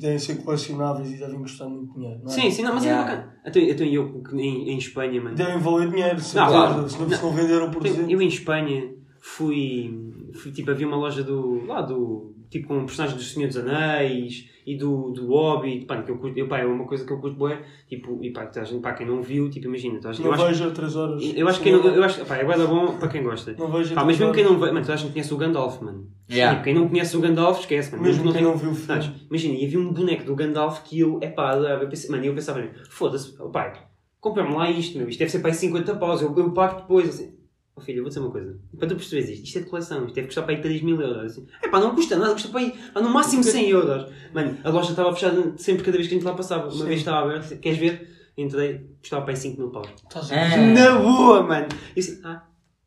devem 0.00 0.18
ser 0.18 0.36
colecionáveis 0.42 1.12
e 1.12 1.18
devem 1.18 1.38
custar 1.42 1.68
muito 1.68 1.92
dinheiro. 1.92 2.20
Não 2.24 2.32
é? 2.32 2.34
Sim, 2.34 2.50
sim, 2.50 2.62
não, 2.62 2.72
mas 2.74 2.84
Yeah. 2.84 3.02
é 3.12 3.16
bacana. 3.16 3.36
Então, 3.46 3.62
então 3.62 3.86
eu 3.86 4.22
em, 4.32 4.70
em 4.70 4.78
Espanha, 4.78 5.20
mano. 5.20 5.36
Devem 5.36 5.58
valer 5.58 5.90
dinheiro, 5.90 6.18
se 6.20 6.34
Não, 6.36 6.46
claro. 6.48 6.88
se 6.88 6.98
não, 6.98 7.06
não 7.06 7.32
venderam 7.32 7.70
por 7.70 7.80
Então, 7.82 7.92
exemplo. 7.92 8.10
eu 8.12 8.22
em 8.22 8.28
Espanha 8.28 8.95
fui, 9.26 9.92
fui. 10.34 10.52
Tipo, 10.52 10.70
havia 10.70 10.86
uma 10.86 10.96
loja 10.96 11.22
do. 11.22 11.64
lá 11.66 11.82
do. 11.82 12.32
tipo 12.48 12.68
com 12.68 12.86
personagens 12.86 13.20
do 13.20 13.24
Senhor 13.26 13.48
dos 13.48 13.56
Anéis 13.56 14.48
e 14.64 14.76
do, 14.76 15.10
do 15.10 15.26
Hobbit. 15.28 15.84
Pá, 15.84 16.00
que 16.02 16.10
eu 16.10 16.16
curto. 16.18 16.38
Eu, 16.38 16.46
pá, 16.46 16.60
é 16.60 16.64
uma 16.66 16.84
coisa 16.84 17.04
que 17.04 17.12
eu 17.12 17.18
curto 17.18 17.44
bem. 17.44 17.58
Tipo, 17.88 18.18
e 18.22 18.30
pá, 18.32 18.48
a 18.54 18.64
gente, 18.64 18.80
pá, 18.80 18.92
quem 18.92 19.06
não 19.06 19.20
viu, 19.20 19.50
tipo, 19.50 19.66
imagina. 19.66 19.98
a 20.04 20.12
gente- 20.12 20.20
Não 20.24 20.28
eu, 20.28 20.34
acho, 20.34 20.46
vejo 20.46 20.70
3 20.70 20.96
horas. 20.96 21.22
eu 21.34 21.48
acho 21.48 21.60
que. 21.60 21.68
Eu, 21.68 21.82
eu 21.84 22.04
acho, 22.04 22.24
pá, 22.24 22.36
é 22.36 22.44
bué 22.44 22.56
da 22.56 22.66
bom 22.66 22.96
para 22.98 23.08
quem 23.08 23.22
gosta. 23.24 23.54
Não 23.58 23.68
vejo 23.70 23.94
Pá, 23.94 24.04
mas 24.04 24.18
mesmo 24.18 24.32
quem 24.32 24.44
não 24.44 24.58
vê. 24.58 24.66
Mano, 24.66 24.80
toda 24.82 24.94
a 24.94 24.96
gente 24.96 25.12
conhece 25.12 25.34
o 25.34 25.36
Gandalf, 25.36 25.82
mano. 25.82 26.06
Yeah. 26.30 26.54
Tipo, 26.54 26.64
quem 26.64 26.74
não 26.74 26.88
conhece 26.88 27.16
o 27.16 27.20
Gandalf, 27.20 27.60
esquece, 27.60 27.90
mano. 27.92 28.04
Mesmo 28.04 28.24
não 28.24 28.32
quem 28.32 28.42
tem- 28.42 28.50
não 28.50 28.56
viu 28.56 28.70
o 28.70 28.74
filme. 28.74 28.86
Sabes, 29.02 29.10
imagina, 29.28 29.54
e 29.54 29.64
havia 29.66 29.78
um 29.80 29.92
boneco 29.92 30.24
do 30.24 30.34
Gandalf 30.36 30.82
que 30.84 31.00
eu, 31.00 31.18
é 31.22 31.28
pá, 31.28 31.54
eu 31.56 31.88
pensei, 31.88 32.10
mano, 32.10 32.24
eu 32.24 32.34
pensava, 32.34 32.64
foda-se, 32.88 33.36
pai, 33.52 33.72
compra-me 34.20 34.54
lá 34.54 34.70
isto, 34.70 34.98
meu, 34.98 35.08
isto 35.08 35.18
deve 35.18 35.30
ser 35.30 35.38
para 35.40 35.50
aí 35.50 35.54
50 35.54 35.94
paus, 35.96 36.22
eu, 36.22 36.34
eu 36.36 36.50
pago 36.52 36.80
depois, 36.82 37.08
assim. 37.08 37.35
Oh 37.78 37.80
filho, 37.82 37.98
eu 37.98 38.02
vou 38.04 38.08
dizer 38.08 38.20
uma 38.20 38.30
coisa, 38.30 38.58
para 38.78 38.88
tu 38.88 38.96
perceberes 38.96 39.28
isto, 39.28 39.44
isto 39.44 39.58
é 39.58 39.60
de 39.60 39.68
coleção, 39.68 40.06
isto 40.06 40.14
deve 40.14 40.28
custar 40.28 40.44
para 40.44 40.54
aí 40.54 40.62
3 40.62 40.80
mil 40.80 40.98
euros, 40.98 41.32
assim. 41.32 41.46
É 41.62 41.68
pá, 41.68 41.78
não 41.78 41.94
custa 41.94 42.16
nada, 42.16 42.32
custa 42.32 42.48
para 42.48 42.60
aí, 42.60 42.74
pá, 42.94 43.02
no 43.02 43.10
máximo 43.10 43.44
100 43.44 43.68
euros. 43.68 44.10
Mano, 44.32 44.56
a 44.64 44.70
loja 44.70 44.90
estava 44.90 45.12
fechada 45.12 45.52
sempre 45.58 45.84
cada 45.84 45.98
vez 45.98 46.08
que 46.08 46.14
a 46.14 46.16
gente 46.16 46.26
lá 46.26 46.32
passava, 46.32 46.68
uma 46.68 46.72
Sim. 46.72 46.86
vez 46.86 47.00
estava 47.00 47.28
aberta, 47.28 47.54
queres 47.56 47.78
ver? 47.78 48.32
Entrei, 48.38 48.86
custava 48.98 49.24
para 49.24 49.34
aí 49.34 49.36
5 49.36 49.60
mil 49.60 49.68
paus. 49.68 49.88
Estás 49.94 50.32
a 50.32 50.36
É. 50.36 50.56
Na 50.72 50.98
boa, 50.98 51.42
mano! 51.42 51.66
E 51.94 52.00
assim, 52.00 52.18
ah, 52.24 52.44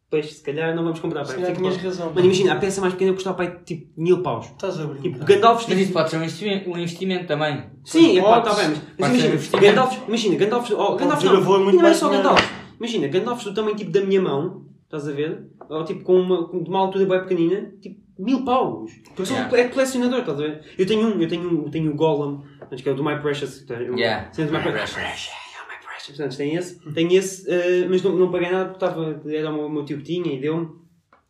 pois, 0.10 0.34
se 0.38 0.44
calhar 0.44 0.76
não 0.76 0.84
vamos 0.84 1.00
comprar, 1.00 1.24
Se 1.24 1.36
calhar 1.36 1.50
fica 1.50 1.60
tinhas 1.60 1.78
razão. 1.78 2.08
Mano, 2.08 2.26
imagina, 2.26 2.54
a 2.54 2.56
peça 2.56 2.82
mais 2.82 2.94
pequena 2.94 3.14
custava 3.14 3.38
para 3.38 3.46
aí 3.46 3.60
tipo 3.64 3.92
mil 3.96 4.24
paus. 4.24 4.48
Estás 4.48 4.80
a 4.80 4.86
brincar. 4.88 5.04
Tipo, 5.04 5.24
Gandalf 5.24 5.66
Mas 5.70 5.78
isso 5.78 5.94
pode 5.94 6.10
ser 6.10 6.18
um 6.18 6.24
investimento, 6.24 6.68
um 6.68 6.78
investimento 6.78 7.28
também. 7.28 7.64
Sim, 7.86 8.18
é 8.18 8.24
pá, 8.24 8.40
está 8.40 8.56
bem, 8.56 8.70
mas, 8.70 8.82
mas 8.98 9.24
imagina. 9.24 9.62
Gandalf, 9.62 10.08
imagina, 10.08 10.36
Gandalf, 10.36 10.72
oh, 10.72 10.96
Gandalf 10.96 11.24
não, 11.24 11.72
não 11.74 11.88
é 11.88 11.94
só. 11.94 12.10
Gandalf, 12.10 12.42
imagina, 12.80 13.08
Gandalf 13.08 13.44
do 13.44 13.54
tamanho 13.54 13.76
tipo 13.76 13.92
da 13.92 14.02
minha 14.02 14.20
mão, 14.20 14.69
estás 14.90 15.08
a 15.08 15.12
ver? 15.12 15.46
Ou 15.70 15.84
tipo 15.86 16.04
com 16.04 16.20
uma, 16.20 16.48
com- 16.48 16.64
de 16.64 16.70
uma 16.70 16.80
altura 16.80 17.06
bem 17.06 17.22
pequenina, 17.22 17.72
tipo 17.82 18.00
mil 18.18 18.44
paus. 18.44 18.92
Porque 19.06 19.22
eu 19.22 19.26
sou 19.26 19.36
Yeah. 19.38 19.58
é 19.60 19.68
colecionador, 19.70 20.20
estás 20.20 20.40
a 20.40 20.42
ver? 20.44 20.62
Eu 20.78 20.86
tenho 20.86 21.08
um, 21.08 21.22
eu 21.22 21.28
tenho, 21.28 21.50
um- 21.50 21.64
eu 21.66 21.70
tenho 21.72 21.92
o 21.92 21.96
Golem, 21.96 22.42
antes 22.64 22.82
que 22.82 22.90
é 22.90 22.92
o 22.92 22.96
do 22.96 23.04
My 23.04 23.18
Precious. 23.22 23.60
que 23.62 23.72
é 23.74 23.78
o- 23.92 23.98
Yeah. 23.98 24.32
Sendo 24.34 24.52
My 24.52 24.58
My 24.58 24.64
Precious. 24.72 24.96
Yeah, 24.98 25.68
My 25.70 25.86
Precious. 25.86 26.18
Portanto, 26.18 26.38
tem 26.38 26.56
esse, 26.56 26.80
tem 26.94 27.16
esse 27.16 27.50
eh, 27.50 27.88
mas 27.88 28.02
não, 28.02 28.16
não 28.16 28.32
paguei 28.32 28.50
nada 28.52 28.70
porque 28.72 28.84
estava, 28.86 29.22
era 29.32 29.50
o 29.52 29.70
meu, 29.70 29.86
tio 29.86 29.98
que 29.98 30.04
tinha 30.04 30.34
e 30.36 30.40
deu-me. 30.42 30.68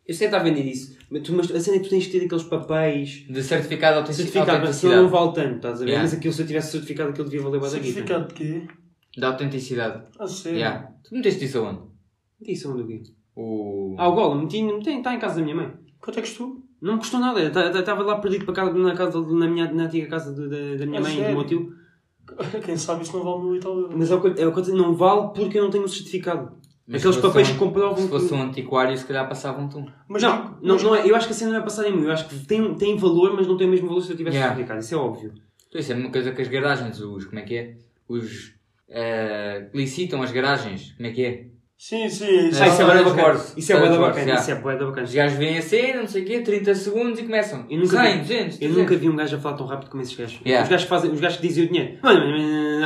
Eu 0.07 0.15
sei 0.15 0.27
que 0.27 0.33
está 0.35 0.39
a 0.39 0.43
vender 0.43 0.63
isso, 0.65 0.97
mas, 1.11 1.21
tu, 1.21 1.33
mas 1.33 1.51
a 1.51 1.59
cena 1.59 1.75
é 1.77 1.79
que 1.79 1.85
tu 1.85 1.91
tens 1.91 2.05
de 2.05 2.11
ter 2.17 2.25
aqueles 2.25 2.43
papéis. 2.45 3.25
De 3.29 3.43
certificado 3.43 3.93
de 3.93 3.99
autentici- 3.99 4.23
Certificado, 4.23 4.65
mas 4.65 4.75
senão 4.77 4.95
não 5.07 5.15
autenticidade. 5.19 5.35
vale 5.41 5.49
tanto, 5.49 5.55
estás 5.57 5.75
a 5.75 5.85
ver? 5.85 5.91
Yeah. 5.91 6.01
Mas 6.03 6.13
aquilo, 6.17 6.33
se 6.33 6.41
eu 6.41 6.47
tivesse 6.47 6.71
certificado, 6.71 7.09
aquilo 7.11 7.25
devia 7.29 7.41
valer 7.43 7.61
mais 7.61 7.73
aqui. 7.75 7.83
Certificado 7.91 8.27
de 8.29 8.33
quê? 8.33 8.67
Da 9.17 9.27
autenticidade. 9.27 10.03
A 10.17 10.25
sério? 10.27 10.57
Yeah. 10.57 10.91
Tu 11.03 11.13
meteste 11.13 11.45
isso 11.45 11.59
aonde? 11.59 11.81
Isso 12.41 12.71
onde 12.73 12.81
o 12.81 12.87
quê? 12.87 13.03
O... 13.41 13.95
Ah, 13.97 14.07
o 14.09 14.13
Golem, 14.13 14.41
meti, 14.43 14.61
meti, 14.63 14.89
está 14.89 15.13
em 15.13 15.19
casa 15.19 15.35
da 15.35 15.41
minha 15.41 15.55
mãe. 15.55 15.71
Quanto 16.01 16.19
é 16.19 16.21
que 16.21 16.27
custou? 16.29 16.57
Não 16.81 16.93
me 16.93 16.99
custou 16.99 17.19
nada. 17.19 17.41
Estava 17.41 18.03
lá 18.03 18.17
perdido 18.19 18.45
para 18.45 18.53
casa, 18.53 18.73
na, 18.73 18.93
casa, 18.93 19.21
na, 19.21 19.47
minha, 19.47 19.71
na 19.71 19.83
antiga 19.83 20.07
casa 20.07 20.33
de- 20.33 20.47
da, 20.49 20.77
da 20.79 20.85
minha 20.85 20.99
A 20.99 21.03
mãe 21.03 21.13
e 21.13 21.15
do 21.15 21.21
sério? 21.21 21.35
meu 21.37 21.45
tio. 21.45 21.73
Quem 22.65 22.77
sabe 22.77 23.03
isso 23.03 23.17
não 23.17 23.23
vale 23.23 23.43
mil 23.43 23.55
e 23.55 23.59
tal 23.59 23.77
euros. 23.77 23.95
Mas 23.95 24.11
é 24.11 24.15
o 24.15 24.21
que 24.21 24.27
eu- 24.27 24.35
é 24.37 24.47
o 24.47 24.51
que 24.53 24.59
eu 24.59 24.63
digo, 24.63 24.77
não 24.77 24.93
vale 24.93 25.29
porque 25.33 25.57
eu 25.57 25.63
não 25.63 25.69
tenho 25.71 25.83
o 25.85 25.89
certificado. 25.89 26.51
Mas 26.87 27.01
Aqueles 27.01 27.17
papéis 27.21 27.49
um- 27.49 27.53
que 27.53 27.59
comprovam 27.59 27.97
Se 27.97 28.07
fosse 28.09 28.33
um 28.33 28.41
antiquário, 28.41 28.97
se 28.97 29.05
calhar 29.05 29.27
passavam-te 29.27 29.77
um. 29.77 29.85
Mas 30.07 30.23
não, 30.23 30.57
não, 30.61 30.73
mas- 30.75 30.83
não 30.83 30.95
é, 30.95 31.07
eu 31.09 31.15
acho 31.15 31.27
que 31.27 31.33
assim 31.33 31.45
não 31.45 31.55
é 31.55 31.61
passar 31.61 31.87
em 31.87 31.95
mim. 31.95 32.03
Eu 32.03 32.11
acho 32.11 32.27
que 32.27 32.45
tem, 32.45 32.73
tem 32.75 32.97
valor, 32.97 33.33
mas 33.35 33.47
não 33.47 33.55
tem 33.57 33.67
o 33.67 33.69
mesmo 33.69 33.87
valor 33.87 34.01
se 34.01 34.11
eu 34.11 34.17
tivesse 34.17 34.35
Yeah. 34.37 34.55
certificado. 34.55 34.79
Isso 34.83 34.95
é 34.95 34.97
óbvio. 34.97 35.33
Então, 35.67 35.79
isso 35.79 35.91
é 35.91 35.93
a 35.93 35.97
mesma 35.97 36.11
coisa 36.11 36.31
que 36.31 36.41
as 36.41 36.47
garagens, 36.47 36.99
os, 36.99 37.25
como 37.25 37.39
é 37.39 37.43
que 37.43 37.55
é? 37.55 37.77
Os, 38.07 38.53
eh, 38.89 39.69
licitam 39.73 40.21
as 40.23 40.31
garagens, 40.31 40.93
como 40.93 41.07
é 41.07 41.11
que 41.11 41.23
é? 41.25 41.45
Sim, 41.81 42.09
sim, 42.09 42.49
isso 42.49 42.61
Ah, 42.61 42.67
isso 42.67 42.81
é 42.81 42.85
bué 42.85 42.95
da 42.97 43.03
bacana. 43.03 43.39
Isso 43.55 43.71
é 43.71 43.79
bué 43.79 43.85
da 43.89 43.91
Wars, 43.91 44.01
bacana. 44.09 44.19
yeah. 44.25 44.41
Isso 44.41 44.51
é 44.51 44.55
bué 44.55 44.75
da 44.75 44.85
bacana. 44.85 45.07
Os 45.07 45.13
gajos 45.13 45.37
veem 45.37 45.57
a 45.57 45.61
cena, 45.61 46.01
não 46.01 46.07
sei 46.09 46.23
o 46.23 46.25
quê, 46.25 46.41
30 46.41 46.75
segundos 46.75 47.17
e 47.19 47.23
começam. 47.23 47.65
Eu 47.69 47.77
nunca 47.79 48.03
100, 48.03 48.11
vi- 48.15 48.19
200, 48.19 48.27
Eu 48.55 48.59
300. 48.59 48.77
nunca 48.77 48.95
vi 48.97 49.09
um 49.09 49.15
gajo 49.15 49.35
a 49.37 49.39
falar 49.39 49.55
tão 49.55 49.65
rápido 49.65 49.89
como 49.89 50.03
esses 50.03 50.13
gajos. 50.13 50.41
Yeah. 50.45 50.63
Os, 50.65 50.69
gajos 50.69 50.83
que 50.83 50.89
fazem, 50.89 51.11
os 51.11 51.19
gajos 51.21 51.37
que 51.39 51.47
dizem 51.47 51.63
o 51.63 51.67
dinheiro. 51.69 51.97
Mano, 52.03 52.19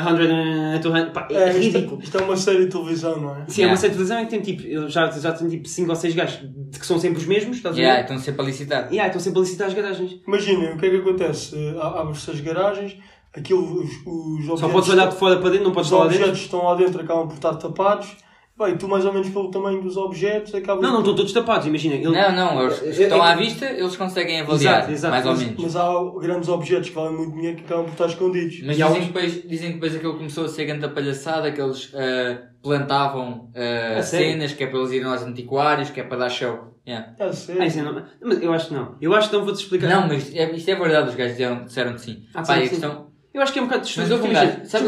100, 0.03 0.79
200, 0.79 1.11
pá, 1.11 1.27
é, 1.31 1.33
É, 1.33 1.49
isto, 1.49 1.59
ridículo. 1.59 2.03
isto 2.03 2.17
é 2.19 2.21
uma 2.21 2.37
série 2.37 2.65
de 2.65 2.71
televisão, 2.71 3.19
não 3.19 3.35
é? 3.35 3.45
Sim, 3.47 3.63
é 3.63 3.65
uma 3.65 3.71
Yeah. 3.73 3.77
série 3.77 3.89
de 3.93 3.97
televisão 3.97 4.19
em 4.19 4.25
que 4.25 4.29
tem 4.29 4.41
tipo, 4.41 4.67
eu 4.67 4.87
já, 4.87 5.09
já 5.09 5.31
tenho 5.31 5.49
tipo 5.49 5.67
5 5.67 5.89
ou 5.89 5.95
6 5.95 6.13
gajos 6.13 6.39
que 6.79 6.85
são 6.85 6.99
sempre 6.99 7.17
os 7.17 7.25
mesmos, 7.25 7.57
estás 7.57 7.73
a 7.73 7.75
ver? 7.75 7.81
Yeah, 7.81 8.01
estão 8.03 8.19
sempre 8.19 8.41
a 8.43 8.45
licitar. 8.45 8.83
Yeah, 8.91 9.07
estão 9.07 9.19
sempre 9.19 9.39
a 9.39 9.41
licitar 9.41 9.67
as 9.69 9.73
garagens. 9.73 10.19
Imaginem, 10.27 10.71
o 10.73 10.77
que 10.77 10.85
é 10.85 10.89
que 10.91 10.95
acontece? 10.97 11.55
Eh, 11.55 11.75
há- 11.79 12.01
Abre-se 12.01 12.29
as 12.29 12.39
garagens, 12.41 12.95
aquilo, 13.35 13.63
os, 13.81 13.89
os 14.05 14.49
objetos... 14.49 14.59
Só 14.59 14.69
podes 14.69 14.89
olhar 14.89 15.07
de 15.07 15.15
fora 15.15 15.37
para 15.37 15.49
dentro, 15.49 15.63
não 15.65 15.71
podes 15.73 15.89
Os 15.91 15.93
estar 15.97 16.03
lá 16.05 16.09
dentro. 16.11 16.25
objetos 16.29 16.39
que 16.41 16.45
estão 16.45 16.63
lá 16.63 16.75
dentro 16.75 17.01
acabam 17.01 17.27
por 17.27 17.33
estar 17.33 17.55
tapados. 17.55 18.17
Bem, 18.55 18.77
tu 18.77 18.87
mais 18.87 19.03
ou 19.03 19.11
menos 19.11 19.29
pelo 19.29 19.49
tamanho 19.49 19.81
dos 19.81 19.97
objetos 19.97 20.53
acabas 20.53 20.83
Não, 20.83 20.91
não, 20.91 20.99
estão 20.99 21.15
todos 21.15 21.33
tapados, 21.33 21.65
imagina. 21.65 21.95
Ele... 21.95 22.09
Não, 22.09 22.31
não, 22.31 22.61
eles 22.61 22.79
que 22.79 22.85
É- 22.85 22.89
estão 22.91 23.25
é- 23.25 23.31
à 23.31 23.35
vista, 23.35 23.65
eles 23.65 23.95
conseguem 23.95 24.41
avaliar, 24.41 24.75
Exato, 24.77 24.91
exato, 24.91 25.11
mais 25.11 25.25
ou 25.25 25.31
mas- 25.31 25.41
menos. 25.41 25.63
Mas 25.63 25.75
há 25.75 25.89
grandes 26.21 26.49
objetos 26.49 26.89
que 26.89 26.95
valem 26.95 27.17
muito 27.17 27.33
dinheiro 27.33 27.57
que 27.57 27.63
acabam 27.63 27.85
por 27.85 27.93
estar 27.93 28.05
escondidos. 28.05 28.61
Mas 28.63 28.77
dizem, 28.77 28.91
uns- 28.91 28.97
que 28.99 29.05
depois, 29.07 29.43
dizem 29.49 29.67
que 29.69 29.73
depois 29.73 29.95
aquilo 29.95 30.13
começou 30.17 30.45
a 30.45 30.49
ser 30.49 30.65
grande 30.65 30.87
palhaçada, 30.87 31.51
que 31.51 31.59
eles 31.59 31.91
ah, 31.95 32.41
plantavam 32.61 33.49
ah, 33.55 34.01
sério? 34.03 34.31
cenas, 34.33 34.53
que 34.53 34.63
é 34.63 34.67
para 34.67 34.77
eles 34.79 34.91
irem 34.91 35.07
aos 35.07 35.23
antiquários, 35.23 35.89
que 35.89 35.99
é 35.99 36.03
para 36.03 36.17
dar 36.19 36.29
show. 36.29 36.73
Yeah. 36.87 37.13
É 37.17 37.31
sério. 37.31 37.61
Ah, 37.61 37.65
isso 37.65 37.81
não, 37.81 38.05
mas 38.21 38.41
eu 38.41 38.53
acho 38.53 38.67
que 38.67 38.73
não. 38.75 38.95
Eu 39.01 39.13
acho 39.15 39.29
que 39.29 39.35
não 39.35 39.45
vou-te 39.45 39.61
explicar. 39.63 39.87
Não, 39.89 40.07
mas 40.07 40.31
é- 40.35 40.51
isto 40.51 40.69
é 40.69 40.75
verdade, 40.75 41.09
os 41.09 41.15
gajos 41.15 41.31
disseram, 41.37 41.63
disseram 41.63 41.93
que 41.93 42.01
sim. 42.01 42.23
Ah, 42.35 42.43
Pá, 42.43 42.45
sim, 42.45 42.51
a 42.53 42.63
sim. 42.63 42.69
questão... 42.69 43.12
Eu 43.33 43.41
acho 43.41 43.51
que 43.51 43.59
é 43.59 43.61
um 43.61 43.65
bocado 43.65 43.87
Mas 43.97 44.11
houve 44.11 44.27
um 44.27 44.31
gajo, 44.33 44.57
sabe? 44.65 44.85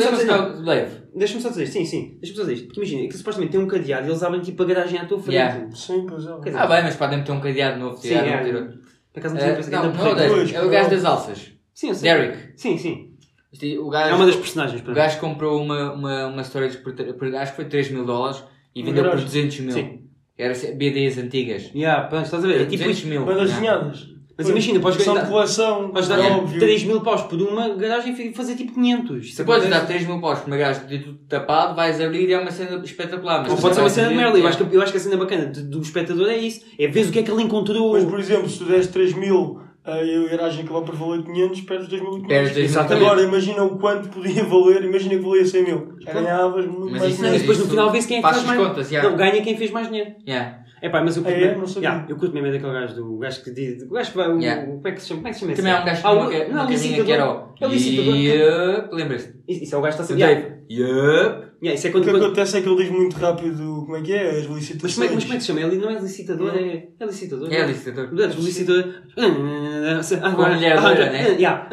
Deixa-me 1.15 1.41
só 1.41 1.49
dizer 1.49 1.63
isto, 1.63 1.73
sim, 1.73 1.85
sim. 1.85 2.17
Deixa-me 2.19 2.35
só 2.37 2.41
dizer 2.43 2.53
isto. 2.53 2.65
Porque 2.67 2.79
imagina, 2.81 3.07
que 3.09 3.17
supostamente 3.17 3.51
tem 3.53 3.59
um 3.61 3.67
cadeado 3.67 4.05
e 4.05 4.09
eles 4.09 4.21
abrem 4.21 4.41
tipo 4.41 4.61
a 4.61 4.65
garagem 4.65 4.99
à 4.99 5.05
tua 5.05 5.17
frente. 5.19 5.33
Yeah. 5.35 5.71
Sim, 5.75 6.05
pois 6.07 6.25
é. 6.25 6.29
Quer 6.41 6.49
dizer, 6.49 6.57
Ah 6.61 6.67
bem, 6.67 6.83
mas 6.83 6.95
podem 6.95 7.23
ter 7.23 7.31
um 7.31 7.39
cadeado 7.39 7.79
novo, 7.79 7.97
Sim, 7.97 8.09
tirar, 8.09 8.25
é. 8.27 8.37
não 8.37 8.43
tirar. 8.45 8.67
Por 9.13 9.19
acaso 9.19 9.35
não 9.35 9.41
tinha 9.41 9.55
pensado 9.55 9.87
Não, 9.87 9.91
que 9.93 9.97
não 9.97 10.05
é 10.07 10.11
o 10.11 10.29
Pois, 10.29 10.53
é 10.53 10.61
o 10.63 10.69
gajo 10.69 10.89
das 10.89 11.05
alças. 11.05 11.51
Sim, 11.73 11.87
eu 11.89 11.95
sei. 11.95 12.11
Derek. 12.13 12.37
Sim, 12.57 12.77
sim. 12.77 13.11
Este- 13.51 13.77
O 13.79 13.89
gajo, 13.89 14.11
É 14.11 14.13
uma 14.15 14.25
das 14.25 14.35
personagens, 14.35 14.81
o 14.81 14.83
para 14.83 14.93
gajo 14.93 15.19
comprou 15.19 15.61
uma, 15.61 15.93
uma, 15.93 16.27
uma 16.27 16.41
storage 16.43 16.77
por, 16.77 16.93
tre- 16.93 17.13
por- 17.13 17.33
acho 17.35 17.51
que 17.51 17.55
foi 17.55 17.65
3 17.65 17.89
mil 17.89 18.05
dólares 18.05 18.43
e 18.75 18.81
Uma 18.81 18.89
vendeu 18.89 19.03
por 19.05 19.09
garagem. 19.11 19.25
200 19.25 19.59
mil. 19.61 19.71
Sim. 19.71 20.01
Era 20.37 20.53
se- 20.53 20.73
BDs 20.73 21.17
antigas. 21.17 21.71
Yeah, 21.73 22.07
pronto, 22.09 22.25
estás 22.25 22.43
a 22.43 22.47
ver? 22.47 22.55
É 22.61 22.65
tipo 22.65 22.83
200 22.83 22.97
isto. 22.97 23.07
mil. 23.07 23.25
Bandas 23.25 23.49
Yeah. 23.49 23.77
desenhadas. 23.79 24.14
Mas 24.37 24.49
imagina, 24.49 24.79
podes 24.81 25.05
ganhar- 25.05 25.29
coleção, 25.29 25.89
Podes 25.89 26.09
é 26.09 26.17
dar 26.17 26.31
óbvio. 26.31 26.59
3 26.59 26.83
mil 26.83 26.99
paus 27.01 27.21
por 27.21 27.41
uma 27.41 27.69
garagem 27.69 28.13
e 28.13 28.33
fazer 28.33 28.55
tipo 28.55 28.73
500. 28.73 29.25
Isso 29.27 29.35
Se 29.37 29.43
podes 29.45 29.69
dar 29.69 29.85
3 29.87 30.05
mil 30.05 30.19
paus 30.19 30.39
por 30.39 30.47
uma 30.47 30.57
garagem 30.57 30.85
de 30.87 30.99
tudo 30.99 31.19
tapado, 31.29 31.73
vais 31.75 32.01
abrir 32.01 32.27
e 32.29 32.33
é 32.33 32.39
uma 32.39 32.51
cena 32.51 32.83
espetacular. 32.83 33.43
Mas 33.43 33.53
se 33.53 33.61
pode 33.61 33.75
ser 33.75 33.81
uma 33.81 33.89
cena 33.89 34.09
de 34.09 34.15
merda. 34.15 34.37
Eu 34.37 34.47
acho, 34.47 34.57
que, 34.65 34.75
eu 34.75 34.81
acho 34.81 34.91
que 34.91 34.97
a 34.97 35.01
cena 35.01 35.15
bacana 35.17 35.45
do, 35.45 35.61
do 35.63 35.81
espectador 35.81 36.27
é 36.29 36.37
isso. 36.37 36.65
É 36.77 36.87
ver 36.87 37.05
o 37.07 37.11
que 37.11 37.19
é 37.19 37.23
que 37.23 37.31
ele 37.31 37.43
encontrou. 37.43 37.93
Mas, 37.93 38.03
por 38.03 38.19
exemplo, 38.19 38.49
se 38.49 38.57
tu 38.59 38.65
des 38.65 38.87
3 38.87 39.13
mil 39.13 39.61
eh, 39.85 40.05
e 40.05 40.25
a 40.25 40.29
garagem 40.31 40.65
acabar 40.65 40.81
por 40.81 40.95
valer 40.95 41.23
500, 41.23 41.61
perdes 41.61 41.87
2.500. 41.87 42.27
Perdes 42.27 42.51
2.500. 42.57 42.63
Exatamente. 42.63 43.05
Agora, 43.05 43.21
imagina 43.21 43.63
o 43.63 43.77
quanto 43.77 44.09
podia 44.09 44.43
valer, 44.43 44.83
imagina 44.83 45.15
que 45.15 45.21
valia 45.29 45.45
100 45.45 45.63
mil. 45.63 45.87
Ganhavas 46.05 46.65
muito 46.65 46.91
Mas 46.91 47.01
mais 47.01 47.15
dinheiro. 47.15 47.35
e 47.37 47.39
depois 47.39 47.59
no 47.59 47.65
final 47.69 47.89
vê-se 47.91 48.07
quem 48.07 48.17
é 48.17 48.21
que 48.21 48.27
faz 48.27 48.43
mais. 48.43 48.59
contas, 48.59 48.91
yeah. 48.91 49.09
Não, 49.09 49.15
ganha 49.15 49.41
quem 49.41 49.55
fez 49.55 49.71
mais 49.71 49.87
dinheiro. 49.87 50.11
Yeah. 50.27 50.64
É 50.81 50.89
pá, 50.89 51.01
mas 51.01 51.15
eu 51.17 51.23
Ah, 51.23 51.25
curto, 51.25 51.37
é? 51.37 51.47
mesmo- 51.55 51.61
Não 51.75 51.81
yeah, 51.81 52.05
eu 52.09 52.17
curto 52.17 52.33
mesmo 52.33 52.47
é 52.47 52.51
daquele 52.51 52.73
gajo 52.73 52.95
do 52.95 53.15
o 53.15 53.17
gajo 53.17 53.43
que 53.43 53.51
diz. 53.51 53.83
O 53.83 53.89
gajo 53.93 54.11
que 54.11 54.17
vai. 54.17 54.29
o- 54.29 54.39
Yeah. 54.39 54.65
Como 54.65 54.87
é 54.87 54.91
que 54.91 55.01
se 55.01 55.07
chama? 55.07 55.19
Como 55.19 55.27
é 55.27 55.31
que 55.31 55.35
se 55.35 55.39
chama 55.39 55.51
esse 55.53 55.61
Também 55.61 55.73
há 55.77 55.81
um 55.81 55.85
gajo 55.85 56.01
que 56.01 56.07
Ah, 56.07 56.11
uma, 56.11 56.21
o- 56.21 56.49
uma 56.51 56.63
o 56.65 56.67
casinha 56.67 57.03
que 57.03 57.11
era 57.11 57.31
o. 57.31 57.47
É 57.59 57.65
o 57.67 57.69
licitador. 57.69 58.15
Yup, 58.15 58.93
Lembras-te? 58.95 59.33
Isso, 59.47 59.63
isso 59.63 59.75
é 59.75 59.77
o 59.77 59.81
gajo 59.81 59.97
que 59.97 60.01
está 60.03 60.13
O 60.15 60.17
sempre. 60.19 60.54
Yup. 60.69 61.45
Yeah, 61.63 61.73
isso 61.79 61.87
é 61.87 61.89
O 61.89 61.93
quando. 61.93 62.03
que 62.05 62.11
quando- 62.11 62.25
acontece 62.25 62.57
é 62.57 62.61
que 62.61 62.67
ele 62.69 62.75
diz 62.83 62.91
muito 62.91 63.15
rápido 63.17 63.83
como 63.85 63.95
é 63.95 64.01
que 64.01 64.13
é, 64.13 64.29
as 64.29 64.47
Mas 64.47 64.55
licitações. 64.57 64.93
como, 64.95 65.05
é, 65.07 65.13
mas 65.15 65.23
como 65.23 65.33
é 65.33 65.37
que 65.37 65.41
se 65.41 65.47
chama? 65.47 65.61
Ele 65.61 65.77
não 65.77 65.89
é 65.89 65.99
licitador, 65.99 66.47
Não. 66.47 66.59
é. 66.59 66.87
É 66.99 67.05
licitador. 67.05 67.53
É 67.53 67.65
licitador. 67.65 68.09
Portanto, 68.09 68.37
o 68.37 68.41
licitador. 68.41 68.93
Com 70.35 70.41
a 70.41 70.49
mulher 70.49 70.79
loira, 70.81 71.09
né? 71.11 71.29
Yeah. 71.31 71.69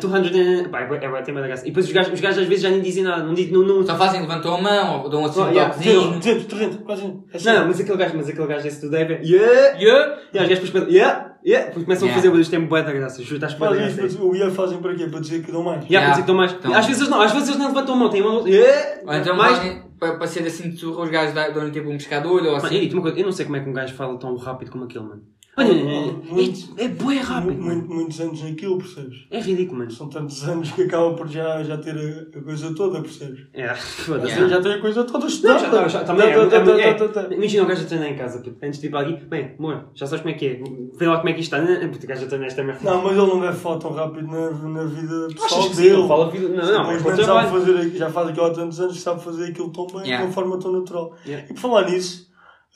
200. 0.00 0.68
Pá, 0.68 0.80
é 0.80 0.84
é 1.18 1.22
tem 1.22 1.34
uma 1.34 1.46
graça. 1.46 1.64
E 1.64 1.70
depois 1.70 1.86
os 1.86 1.92
gajos, 1.92 2.12
os 2.12 2.20
gajos 2.20 2.38
às 2.42 2.46
vezes 2.48 2.62
já 2.62 2.70
nem 2.70 2.80
dizem 2.80 3.04
nada. 3.04 3.22
Não 3.22 3.34
dizem. 3.34 3.52
Não, 3.52 3.62
não, 3.62 3.86
Só 3.86 3.96
fazem, 3.96 4.20
levantou 4.22 4.54
a 4.54 4.60
mão, 4.60 5.02
ou 5.02 5.10
dão 5.10 5.24
assim 5.24 5.40
Oh, 5.40 5.44
um 5.44 5.50
yeah. 5.50 5.72
toquezinho. 5.74 6.10
200, 6.18 6.44
300, 6.46 6.76
quase. 6.78 7.02
É 7.32 7.52
não, 7.52 7.66
mas 7.68 7.80
aquele 7.80 7.98
gajo, 7.98 8.16
mas 8.16 8.28
aquele 8.28 8.46
gajo 8.46 8.66
esse 8.66 8.80
do 8.80 8.90
Dave 8.90 9.14
é. 9.14 9.20
Yeah! 9.22 9.78
Yup. 9.78 10.18
E 10.32 10.38
os 10.38 10.48
gajos 10.48 10.64
depois 10.64 10.70
pensam. 10.70 10.88
Yeah! 10.90 11.25
Yeah! 11.46 11.66
Depois 11.68 11.84
começam 11.84 12.06
a 12.06 12.10
Yeah. 12.10 12.14
fazer 12.16 12.28
barulhos. 12.28 12.48
Tem 12.48 12.60
bué 12.66 12.82
da 12.82 12.92
graça. 12.92 13.22
Juro, 13.22 13.36
estás 13.36 13.54
bué 13.54 13.68
da 13.68 13.74
Fazem 13.76 13.94
graça. 13.96 14.06
isso, 14.14 14.26
o 14.28 14.34
IA 14.34 14.50
fazem 14.50 14.78
para 14.78 14.94
quê? 14.96 15.06
Para 15.06 15.20
dizer 15.20 15.42
que 15.44 15.52
dão 15.52 15.62
mais. 15.62 15.84
Yeah, 15.84 15.90
Yeah. 15.90 16.06
para 16.06 16.10
dizer 16.10 16.22
que 16.24 16.30
estão 16.30 16.34
mais. 16.36 16.52
Então- 16.52 16.74
Às 16.74 16.86
vezes 16.86 17.00
eles 17.02 17.10
não, 17.10 17.20
às 17.22 17.32
vezes 17.32 17.48
eles 17.48 17.60
não 17.60 17.68
levantam 17.68 17.94
a 17.94 17.98
mão, 17.98 18.10
têm 18.10 18.22
uma 18.22 18.32
mão. 18.32 18.48
Yeah! 18.48 19.00
Ou 19.06 19.14
então 19.14 19.36
mais. 19.36 19.86
para, 19.98 20.16
para 20.16 20.26
ser 20.26 20.46
assim 20.46 20.70
de 20.70 20.76
surra, 20.76 21.04
os 21.04 21.10
gajos 21.10 21.34
dão- 21.34 21.52
dão 21.52 21.70
tipo 21.70 21.88
um 21.88 21.96
pescador 21.96 22.42
ou 22.42 22.52
Mano, 22.52 22.56
assim. 22.66 22.82
e 22.82 22.92
uma 22.92 23.00
coisa, 23.02 23.18
eu 23.18 23.24
não 23.24 23.32
sei 23.32 23.44
como 23.46 23.56
é 23.56 23.60
que 23.60 23.70
um 23.70 23.72
gajo 23.72 23.94
fala 23.94 24.18
tão 24.18 24.36
rápido 24.36 24.70
como 24.70 24.84
aquele, 24.84 25.04
mano. 25.04 25.22
Olha, 25.58 25.72
Muito- 25.72 26.40
isto 26.42 26.74
é 26.76 26.86
bué 26.88 27.16
rápido, 27.16 27.62
muito- 27.62 27.88
muitos 27.88 28.20
anos 28.20 28.42
naquilo, 28.42 28.76
percebes? 28.76 29.26
É 29.30 29.40
ridículo, 29.40 29.78
mano. 29.78 29.90
São 29.90 30.06
tantos 30.08 30.46
anos 30.46 30.70
que 30.72 30.82
acaba 30.82 31.14
por 31.14 31.26
já, 31.28 31.62
já 31.62 31.78
ter 31.78 31.94
a, 31.96 32.38
a 32.38 32.42
coisa 32.42 32.74
toda, 32.74 33.00
percebes? 33.00 33.46
É, 33.54 33.68
foda-se. 33.74 34.32
Yeah. 34.32 34.48
Já 34.48 34.60
tem 34.60 34.72
a 34.74 34.80
coisa 34.80 35.04
toda 35.04 35.20
Não, 35.20 35.26
estudada. 35.26 36.22
é, 36.24 37.30
é. 37.30 37.34
Imagina 37.34 37.62
o 37.62 37.66
gajo 37.66 37.82
a 37.82 37.86
treinar 37.86 38.08
em 38.10 38.16
casa, 38.16 38.38
puto, 38.40 38.56
antes 38.62 38.80
de 38.80 38.86
ir 38.86 38.90
para 38.90 39.00
aqui. 39.00 39.24
Bem, 39.24 39.54
amor, 39.58 39.84
já 39.94 40.06
sabes 40.06 40.20
como 40.22 40.34
é 40.34 40.38
que 40.38 40.46
é. 40.46 40.60
Vê 40.98 41.06
lá 41.06 41.16
como 41.18 41.28
é 41.30 41.32
que 41.32 41.40
isto 41.40 41.54
está. 41.56 41.66
Não, 41.80 41.88
Puto, 41.90 42.04
o 42.04 42.08
gajo 42.08 42.24
a 42.24 42.28
treinar 42.28 42.46
esta 42.48 42.62
merda. 42.62 42.80
Não, 42.90 43.02
mas 43.02 43.12
ele 43.16 43.26
não 43.26 43.40
deve 43.40 43.56
falar 43.56 43.78
tão 43.78 43.92
rápido 43.92 44.26
na, 44.26 44.50
na 44.50 44.84
vida 44.84 45.28
pessoal 45.28 45.60
Achas 45.60 45.68
que 45.70 45.76
sim? 45.76 45.82
dele. 45.82 45.94
Ele 45.96 46.08
fala 46.08 46.30
vida. 46.30 46.48
Não, 46.48 46.56
não, 46.56 46.90
é 46.90 46.96
o 46.96 47.24
sabe 47.24 47.50
fazer, 47.50 47.90
já 47.96 48.10
faz 48.10 48.28
aquilo 48.28 48.46
há 48.46 48.50
tantos 48.50 48.80
anos 48.80 49.00
sabe 49.00 49.22
fazer 49.22 49.44
aquilo 49.50 49.70
tão 49.70 49.86
bem, 49.86 49.96
Yeah. 50.06 50.18
de 50.18 50.24
uma 50.24 50.32
forma 50.32 50.58
tão 50.58 50.72
natural. 50.72 51.14
Yeah. 51.24 51.46
E 51.50 51.54
por 51.54 51.60
falar 51.60 51.90
nisso, 51.90 52.25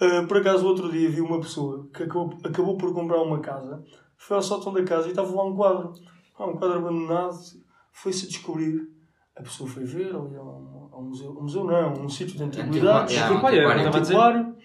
eh, 0.01 0.23
por 0.27 0.37
acaso, 0.39 0.67
outro 0.67 0.91
dia 0.91 1.09
vi 1.11 1.21
uma 1.21 1.41
pessoa 1.41 1.89
que 1.95 2.03
acabou, 2.03 2.39
acabou 2.45 2.77
por 2.77 2.93
comprar 2.95 3.21
uma 3.23 3.41
casa, 3.41 3.83
foi 4.17 4.37
ao 4.37 4.43
sótão 4.43 4.73
da 4.73 4.83
casa 4.85 5.07
e 5.07 5.11
estava 5.11 5.35
lá 5.35 5.45
um 5.45 5.55
quadro. 5.55 5.93
Ah, 6.39 6.47
um 6.47 6.57
quadro 6.57 6.79
abandonado, 6.79 7.37
foi-se 7.93 8.25
a 8.27 8.29
descobrir. 8.29 8.81
A 9.37 9.43
pessoa 9.43 9.69
foi 9.69 9.85
ver 9.85 10.09
ali 10.15 10.37
a 10.37 10.43
um, 10.43 10.89
a 10.93 10.99
um 10.99 11.03
museu, 11.05 11.31
um 11.31 11.43
museu 11.43 11.65
não, 11.65 11.93
um 12.05 12.09
sítio 12.09 12.37
de 12.37 12.43
antiguidades, 12.45 13.17
antiquário. 13.17 13.69
antiquário, 13.69 14.57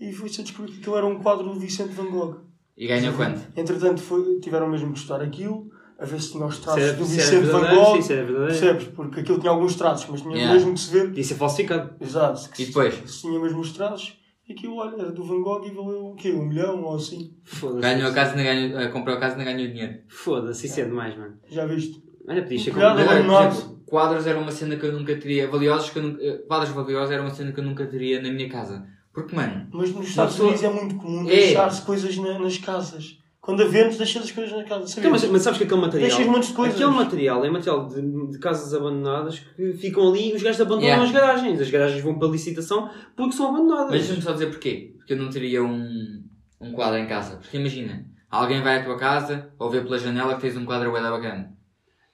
e 0.00 0.12
foi-se 0.12 0.40
a 0.40 0.44
descobrir 0.44 0.72
que 0.72 0.78
aquilo 0.80 0.96
era 0.96 1.06
um 1.06 1.18
quadro 1.18 1.44
do 1.44 1.58
Vicente 1.58 1.92
Van 1.94 2.10
Gogh. 2.10 2.36
E 2.76 2.86
ganhou 2.86 3.12
quanto? 3.14 3.40
Entretanto, 3.56 4.00
foi- 4.00 4.38
tiveram 4.40 4.68
mesmo 4.68 4.92
que 4.92 4.98
estudar 4.98 5.20
aquilo, 5.22 5.70
a 5.98 6.04
ver 6.04 6.20
se 6.20 6.32
tinha 6.32 6.44
os 6.46 6.58
traços 6.58 6.82
Se 6.82 6.88
é- 6.90 6.92
do 6.92 7.04
se 7.04 7.14
é 7.20 7.24
Vicente 7.24 7.46
Van 7.46 7.74
Gogh. 7.74 7.94
sim, 7.96 8.02
se 8.02 8.12
é. 8.12 8.24
Percebes? 8.24 8.84
Porque 8.88 9.20
aquilo 9.20 9.38
tinha 9.40 9.50
alguns 9.50 9.74
traços, 9.76 10.08
mas 10.10 10.20
tinha 10.20 10.34
Yeah. 10.34 10.54
mesmo 10.54 10.74
que 10.74 10.80
se 10.80 10.92
ver. 10.92 11.06
Podia 11.08 11.24
ser 11.24 11.34
falsificado. 11.34 11.94
Exato. 12.00 12.50
Que 12.50 12.62
E 12.62 12.66
se- 12.66 12.70
depois? 12.72 12.94
Se 13.10 13.20
tinha 13.22 13.40
mesmo 13.40 13.60
os 13.60 13.72
traços. 13.72 14.16
E 14.48 14.52
aquilo, 14.54 14.76
olha, 14.76 14.94
era 15.02 15.12
do 15.12 15.22
Van 15.24 15.42
Gogh 15.42 15.66
e 15.66 15.70
valeu 15.70 16.06
o 16.06 16.14
quê? 16.14 16.32
Um 16.32 16.46
milhão 16.46 16.82
ou 16.82 16.96
assim. 16.96 17.34
Foda-se. 17.44 17.80
Ganhou 17.82 18.10
a 18.10 18.14
casa, 18.14 18.34
não 18.34 18.42
ganhou, 18.42 18.80
eh, 18.80 18.88
comprou 18.88 19.16
a 19.16 19.20
casa, 19.20 19.36
não 19.36 19.44
ganhou 19.44 19.68
dinheiro. 19.68 19.98
Foda-se, 20.08 20.66
isso 20.66 20.80
é 20.80 20.84
demais, 20.84 21.16
mano. 21.16 21.34
Já 21.50 21.66
viste? 21.66 22.02
Olha, 22.26 22.42
podias 22.42 22.62
ser 22.62 22.70
Cuidado, 22.70 22.96
como- 22.98 23.10
Agora, 23.10 23.24
por 23.50 23.56
exemplo, 23.58 23.82
quadros 23.86 24.26
era 24.26 24.38
uma 24.38 24.50
cena 24.50 24.76
que 24.76 24.86
eu 24.86 24.92
nunca 24.92 25.16
teria. 25.16 25.48
Valiosos 25.50 25.90
que 25.90 25.98
eu 25.98 26.02
nunca, 26.02 26.22
eh, 26.22 26.38
quadros 26.48 26.70
valiosos 26.70 27.10
era 27.10 27.22
uma 27.22 27.30
cena 27.30 27.52
que 27.52 27.60
eu 27.60 27.64
nunca 27.64 27.86
teria 27.86 28.22
na 28.22 28.30
minha 28.30 28.48
casa. 28.48 28.86
Porque, 29.12 29.34
mano, 29.36 29.66
Mas 29.72 29.92
nos 29.94 30.08
Estados 30.08 30.38
Unidos 30.40 30.62
é 30.62 30.70
muito 30.70 30.94
comum 30.96 31.22
É. 31.22 31.34
deixar-se 31.34 31.82
coisas 31.82 32.16
na- 32.16 32.38
nas 32.38 32.56
casas. 32.56 33.18
Quando 33.48 33.62
havemos, 33.62 33.96
deixas 33.96 34.24
as 34.24 34.30
coisas 34.30 34.54
na 34.54 34.62
casa. 34.62 35.00
Então, 35.00 35.10
mas, 35.10 35.24
mas 35.24 35.40
sabes 35.40 35.56
que 35.56 35.64
aquele 35.64 35.80
material. 35.80 36.10
Deixas 36.10 36.26
montes 36.26 36.48
de 36.50 36.54
coisas. 36.54 36.74
Aquele 36.74 36.94
material 36.94 37.44
é 37.46 37.50
material 37.50 37.88
de, 37.88 38.30
de 38.32 38.38
casas 38.38 38.74
abandonadas 38.74 39.38
que 39.38 39.72
ficam 39.72 40.06
ali 40.06 40.32
e 40.32 40.36
os 40.36 40.42
gajos 40.42 40.60
abandonam 40.60 40.84
Yeah. 40.84 41.02
as 41.02 41.10
garagens. 41.10 41.58
As 41.58 41.70
garagens 41.70 42.02
vão 42.02 42.18
para 42.18 42.28
licitação 42.28 42.90
porque 43.16 43.32
são 43.32 43.48
abandonadas. 43.48 43.90
mas 43.90 44.00
deixa-me 44.00 44.20
só 44.20 44.32
dizer 44.32 44.48
porquê. 44.48 44.92
Porque 44.98 45.14
eu 45.14 45.16
não 45.16 45.30
teria 45.30 45.64
um, 45.64 46.22
um 46.60 46.72
quadro 46.72 46.98
em 46.98 47.06
casa. 47.06 47.36
Porque 47.38 47.56
imagina, 47.56 48.04
alguém 48.30 48.60
vai 48.60 48.80
à 48.80 48.84
tua 48.84 48.98
casa 48.98 49.50
ou 49.58 49.70
vê 49.70 49.80
pela 49.80 49.98
janela 49.98 50.34
que 50.34 50.42
tens 50.42 50.54
um 50.54 50.66
quadro 50.66 50.92
da 50.92 51.10
bacana. 51.10 51.50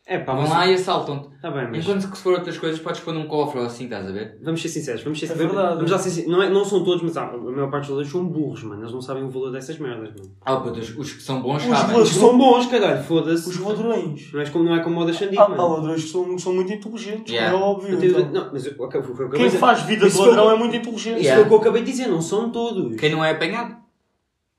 É 0.07 0.19
pá, 0.19 0.35
Vão 0.35 0.43
mas... 0.43 0.51
lá 0.51 0.67
e 0.67 0.75
assaltam-te. 0.75 1.31
Tá 1.41 1.51
bem, 1.51 1.67
mas... 1.71 1.83
Enquanto 1.83 2.11
que 2.11 2.17
se 2.19 2.23
for 2.23 2.35
outras 2.35 2.59
coisas, 2.59 2.79
podes 2.79 3.01
pôr 3.01 3.15
num 3.15 3.27
cofre 3.27 3.59
ou 3.61 3.65
assim, 3.65 3.85
estás 3.85 4.07
a 4.07 4.13
ver? 4.13 4.39
Vamos 4.43 4.61
ser 4.61 4.69
sinceros, 4.69 5.03
vamos 5.03 5.19
ser 5.19 5.25
É 5.25 5.29
sinceros. 5.31 5.53
verdade. 5.55 5.77
Vamos 5.77 5.91
lá 5.91 5.99
ser 5.99 6.11
sinceros. 6.11 6.31
Não, 6.31 6.43
é, 6.43 6.51
não 6.51 6.63
são 6.63 6.85
todos, 6.85 7.03
mas 7.03 7.17
há, 7.17 7.23
a 7.31 7.37
maior 7.39 7.71
parte 7.71 7.85
dos 7.85 7.89
jogadores 7.89 8.13
são 8.13 8.27
burros, 8.27 8.63
mano. 8.65 8.83
Eles 8.83 8.93
não 8.93 9.01
sabem 9.01 9.25
o 9.25 9.31
valor 9.31 9.51
dessas 9.51 9.79
merdas, 9.79 10.11
mano. 10.11 10.31
Ah, 10.43 10.57
puto, 10.57 10.79
os, 10.79 10.95
os 10.99 11.13
que 11.15 11.23
são 11.23 11.41
bons 11.41 11.63
Os 11.65 11.69
sabem. 11.79 11.97
Os 12.03 12.09
que 12.11 12.19
são 12.19 12.37
bons, 12.37 12.67
caralho, 12.67 13.03
foda-se. 13.03 13.49
Os 13.49 13.59
ladrões. 13.59 14.31
Não 14.31 14.41
é 14.43 14.51
como, 14.51 14.65
não 14.65 14.75
é 14.75 14.81
como 14.81 15.01
o 15.01 15.05
da 15.07 15.13
Xandique, 15.15 15.39
Há, 15.39 15.45
há 15.45 15.49
mano. 15.49 15.69
ladrões 15.77 16.05
que 16.05 16.11
são, 16.11 16.39
são 16.39 16.53
muito 16.55 16.71
inteligentes, 16.71 17.33
Yeah. 17.33 17.57
é 17.57 17.61
óbvio. 17.63 17.95
Eu 17.95 17.99
tenho- 17.99 18.21
então. 18.21 18.31
Não, 18.45 18.53
mas 18.53 18.67
eu, 18.67 18.75
ok, 18.79 19.03
foi, 19.03 19.15
foi 19.15 19.25
o 19.27 19.31
que 19.31 19.37
eu 19.37 19.41
Quem 19.41 19.51
faz 19.59 19.83
vida 19.85 20.07
Isso 20.07 20.23
de 20.23 20.29
ladrão 20.29 20.51
é 20.51 20.59
muito 20.59 20.77
inteligente. 20.77 21.15
Isso 21.17 21.25
Yeah. 21.29 21.37
foi 21.37 21.45
o 21.45 21.49
que 21.49 21.55
eu 21.55 21.61
acabei 21.61 21.83
de 21.83 21.91
dizer, 21.91 22.09
não 22.09 22.21
são 22.21 22.51
todos. 22.53 22.95
Quem 23.01 23.11
não 23.11 23.25
é 23.25 23.31
apanhado? 23.31 23.75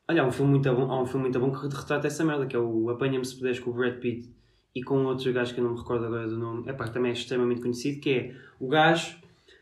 Olha, 0.09 0.23
há 0.23 0.25
um 0.25 0.31
filme 0.31 0.51
muito 0.53 0.73
bom, 0.73 0.91
há 0.91 0.99
um 1.01 1.05
filme 1.05 1.25
muito 1.29 1.39
bom 1.39 1.51
que 1.51 1.67
retrata 1.77 2.07
essa 2.07 2.23
merda, 2.23 2.47
que 2.47 2.55
é 2.55 2.59
o 2.59 2.89
Apanha-me 2.89 3.23
se 3.23 3.35
puderes 3.35 3.59
com 3.59 3.69
o 3.69 3.73
Brad 3.73 3.99
Pitt 3.99 4.27
e 4.75 4.83
com 4.83 5.05
outro 5.05 5.31
gajo 5.31 5.53
que 5.53 5.59
eu 5.59 5.63
não 5.63 5.71
me 5.73 5.77
recordo 5.79 6.05
agora 6.05 6.27
do 6.27 6.37
nome, 6.37 6.63
é 6.67 6.73
pá, 6.73 6.83
que 6.85 6.93
também 6.93 7.11
é 7.11 7.13
extremamente 7.13 7.61
conhecido, 7.61 8.01
que 8.01 8.09
é 8.09 8.35
o 8.59 8.67
gajo 8.67 9.15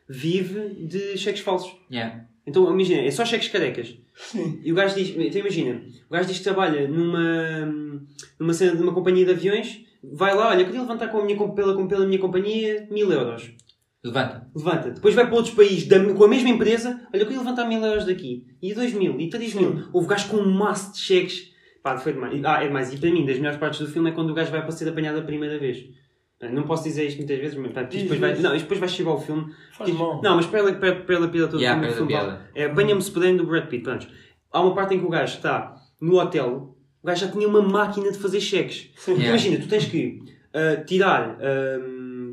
vive 0.09 0.69
de 0.85 1.17
cheques 1.17 1.41
falsos. 1.41 1.71
Yeah. 1.91 2.25
Então 2.45 2.69
imagina, 2.73 3.01
é 3.01 3.11
só 3.11 3.23
cheques 3.23 3.47
carecas. 3.47 3.95
Sim. 4.15 4.59
E 4.63 4.71
o 4.71 4.75
gajo 4.75 4.95
diz, 4.95 5.09
então 5.17 5.39
imagina, 5.41 5.81
o 6.09 6.13
gajo 6.13 6.27
diz 6.27 6.37
que 6.39 6.43
trabalha 6.43 6.87
numa, 6.87 7.65
numa 8.39 8.53
cena 8.53 8.75
de 8.75 8.81
uma 8.83 8.93
companhia 8.93 9.25
de 9.25 9.31
aviões, 9.31 9.81
vai 10.03 10.35
lá, 10.35 10.49
olha, 10.49 10.65
queria 10.65 10.81
levantar 10.81 11.07
com 11.07 11.19
a 11.19 11.25
minha, 11.25 11.37
pela, 11.53 11.73
com- 11.75 11.87
pela 11.87 12.05
minha 12.05 12.19
companhia 12.19 12.87
mil 12.91 13.11
euros. 13.11 13.51
Levanta. 14.03 14.45
Levanta. 14.53 14.91
Depois 14.91 15.15
vai 15.15 15.25
para 15.25 15.35
outros 15.35 15.53
países 15.55 15.87
da- 15.87 16.13
com 16.13 16.23
a 16.25 16.27
mesma 16.27 16.49
empresa, 16.49 17.07
olha, 17.13 17.21
eu 17.21 17.25
queria 17.25 17.39
levantar 17.41 17.65
mil 17.67 17.81
euros 17.83 18.05
daqui. 18.05 18.45
E 18.61 18.73
dois 18.73 18.93
mil, 18.93 19.17
e 19.19 19.29
três 19.29 19.53
mil. 19.53 19.85
Houve 19.93 20.07
gajo 20.09 20.27
com 20.27 20.37
um 20.37 20.51
maço 20.51 20.91
de 20.93 20.99
cheques. 20.99 21.52
Pá, 21.83 21.97
foi 21.97 22.13
demais. 22.13 22.33
E- 22.33 22.41
Ah, 22.45 22.63
é 22.63 22.67
demais. 22.67 22.93
E 22.93 22.97
para 22.97 23.11
mim, 23.11 23.25
das 23.25 23.37
melhores 23.37 23.59
partes 23.59 23.79
do 23.81 23.87
filme 23.87 24.09
é 24.09 24.13
quando 24.13 24.29
o 24.29 24.33
gajo 24.33 24.49
vai 24.51 24.61
para 24.61 24.71
ser 24.71 24.87
apanhado 24.89 25.19
a 25.19 25.21
primeira 25.21 25.59
vez. 25.59 25.85
Não 26.51 26.63
posso 26.63 26.83
dizer 26.83 27.05
isto 27.07 27.17
muitas 27.19 27.37
vezes, 27.39 27.55
mas 27.57 27.71
pá, 27.71 27.83
isto 27.83 27.95
depois 28.01 28.19
vai, 28.19 28.35
não, 28.35 28.53
isto 28.53 28.63
depois 28.63 28.79
vai 28.79 28.89
chegar 28.89 29.11
ao 29.11 29.21
filme. 29.21 29.53
Faz 29.77 29.89
Diz- 29.89 29.97
mal. 29.99 30.21
Não, 30.21 30.35
mas 30.35 30.45
para 30.45 30.59
ela, 30.59 30.73
para, 30.73 30.95
para 30.95 31.15
ela 31.15 31.27
pila 31.29 31.47
todo 31.47 31.61
Yeah, 31.61 31.81
o 31.87 31.91
filme. 31.93 32.07
pela 32.13 32.21
piada. 32.25 32.49
É, 32.55 32.67
Banha-me 32.67 33.01
se 33.01 33.11
puderem 33.11 33.37
do 33.37 33.45
Brad 33.45 33.67
Pitt. 33.67 33.83
Pronto. 33.83 34.07
Há 34.51 34.61
uma 34.61 34.73
parte 34.75 34.93
em 34.95 34.99
que 34.99 35.05
o 35.05 35.09
gajo 35.09 35.35
está 35.37 35.75
no 36.01 36.19
hotel, 36.19 36.75
o 37.01 37.07
gajo 37.07 37.25
já 37.25 37.31
tinha 37.31 37.47
uma 37.47 37.61
máquina 37.61 38.11
de 38.11 38.17
fazer 38.17 38.41
cheques. 38.41 38.89
Yeah. 39.07 39.27
Imagina, 39.29 39.57
tu 39.59 39.67
tens 39.69 39.85
que 39.85 40.19
ah, 40.53 40.83
tirar, 40.85 41.37
ah, 41.39 41.79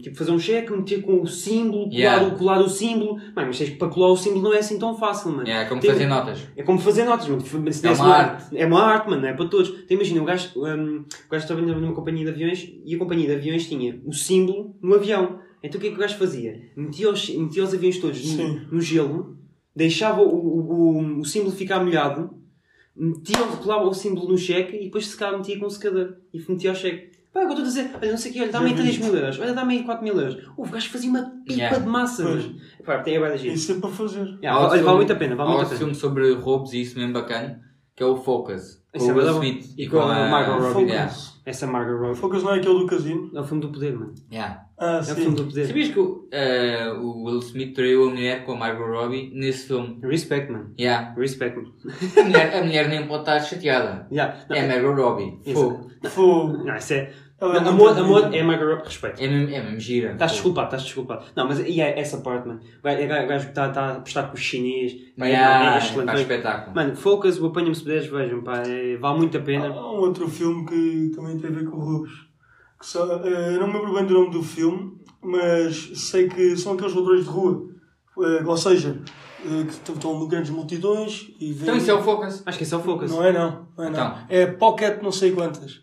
tipo, 0.02 0.16
fazer 0.16 0.30
um 0.32 0.38
cheque, 0.38 0.72
meter 0.72 1.02
com 1.02 1.20
o 1.20 1.26
símbolo, 1.26 1.84
colar, 1.84 1.94
Yeah. 1.98 2.26
o, 2.26 2.38
colar 2.38 2.60
o 2.60 2.68
símbolo. 2.68 3.16
Mano, 3.16 3.48
mas 3.48 3.58
tens 3.58 3.70
que- 3.70 3.76
para 3.76 3.88
colar 3.88 4.08
o 4.10 4.16
símbolo 4.16 4.42
não 4.42 4.54
é 4.54 4.58
assim 4.58 4.78
tão 4.78 4.96
fácil, 4.96 5.30
mano. 5.30 5.42
Yeah, 5.44 5.66
é 5.66 5.68
como 5.68 5.80
Tem- 5.80 5.90
fazer 5.90 6.06
notas. 6.06 6.38
É 6.56 6.62
como 6.62 6.78
fazer 6.78 7.04
notas, 7.04 7.28
mano. 7.28 7.40
Se 7.40 7.56
É 7.56 7.60
desse 7.60 8.00
uma 8.00 8.14
arte. 8.14 8.56
É 8.56 8.66
uma 8.66 8.82
arte, 8.82 9.08
mano, 9.10 9.22
não 9.22 9.28
é 9.28 9.32
para 9.34 9.46
todos. 9.48 9.68
Então 9.70 9.96
imagina, 9.96 10.22
o 10.22 10.24
gajo, 10.24 10.50
um, 10.56 10.98
o 10.98 11.30
gajo 11.30 11.46
trabalhava 11.46 11.80
numa 11.80 11.94
companhia 11.94 12.24
de 12.24 12.30
aviões 12.30 12.72
e 12.84 12.94
a 12.94 12.98
companhia 12.98 13.26
de 13.26 13.34
aviões 13.34 13.68
tinha 13.68 14.00
o 14.04 14.12
símbolo 14.12 14.76
no 14.82 14.94
avião. 14.94 15.38
Então 15.62 15.78
o 15.78 15.80
que 15.80 15.88
é 15.88 15.90
que 15.90 15.96
o 15.96 16.00
gajo 16.00 16.16
fazia? 16.16 16.60
Metia 16.76 17.10
os, 17.10 17.28
metia 17.28 17.62
os 17.64 17.74
aviões 17.74 17.98
todos 17.98 18.34
no, 18.36 18.60
no 18.72 18.80
gelo, 18.80 19.36
deixava 19.76 20.22
o, 20.22 20.26
o, 20.26 20.98
o, 20.98 21.18
o 21.20 21.24
símbolo 21.24 21.52
ficar 21.52 21.84
molhado, 21.84 22.30
metia, 22.96 23.38
colava 23.62 23.84
o 23.86 23.94
símbolo 23.94 24.28
no 24.28 24.38
cheque 24.38 24.76
e 24.76 24.84
depois 24.84 25.06
secava, 25.06 25.36
metia 25.38 25.58
com 25.58 25.66
o 25.66 25.70
secador 25.70 26.14
e 26.32 26.38
metia 26.50 26.72
o 26.72 26.74
cheque. 26.74 27.09
Pá, 27.32 27.40
agora 27.42 27.60
estou 27.60 27.64
a 27.64 27.68
dizer, 27.68 27.90
olha, 27.94 28.10
não 28.10 28.18
sei 28.18 28.30
o 28.30 28.34
quê, 28.34 28.40
olha, 28.42 28.50
dá-me 28.52 28.66
aí 28.70 28.76
Já 28.76 28.82
3 28.82 28.96
vi. 28.96 29.02
mil 29.04 29.14
euros, 29.16 29.38
olha, 29.38 29.52
dá-me 29.54 29.74
aí 29.78 29.84
4 29.84 30.02
mil 30.04 30.20
euros. 30.20 30.36
O 30.56 30.66
gajo 30.66 30.90
fazia 30.90 31.10
uma 31.10 31.22
pipa 31.46 31.52
Yeah. 31.52 31.78
de 31.78 31.86
massa, 31.88 32.22
Pois. 32.24 32.44
mano. 32.46 32.60
Pá, 32.84 32.98
tem 32.98 33.16
a 33.18 33.36
giro. 33.36 33.54
Isso 33.54 33.72
é 33.72 33.80
para 33.80 33.90
fazer. 33.90 34.18
Yeah, 34.42 34.50
Há 34.50 34.58
outro 34.58 34.60
olha, 34.60 34.68
vale 34.68 34.78
filme- 34.82 34.96
muito 34.96 35.12
a 35.12 35.16
pena, 35.16 35.36
vale 35.36 35.48
há 35.48 35.52
muito 35.52 35.58
a 35.58 35.62
outro 35.62 35.68
pena. 35.68 35.78
filme 35.78 35.94
sobre 35.94 36.32
roubos 36.34 36.72
e 36.72 36.80
isso 36.82 36.98
mesmo 36.98 37.12
bacana, 37.12 37.60
que 38.00 38.04
é 38.04 38.06
o 38.06 38.16
Focus. 38.16 38.80
Com 38.92 38.96
Isso 38.98 39.10
é 39.10 39.12
o 39.12 39.16
Will 39.16 39.24
verdade. 39.26 39.46
Smith 39.60 39.74
E 39.78 39.86
com 39.90 39.98
a 40.00 40.28
Margot 40.30 40.52
Robbie. 40.54 40.72
Focus. 40.72 40.88
Yeah. 40.90 41.12
Essa 41.44 41.66
Margot 41.66 41.98
Robbie. 41.98 42.16
Focus 42.18 42.42
não 42.42 42.54
é 42.54 42.56
aquele 42.56 42.78
do 42.78 42.86
casino? 42.86 43.30
É 43.34 43.40
o 43.40 43.44
filme 43.44 43.60
do 43.62 43.68
poder, 43.68 43.92
mano. 43.92 44.14
Yeah. 44.32 44.64
Ah, 44.78 44.96
É 44.96 45.00
o 45.00 45.04
filme 45.14 45.22
sim. 45.30 45.34
do 45.34 45.44
poder. 45.44 45.66
Sabias 45.66 45.88
que 45.90 46.00
o, 46.00 46.26
eh, 46.32 46.92
o 46.98 47.24
Will 47.24 47.38
Smith 47.40 47.74
traiu 47.74 48.08
a 48.08 48.10
mulher 48.10 48.44
com 48.46 48.52
a 48.52 48.56
Margot 48.56 48.86
Robbie 48.86 49.30
nesse 49.34 49.66
filme? 49.66 49.98
Respect, 50.02 50.50
man. 50.50 50.70
Yeah. 50.80 51.14
Respect, 51.14 51.58
man. 51.58 51.70
A 52.16 52.24
mulher, 52.24 52.54
a 52.58 52.64
mulher 52.64 52.88
nem 52.88 53.06
pode 53.06 53.20
estar 53.20 53.38
chateada. 53.40 54.06
Yeah. 54.10 54.34
Não, 54.48 54.56
É 54.56 54.64
a 54.64 54.66
Margot 54.66 54.94
Robbie. 54.94 55.52
Fogo. 55.52 55.90
Fogo. 56.04 56.64
Não, 56.64 56.74
isso 56.76 56.94
é. 56.94 57.12
É 57.40 57.56
amor, 57.58 57.96
amor 57.98 58.34
é 58.34 58.42
Margot 58.42 58.66
Robbie. 58.66 58.84
Respeito. 58.84 59.22
É 59.22 59.26
mesmo, 59.26 59.54
é 59.54 59.62
mesmo 59.62 59.80
gira. 59.80 60.12
Estás 60.12 60.32
desculpado, 60.32 60.66
estás 60.66 60.82
desculpado. 60.82 61.24
Não, 61.34 61.48
mas 61.48 61.58
e 61.60 61.80
é 61.80 61.98
essa 61.98 62.18
parte, 62.18 62.46
mano. 62.46 62.60
O 62.80 62.82
gajo, 62.82 63.02
o 63.04 63.08
gajo 63.28 63.44
que 63.46 63.50
está 63.50 63.64
a 63.64 63.90
apostar 63.92 64.28
com 64.28 64.34
os 64.34 64.40
chinês. 64.40 64.92
Pá, 65.18 65.26
é- 65.26 65.30
Yeah, 65.30 65.64
é 65.64 65.74
é, 65.74 65.78
excelente. 65.78 66.20
espetáculo. 66.20 66.76
Mano, 66.76 66.96
Focus, 66.96 67.38
o 67.40 67.46
Apanha-me 67.46 67.74
se 67.74 67.82
puderes, 67.82 68.06
vejam, 68.08 68.42
pá. 68.42 68.58
é- 68.66 68.96
vale 68.98 69.18
muito 69.18 69.38
a 69.38 69.40
pena. 69.40 69.68
Há 69.68 69.92
um 69.92 70.00
outro 70.00 70.28
filme 70.28 70.66
que 70.66 71.12
também 71.16 71.38
tem 71.38 71.48
a 71.50 71.52
ver 71.54 71.64
com 71.64 71.78
roubos. 71.78 72.10
Que 72.78 72.86
só, 72.86 73.04
eh, 73.24 73.58
não 73.58 73.66
me 73.68 73.74
lembro 73.74 73.94
bem 73.94 74.04
do 74.06 74.14
nome 74.14 74.30
do 74.30 74.42
filme, 74.42 74.92
mas 75.22 75.92
sei 75.94 76.28
que 76.28 76.56
são 76.56 76.74
aqueles 76.74 76.94
ladrões 76.94 77.24
de 77.24 77.30
rua. 77.30 77.68
Eh, 78.22 78.42
ou 78.44 78.56
seja, 78.56 79.00
eh, 79.44 79.64
que 79.64 79.92
estão 79.92 80.26
grandes 80.28 80.50
multidões 80.50 81.30
e 81.40 81.52
vêm... 81.52 81.62
Então 81.62 81.76
isso 81.76 81.90
é 81.90 81.94
o 81.94 82.02
Focus. 82.02 82.42
Acho 82.44 82.58
que 82.58 82.64
esse 82.64 82.74
é 82.74 82.76
o 82.76 82.80
Focus. 82.80 83.10
Não 83.10 83.24
é 83.24 83.32
não, 83.32 83.66
não 83.76 83.84
é 83.84 83.90
não. 83.90 83.98
Então. 83.98 84.18
É 84.28 84.46
pocket 84.46 85.02
não 85.02 85.12
sei 85.12 85.32
quantas. 85.32 85.82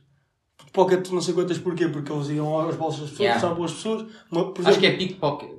Pocket 0.77 1.09
não 1.11 1.21
sei 1.21 1.33
quantas 1.33 1.57
porquê? 1.57 1.87
Porque 1.87 2.11
eles 2.11 2.29
iam 2.29 2.59
às 2.59 2.75
bolsas 2.75 3.01
das 3.01 3.09
pessoas, 3.11 3.27
Yeah. 3.29 3.55
pelas 3.55 3.73
pessoas. 3.73 4.05
Uma, 4.31 4.41
Acho 4.41 4.53
que 4.53 4.61
exemplo- 4.69 4.85
é 4.85 4.91
pickpocket. 4.91 5.49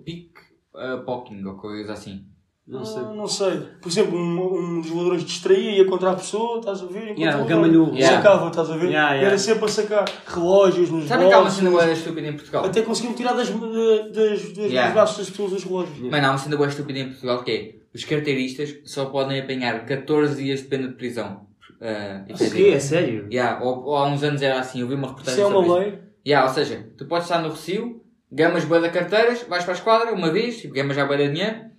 Pickpocking 0.73 1.45
ou 1.45 1.55
coisa 1.57 1.93
assim. 1.93 2.25
Não 2.67 2.85
sei. 2.85 3.03
Ah, 3.03 3.15
não 3.15 3.27
sei. 3.27 3.61
Por 3.81 3.89
exemplo, 3.89 4.19
um, 4.19 4.59
um 4.77 4.81
dos 4.83 4.91
ladrões 4.91 5.25
distraía, 5.25 5.71
ia 5.79 5.87
contra 5.87 6.11
a 6.11 6.15
pessoa, 6.15 6.59
estás 6.59 6.83
a 6.83 6.87
ver? 6.87 7.05
Enquanto 7.13 7.19
Yeah, 7.19 7.43
o 7.43 7.47
gamalhou. 7.47 7.95
Yeah. 7.95 8.17
Sacava, 8.17 8.49
estás 8.49 8.71
a 8.71 8.77
ver? 8.77 8.89
Yeah, 8.91 9.13
yeah. 9.15 9.27
Era 9.29 9.39
sempre 9.39 9.65
a 9.65 9.69
sacar 9.69 10.05
relógios 10.27 10.91
nos 10.91 11.07
Sabe 11.09 11.27
que 11.27 11.33
há 11.33 11.37
uma 11.39 11.43
bolsos. 11.45 11.59
cena 11.59 11.71
boa 11.71 11.91
estúpida 11.91 12.29
em 12.29 12.33
Portugal? 12.35 12.65
Até 12.67 12.83
conseguiam 12.83 13.15
tirar 13.15 13.33
das, 13.33 13.49
das, 13.49 14.13
das, 14.13 14.43
dos 14.53 14.65
Yeah. 14.71 14.93
braços 14.93 15.17
das 15.17 15.31
pessoas 15.31 15.53
os 15.55 15.65
relógios. 15.65 15.99
Mano, 16.11 16.27
há 16.27 16.31
uma 16.31 16.39
cena 16.39 16.57
boa 16.59 16.69
estúpida 16.69 16.99
em 16.99 17.07
Portugal 17.09 17.43
que 17.43 17.51
é 17.51 17.75
os 17.95 18.05
carteiristas 18.05 18.75
só 18.85 19.07
podem 19.07 19.41
apanhar 19.41 19.87
14 19.87 20.37
dias 20.43 20.61
de 20.61 20.67
pena 20.67 20.89
de 20.89 20.95
prisão. 20.95 21.47
Uh, 21.81 22.33
O 22.33 22.51
quê? 22.51 22.71
É 22.75 22.81
sério? 22.81 23.29
Yeah, 23.31 23.63
ou, 23.65 23.85
ou 23.85 23.97
há 23.97 24.07
uns 24.09 24.23
anos 24.23 24.43
era 24.43 24.59
assim, 24.59 24.81
eu 24.81 24.89
vi 24.89 24.95
uma 24.95 25.09
reportagem 25.09 25.41
Isso 25.45 25.53
é 25.53 25.57
uma 25.57 25.79
lei. 25.79 25.99
Yeah, 26.27 26.49
ou 26.49 26.53
seja, 26.55 26.91
tu 26.97 27.07
podes 27.07 27.27
estar 27.27 27.41
no 27.41 27.51
Recio, 27.51 28.03
gamas 28.31 28.65
boa 28.65 28.81
da 28.81 28.91
carteiras, 28.91 29.43
vais 29.45 29.65
para 29.65 29.75
a 29.75 29.77
esquadra 29.77 30.13
uma 30.13 30.31
vez, 30.33 30.61
tipo, 30.61 30.75
gamas 30.75 30.97
já 30.97 31.07
boa 31.07 31.17
de 31.17 31.29
dinheiro, 31.29 31.71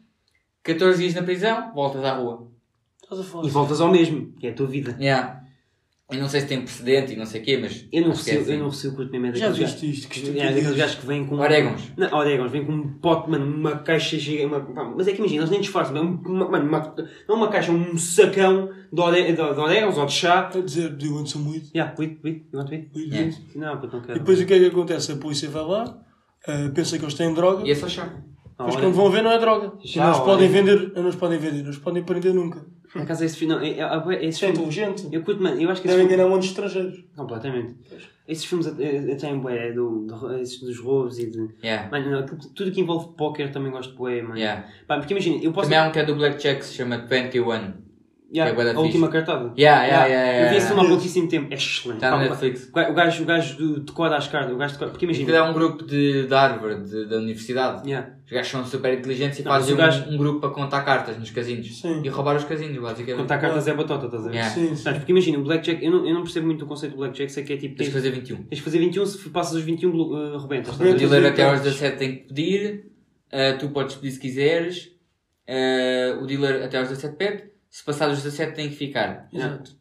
14 0.64 1.02
dias 1.02 1.14
na 1.14 1.24
prisão, 1.24 1.74
voltas 1.74 2.04
à 2.04 2.14
rua. 2.14 2.48
Estás 3.04 3.22
a 3.22 3.24
falar. 3.24 3.46
E 3.46 3.50
voltas 3.50 3.82
ao 3.82 3.92
mesmo, 3.92 4.34
que 4.40 4.48
é 4.48 4.52
a 4.52 4.54
tua 4.54 4.68
vida. 4.68 4.96
Yeah. 5.00 5.44
Eu 6.12 6.19
não 6.19 6.28
sei 6.28 6.41
se 6.41 6.48
tem 6.48 6.60
precedente 6.62 7.13
e 7.13 7.15
não 7.15 7.26
sei 7.26 7.39
o 7.39 7.43
quê, 7.43 7.60
mas. 7.62 7.86
Eu 7.93 8.02
não 8.02 8.12
que 8.13 8.17
é 8.17 8.34
recebo, 8.34 8.38
eu 8.39 8.41
assim. 8.41 8.58
não 8.58 8.69
recebo 8.69 8.95
curto 8.95 9.12
mesmo 9.12 9.28
é 9.28 9.36
Já 9.36 9.50
viste 9.52 9.89
isto? 9.91 10.08
Que 10.08 10.19
É, 10.22 10.24
daqueles 10.24 10.48
estupidez. 10.50 10.76
gajos 10.78 10.95
que 10.95 11.06
vêm 11.06 11.26
com. 11.28 11.36
Orégãos. 11.36 11.82
Não, 11.95 12.17
orégãos, 12.17 12.52
vêm 12.52 12.65
com 12.65 12.72
um 12.72 12.88
pote, 12.93 13.30
mano, 13.30 13.45
uma 13.45 13.78
caixa 13.78 14.17
gigante. 14.17 14.48
Uma, 14.48 14.60
pá, 14.62 14.93
mas 14.98 15.08
é 15.08 15.12
que 15.12 15.19
imagina, 15.19 15.41
eles 15.41 15.52
nem 15.52 15.62
disfarçam. 15.62 15.95
É 15.95 16.02
uma, 16.02 16.50
mano, 16.50 16.67
uma, 16.67 16.95
não 17.28 17.36
uma 17.36 17.48
caixa, 17.50 17.72
um 17.72 17.95
sacão 17.95 18.72
de, 18.91 19.00
ore, 19.02 19.24
de, 19.24 19.34
de 19.34 19.41
orégãos 19.41 19.98
ou 20.00 20.06
de 20.08 20.13
chá. 20.13 20.50
A 20.52 20.60
dizer, 20.62 20.89
do 20.95 21.06
you 21.06 21.15
want 21.15 21.28
some 21.28 21.48
weed? 21.48 21.69
Yeah, 21.76 21.93
wait, 22.00 22.19
wait, 22.24 22.43
you 22.52 22.60
want 22.60 22.72
weed? 22.72 22.89
Weed, 22.95 23.13
Yeah. 23.13 23.28
weed. 23.28 23.58
Não, 23.58 23.78
puto, 23.78 23.95
não 23.98 24.04
E 24.04 24.08
quero. 24.08 24.19
depois 24.19 24.39
o 24.41 24.45
que 24.48 24.54
é 24.56 24.60
que 24.60 24.65
acontece? 24.65 25.12
A 25.12 25.15
polícia 25.17 25.48
vai 25.48 25.63
lá, 25.63 25.95
eh, 26.48 26.69
pensa 26.69 26.98
que 26.98 27.04
eles 27.06 27.13
têm 27.13 27.32
droga, 27.36 27.67
E 27.67 27.69
é 27.72 27.76
só 27.76 27.88
chá. 27.88 28.06
Depois 28.58 28.76
olha, 28.76 28.84
quando 28.86 28.95
vão 28.95 29.12
ver 29.12 29.22
não 29.22 29.32
é 29.32 29.38
droga. 29.38 29.74
E 29.84 29.88
Já, 29.88 30.06
não 30.06 30.12
os 30.12 30.17
olha. 30.17 30.26
podem 30.26 30.50
vender, 30.50 30.91
não 30.95 31.08
os 31.08 31.15
podem 31.15 31.38
vender, 31.38 31.62
não 31.63 31.69
os 31.69 31.78
podem 31.78 32.02
prender 32.04 32.34
nunca. 32.34 32.65
Por 32.91 33.02
acaso 33.04 33.23
esse 33.23 33.38
filme. 33.38 33.54
Não, 33.54 33.62
é, 33.62 33.69
é, 33.71 33.82
é, 33.82 34.25
esse 34.25 34.38
Isso 34.38 34.45
é 34.45 34.47
filme. 34.54 34.54
inteligente. 34.67 35.08
Eu 35.12 35.21
curto, 35.23 35.41
mano, 35.43 35.62
eu 35.62 35.69
acho 35.69 35.82
que 35.82 35.88
esse 35.88 35.95
Devem 35.95 36.08
filme. 36.08 36.13
enganar 36.15 36.30
muitos 36.30 36.49
estrangeiros. 36.49 37.04
Completamente. 37.15 37.75
Esses 38.28 38.45
filmes 38.45 38.67
até 38.67 39.15
têm 39.15 39.39
bué 39.39 39.71
do, 39.71 40.06
dos 40.08 40.80
roubos 40.80 41.17
e 41.19 41.28
de. 41.30 41.49
Yeah. 41.63 41.89
Mano, 41.91 42.25
tudo- 42.56 42.71
que 42.71 42.82
envolve 42.82 43.15
póquer 43.17 43.52
também 43.52 43.71
gosto 43.71 43.91
de 43.91 43.97
bué, 43.97 44.21
mano. 44.21 44.38
Yeah. 44.38 44.65
Pá, 44.88 44.97
porque 44.97 45.13
imagina, 45.13 45.43
eu 45.43 45.52
posso. 45.52 45.67
Também 45.69 45.80
há 45.80 45.88
um 45.88 45.91
que 45.91 45.99
é 45.99 46.06
do 46.06 46.15
Blackjack 46.15 46.60
que 46.60 46.65
se 46.65 46.73
chama 46.75 46.97
21. 46.97 47.89
Yeah, 48.32 48.54
que 48.56 48.62
é 48.62 48.63
a 48.63 48.67
fixe. 48.67 48.78
última 48.78 49.08
cartada. 49.10 49.52
Yeah, 49.58 49.84
yeah, 49.86 50.06
yeah, 50.06 50.06
Eu 50.06 50.34
vi 50.34 50.39
yeah, 50.39 50.58
esse 50.58 50.67
filme 50.67 50.82
há 50.82 50.84
yeah. 50.84 50.95
pouquíssimo 50.95 51.28
tempo. 51.28 51.47
É 51.52 51.56
excelente. 51.56 51.97
Está 51.97 52.12
no 52.12 52.17
o- 52.17 52.19
Netflix. 52.30 52.69
O 52.69 52.93
gajo, 52.93 53.23
o 53.23 53.25
gajo 53.25 53.58
do- 53.58 53.80
decora 53.80 54.17
as 54.17 54.28
cartas, 54.28 54.54
o 54.54 54.58
gajo 54.58 54.73
decora. 54.73 54.91
Porque 54.91 55.06
Aquilo 55.06 55.19
imagina. 55.23 55.38
é 55.47 55.49
um 55.49 55.54
grupo 55.54 55.84
de, 55.84 56.28
de 56.28 56.34
Harvard, 56.36 56.88
de- 56.88 57.06
da 57.08 57.17
universidade. 57.17 57.89
Yeah. 57.89 58.18
Os 58.30 58.34
gajos 58.34 58.52
são 58.52 58.63
super 58.63 58.94
inteligentes 58.96 59.39
e 59.39 59.44
Não, 59.44 59.52
fazem 59.52 59.74
um, 59.74 59.78
gajo- 59.78 60.08
um 60.08 60.15
grupo 60.15 60.39
para 60.39 60.52
contar 60.52 60.84
cartas 60.84 61.18
nos 61.18 61.32
casinos. 61.32 61.82
Sim. 61.82 62.02
E 62.04 62.10
roubar 62.10 62.36
os 62.36 62.44
casinos, 62.44 62.78
basicamente. 62.80 63.22
Contar 63.22 63.39
cartas 63.39 63.68
é 63.68 63.74
batota, 63.74 64.06
estás 64.06 64.24
a 64.24 64.28
ver? 64.30 64.36
Yeah. 64.36 64.54
Sim, 64.54 64.68
sim. 64.70 64.76
Sabes, 64.76 65.00
porque 65.00 65.12
imagina, 65.12 65.39
o 65.39 65.44
Blackjack, 65.44 65.84
eu 65.84 65.92
não, 65.92 66.08
eu 66.08 66.13
não 66.13 66.22
percebo 66.22 66.46
muito 66.46 66.63
o 66.63 66.68
conceito 66.68 66.92
do 66.92 66.98
Blackjack, 67.00 67.32
sei 67.32 67.44
que 67.44 67.54
é 67.54 67.58
tipo. 67.58 67.76
Tens 67.76 67.88
de 67.88 67.92
fazer 67.92 68.12
21. 68.12 68.44
tens 68.44 68.58
de 68.60 68.62
fazer 68.63 68.78
21, 68.78 69.06
se 69.08 69.30
passas 69.32 69.56
os 69.56 69.63
21, 69.63 69.89
blo- 69.92 70.13
uh, 70.15 70.38
rebentas. 70.38 70.80
O 70.80 70.84
dealer 70.94 71.26
até 71.26 71.42
aos 71.44 71.54
cartas. 71.54 71.74
17 71.74 71.98
tem 71.98 72.15
que 72.18 72.24
pedir. 72.28 72.92
uh, 73.34 73.58
tu 73.58 73.70
podes 73.70 73.96
pedir 73.96 74.12
se 74.12 74.20
quiseres. 74.20 74.92
uh, 75.50 76.22
o 76.24 76.28
dealer 76.28 76.63
até 76.63 76.78
aos 76.78 76.89
17 76.89 77.15
pede. 77.15 77.44
Se 77.68 77.84
passares 77.84 78.18
os 78.18 78.24
17 78.24 78.56
tem 78.56 78.70
que 78.70 78.76
ficar. 78.76 79.28
Exato. 79.34 79.72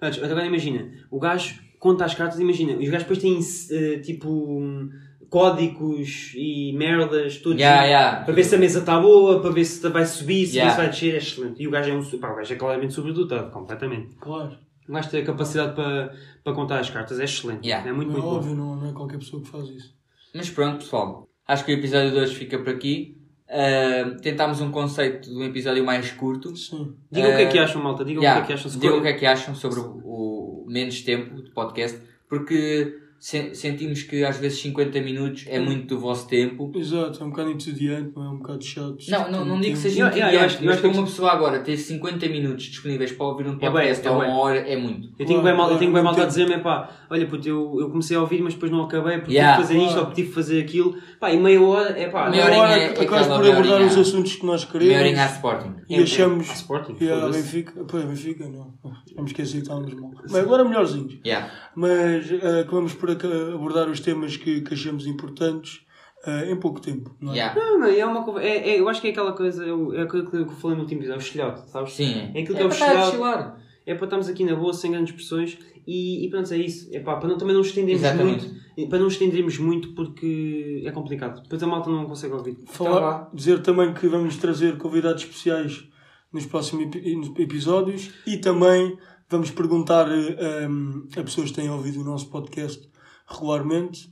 Mas, 0.00 0.22
agora 0.22 0.46
imagina, 0.46 0.88
o 1.10 1.18
gajo 1.18 1.60
conta 1.78 2.04
as 2.04 2.14
cartas, 2.14 2.38
imagina, 2.40 2.72
os 2.74 2.88
gajos 2.88 3.06
depois 3.06 3.18
têm 3.18 3.38
eh, 3.70 3.98
tipo 3.98 4.28
um, 4.28 4.88
códigos 5.30 6.32
e 6.34 6.72
merdas, 6.76 7.36
todos 7.38 7.58
Yeah, 7.58 7.84
yeah. 7.84 8.24
para 8.24 8.34
ver 8.34 8.44
se 8.44 8.54
a 8.54 8.58
mesa 8.58 8.80
está 8.80 8.98
boa, 9.00 9.40
para 9.40 9.50
ver 9.50 9.64
se 9.64 9.86
vai 9.88 10.04
subir, 10.06 10.46
se 10.46 10.56
Yeah. 10.56 10.76
vai 10.76 10.88
descer, 10.90 11.14
é 11.14 11.18
excelente. 11.18 11.62
E 11.62 11.68
o 11.68 11.70
gajo 11.70 11.90
é 11.90 11.94
um 11.94 12.18
pá, 12.18 12.32
o 12.32 12.36
gajo 12.36 12.52
é 12.52 12.56
claramente 12.56 12.94
sobredotado, 12.94 13.50
completamente. 13.50 14.16
Claro. 14.16 14.56
O 14.88 14.92
gajo 14.92 15.10
tem 15.10 15.22
a 15.22 15.24
capacidade 15.26 15.74
para, 15.74 16.14
para 16.42 16.52
contar 16.54 16.78
as 16.80 16.88
cartas, 16.90 17.20
é 17.20 17.24
excelente. 17.24 17.66
Yeah. 17.66 17.88
É 17.88 17.92
muito, 17.92 18.10
Não 18.10 18.18
é 18.18 18.20
muito 18.22 18.30
bom. 18.30 18.36
óbvio, 18.38 18.54
não, 18.54 18.76
não 18.76 18.88
é 18.88 18.92
qualquer 18.92 19.18
pessoa 19.18 19.42
que 19.42 19.48
faz 19.48 19.68
isso. 19.68 19.94
Mas 20.34 20.48
pronto, 20.50 20.78
pessoal. 20.78 21.28
Acho 21.46 21.64
que 21.64 21.72
o 21.72 21.78
episódio 21.78 22.10
de 22.12 22.18
hoje 22.18 22.34
fica 22.34 22.58
por 22.58 22.68
aqui. 22.70 23.16
Uh, 23.48 24.20
tentámos 24.20 24.60
um 24.60 24.70
conceito 24.70 25.30
de 25.30 25.34
um 25.34 25.42
episódio 25.44 25.82
mais 25.84 26.10
curto. 26.12 26.54
Sim. 26.54 26.94
Digam 27.10 27.30
o 27.32 27.36
que 27.36 27.42
é 27.42 27.46
que 27.46 27.58
Eh, 27.58 27.62
acham, 27.62 27.82
malta, 27.82 28.04
digam 28.04 28.22
Yeah, 28.22 28.42
o 28.42 28.46
que 28.46 28.52
é 28.52 28.54
que 28.56 28.60
acham. 28.60 28.70
se 28.70 28.78
digam 28.78 28.98
o 28.98 29.02
que 29.02 29.08
é 29.08 29.12
que 29.14 29.24
acham 29.26 29.54
sobre 29.54 29.80
o, 29.80 29.84
o 30.04 30.66
menos 30.68 31.00
tempo 31.00 31.42
de 31.42 31.50
podcast. 31.52 31.98
Porque 32.28 32.94
se- 33.18 33.54
sentimos 33.54 34.02
que 34.02 34.24
às 34.24 34.36
vezes 34.38 34.60
50 34.60 35.00
minutos 35.00 35.44
é 35.48 35.58
muito 35.58 35.86
do 35.94 36.00
vosso 36.00 36.28
tempo. 36.28 36.70
Exato, 36.74 37.22
é 37.22 37.26
um 37.26 37.30
bocado 37.30 37.50
entediante, 37.50 38.12
é 38.16 38.20
um 38.20 38.36
bocado 38.38 38.64
chato. 38.64 38.96
Não, 39.08 39.30
não, 39.30 39.44
não 39.44 39.60
digo 39.60 39.72
que 39.74 39.78
seja 39.80 40.00
Eu- 40.00 40.06
eu- 40.06 40.12
eu 40.12 40.18
entediante, 40.18 40.44
acho- 40.44 40.56
eu 40.56 40.60
mas 40.66 40.74
acho 40.74 40.82
que 40.82 40.88
para 40.88 40.98
uma 40.98 41.06
pessoa 41.06 41.32
agora 41.32 41.58
ter 41.60 41.76
50 41.76 42.28
minutos 42.28 42.64
disponíveis 42.64 43.12
para 43.12 43.26
ouvir 43.26 43.46
um 43.46 43.56
É 43.60 43.70
podcast 43.70 44.06
é 44.06 44.10
ou 44.10 44.16
bué. 44.18 44.26
uma 44.28 44.38
hora 44.38 44.58
é 44.58 44.76
muito. 44.76 45.08
Eu 45.18 45.26
tenho 45.26 45.40
Claro, 45.40 45.44
bem 45.44 45.56
mal, 45.56 45.70
eu 45.72 45.78
tenho 45.78 45.92
bem 45.92 46.02
mal 46.02 46.20
a 46.20 46.24
dizer-me, 46.24 46.58
pá, 46.58 46.90
olha 47.10 47.26
puto, 47.26 47.48
eu, 47.48 47.76
eu 47.80 47.90
comecei 47.90 48.16
a 48.16 48.20
ouvir, 48.20 48.40
mas 48.42 48.54
depois 48.54 48.70
não 48.70 48.82
acabei 48.84 49.18
porque 49.18 49.32
Yeah. 49.34 49.56
tive 49.62 49.68
que 49.68 49.74
fazer 49.80 49.86
isto 49.88 49.98
ou 50.06 50.12
tive 50.14 50.28
que 50.28 50.34
fazer 50.34 50.60
aquilo. 50.62 50.96
Pá, 51.20 51.32
e 51.32 51.38
meia 51.40 51.60
hora, 51.62 51.90
é 51.98 52.08
pá, 52.08 52.30
Meia 52.30 52.44
Agora 52.46 52.70
horinha 52.72 52.86
é 52.86 53.00
acabas 53.02 53.26
por 53.26 53.46
abordar 53.50 53.82
os 53.82 53.96
assuntos 53.98 54.36
que 54.36 54.46
nós 54.46 54.64
queremos. 54.64 54.86
Meia 54.94 55.00
horinha 55.00 55.24
a 55.24 55.26
Sporting. 55.26 55.74
E 55.88 55.94
É- 55.94 55.98
é- 55.98 56.02
achamos. 56.02 56.50
a 56.50 56.54
Sporting, 56.54 56.96
E 57.00 57.10
a. 57.10 57.28
Benfica. 57.28 57.84
Pô, 57.84 57.96
a 57.96 58.00
Benfica 58.02 58.48
não. 58.48 58.74
Vamos 59.16 59.30
esquecer 59.32 59.52
que 59.56 59.62
estávamos 59.62 59.92
mal. 59.94 60.10
Mas 60.22 60.34
agora 60.36 60.64
melhorzinhos. 60.64 61.18
Yeah. 61.26 61.50
Mas 61.74 62.30
eh, 62.30 62.60
acabamos 62.60 62.92
por 62.94 63.07
aca- 63.12 63.54
abordar 63.54 63.88
os 63.88 64.00
temas 64.00 64.36
que, 64.36 64.60
que 64.60 64.74
achamos 64.74 65.06
importantes 65.06 65.80
eh, 66.26 66.50
em 66.50 66.56
pouco 66.56 66.80
tempo. 66.80 67.14
Não 67.20 67.32
é? 67.32 67.36
Yeah. 67.36 67.54
Não, 67.60 67.78
não, 67.78 67.86
é 67.86 68.04
uma 68.06 68.42
é, 68.42 68.70
é, 68.70 68.80
eu 68.80 68.88
acho 68.88 69.00
que 69.00 69.08
é 69.08 69.10
aquela 69.10 69.32
coisa, 69.32 69.64
é 69.64 69.72
o- 69.72 69.98
aquilo 70.00 70.28
que 70.30 70.36
eu 70.36 70.48
falei 70.50 70.76
no 70.76 70.82
último 70.82 71.00
vídeo, 71.00 71.12
é 71.12 71.16
o 71.16 71.20
estilhote, 71.20 71.70
sabes? 71.70 71.92
Sim. 71.92 72.30
É 72.34 72.40
aquilo 72.40 72.56
que 72.56 72.62
é 72.62 72.64
é 72.64 72.66
o 72.66 72.70
chilar. 73.10 73.60
É 73.86 73.94
para 73.94 74.04
estarmos 74.04 74.28
aqui 74.28 74.44
na 74.44 74.54
boa, 74.54 74.72
sem 74.74 74.90
grandes 74.90 75.12
pressões 75.14 75.56
e, 75.86 76.26
e 76.26 76.28
pronto, 76.28 76.52
é 76.52 76.58
isso. 76.58 76.90
É 76.92 77.00
pá, 77.00 77.16
para 77.16 77.28
não, 77.30 77.38
também 77.38 77.54
não 77.54 77.62
estendermos 77.62 78.02
Exatamente. 78.04 78.46
muito, 78.76 78.90
para 78.90 78.98
não 78.98 79.06
estendermos 79.08 79.58
muito 79.58 79.94
porque 79.94 80.82
é 80.84 80.90
complicado. 80.92 81.42
Depois 81.42 81.62
a 81.62 81.66
malta 81.66 81.88
não 81.88 82.04
consegue 82.04 82.34
ouvir. 82.34 82.56
Falar, 82.66 83.00
vá. 83.00 83.30
dizer 83.32 83.62
também 83.62 83.94
que 83.94 84.06
vamos 84.06 84.36
trazer 84.36 84.76
convidados 84.76 85.22
especiais 85.22 85.88
nos 86.30 86.44
próximos 86.44 86.84
epi- 86.84 87.42
episódios 87.42 88.10
e 88.26 88.36
também 88.36 88.98
vamos 89.30 89.50
perguntar 89.50 90.06
eh, 90.10 90.68
um, 90.68 91.06
a 91.16 91.22
pessoas 91.22 91.50
que 91.50 91.56
têm 91.56 91.70
ouvido 91.70 92.00
o 92.02 92.04
nosso 92.04 92.28
podcast 92.30 92.87
regularmente 93.28 94.08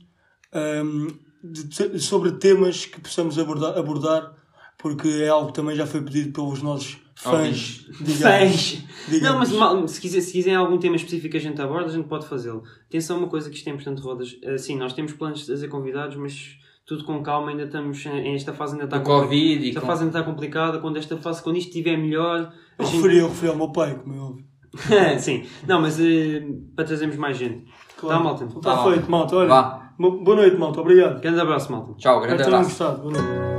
um, 0.83 1.07
de 1.43 1.99
sobre 1.99 2.31
temas 2.33 2.85
que 2.85 2.99
possamos 3.01 3.37
abordar, 3.39 3.77
abordar, 3.77 4.33
porque 4.77 5.07
é 5.07 5.27
algo 5.29 5.47
que 5.47 5.53
também 5.53 5.75
já 5.75 5.85
foi 5.85 6.01
pedido 6.01 6.31
pelos 6.33 6.61
nossos 6.61 6.97
fãs. 7.15 7.85
digamos. 7.99 8.19
Fãs! 8.21 8.83
digamos. 9.07 9.21
Não, 9.21 9.39
mas 9.39 9.51
mal- 9.51 9.87
se, 9.87 9.99
quiser, 10.01 10.21
se 10.21 10.31
quiserem 10.31 10.55
algum 10.57 10.77
tema 10.77 10.95
específico 10.95 11.31
que 11.31 11.37
a 11.37 11.41
gente 11.41 11.61
aborda, 11.61 11.89
a 11.89 11.93
gente 11.93 12.07
pode 12.07 12.27
fazê-lo. 12.27 12.63
Atenção, 12.87 13.17
uma 13.17 13.27
coisa 13.27 13.49
que 13.49 13.55
isto 13.55 13.67
é 13.67 13.71
importante, 13.71 14.01
Rodas. 14.01 14.37
eh, 14.43 14.57
Sim, 14.57 14.77
nós 14.77 14.93
temos 14.93 15.13
planos 15.13 15.39
de 15.39 15.45
trazer 15.47 15.67
convidados, 15.67 16.15
mas 16.15 16.57
tudo 16.85 17.03
com 17.03 17.21
calma, 17.23 17.49
ainda 17.51 17.63
estamos. 17.63 18.05
em- 18.05 18.35
Esta 18.35 18.53
fase 18.53 18.73
ainda 18.73 18.85
está 18.85 18.99
Covid 18.99 19.63
e 19.65 19.69
Esta 19.69 19.81
com... 19.81 19.87
fase 19.87 20.03
ainda 20.03 20.17
está 20.19 20.29
complicada. 20.31 20.79
Quando 20.79 20.97
esta 20.97 21.17
fase, 21.17 21.41
quando 21.41 21.57
isto 21.57 21.69
estiver 21.69 21.97
melhor. 21.97 22.53
Eu 22.77 22.85
gente... 22.85 22.95
referi, 22.97 23.17
eu 23.17 23.29
referi 23.29 23.47
ao 23.51 23.57
meu 23.57 23.71
pai, 23.71 23.95
como 23.95 24.13
é 24.15 24.19
óbvio. 24.19 24.45
Sim, 25.19 25.45
não, 25.67 25.81
mas 25.81 25.99
eh, 25.99 26.45
para 26.75 26.85
trazermos 26.85 27.17
mais 27.17 27.35
gente. 27.37 27.65
Tá, 28.01 28.19
malta. 28.19 28.43
Está 28.45 28.75
Tá, 28.77 28.83
feito, 28.83 29.09
malta. 29.09 29.35
Olha, 29.35 29.49
Vá. 29.49 29.79
bo- 29.97 30.11
boa 30.19 30.37
noite, 30.37 30.57
malta. 30.57 30.81
Obrigado. 30.81 31.19
Grande 31.21 31.39
abraço, 31.39 31.71
malta. 31.71 31.93
Tchau, 31.97 32.19
grande 32.21 32.41
Espero 32.41 32.55
abraço. 32.57 32.69
gostado. 32.83 33.01
Boa 33.01 33.13
noite. 33.13 33.56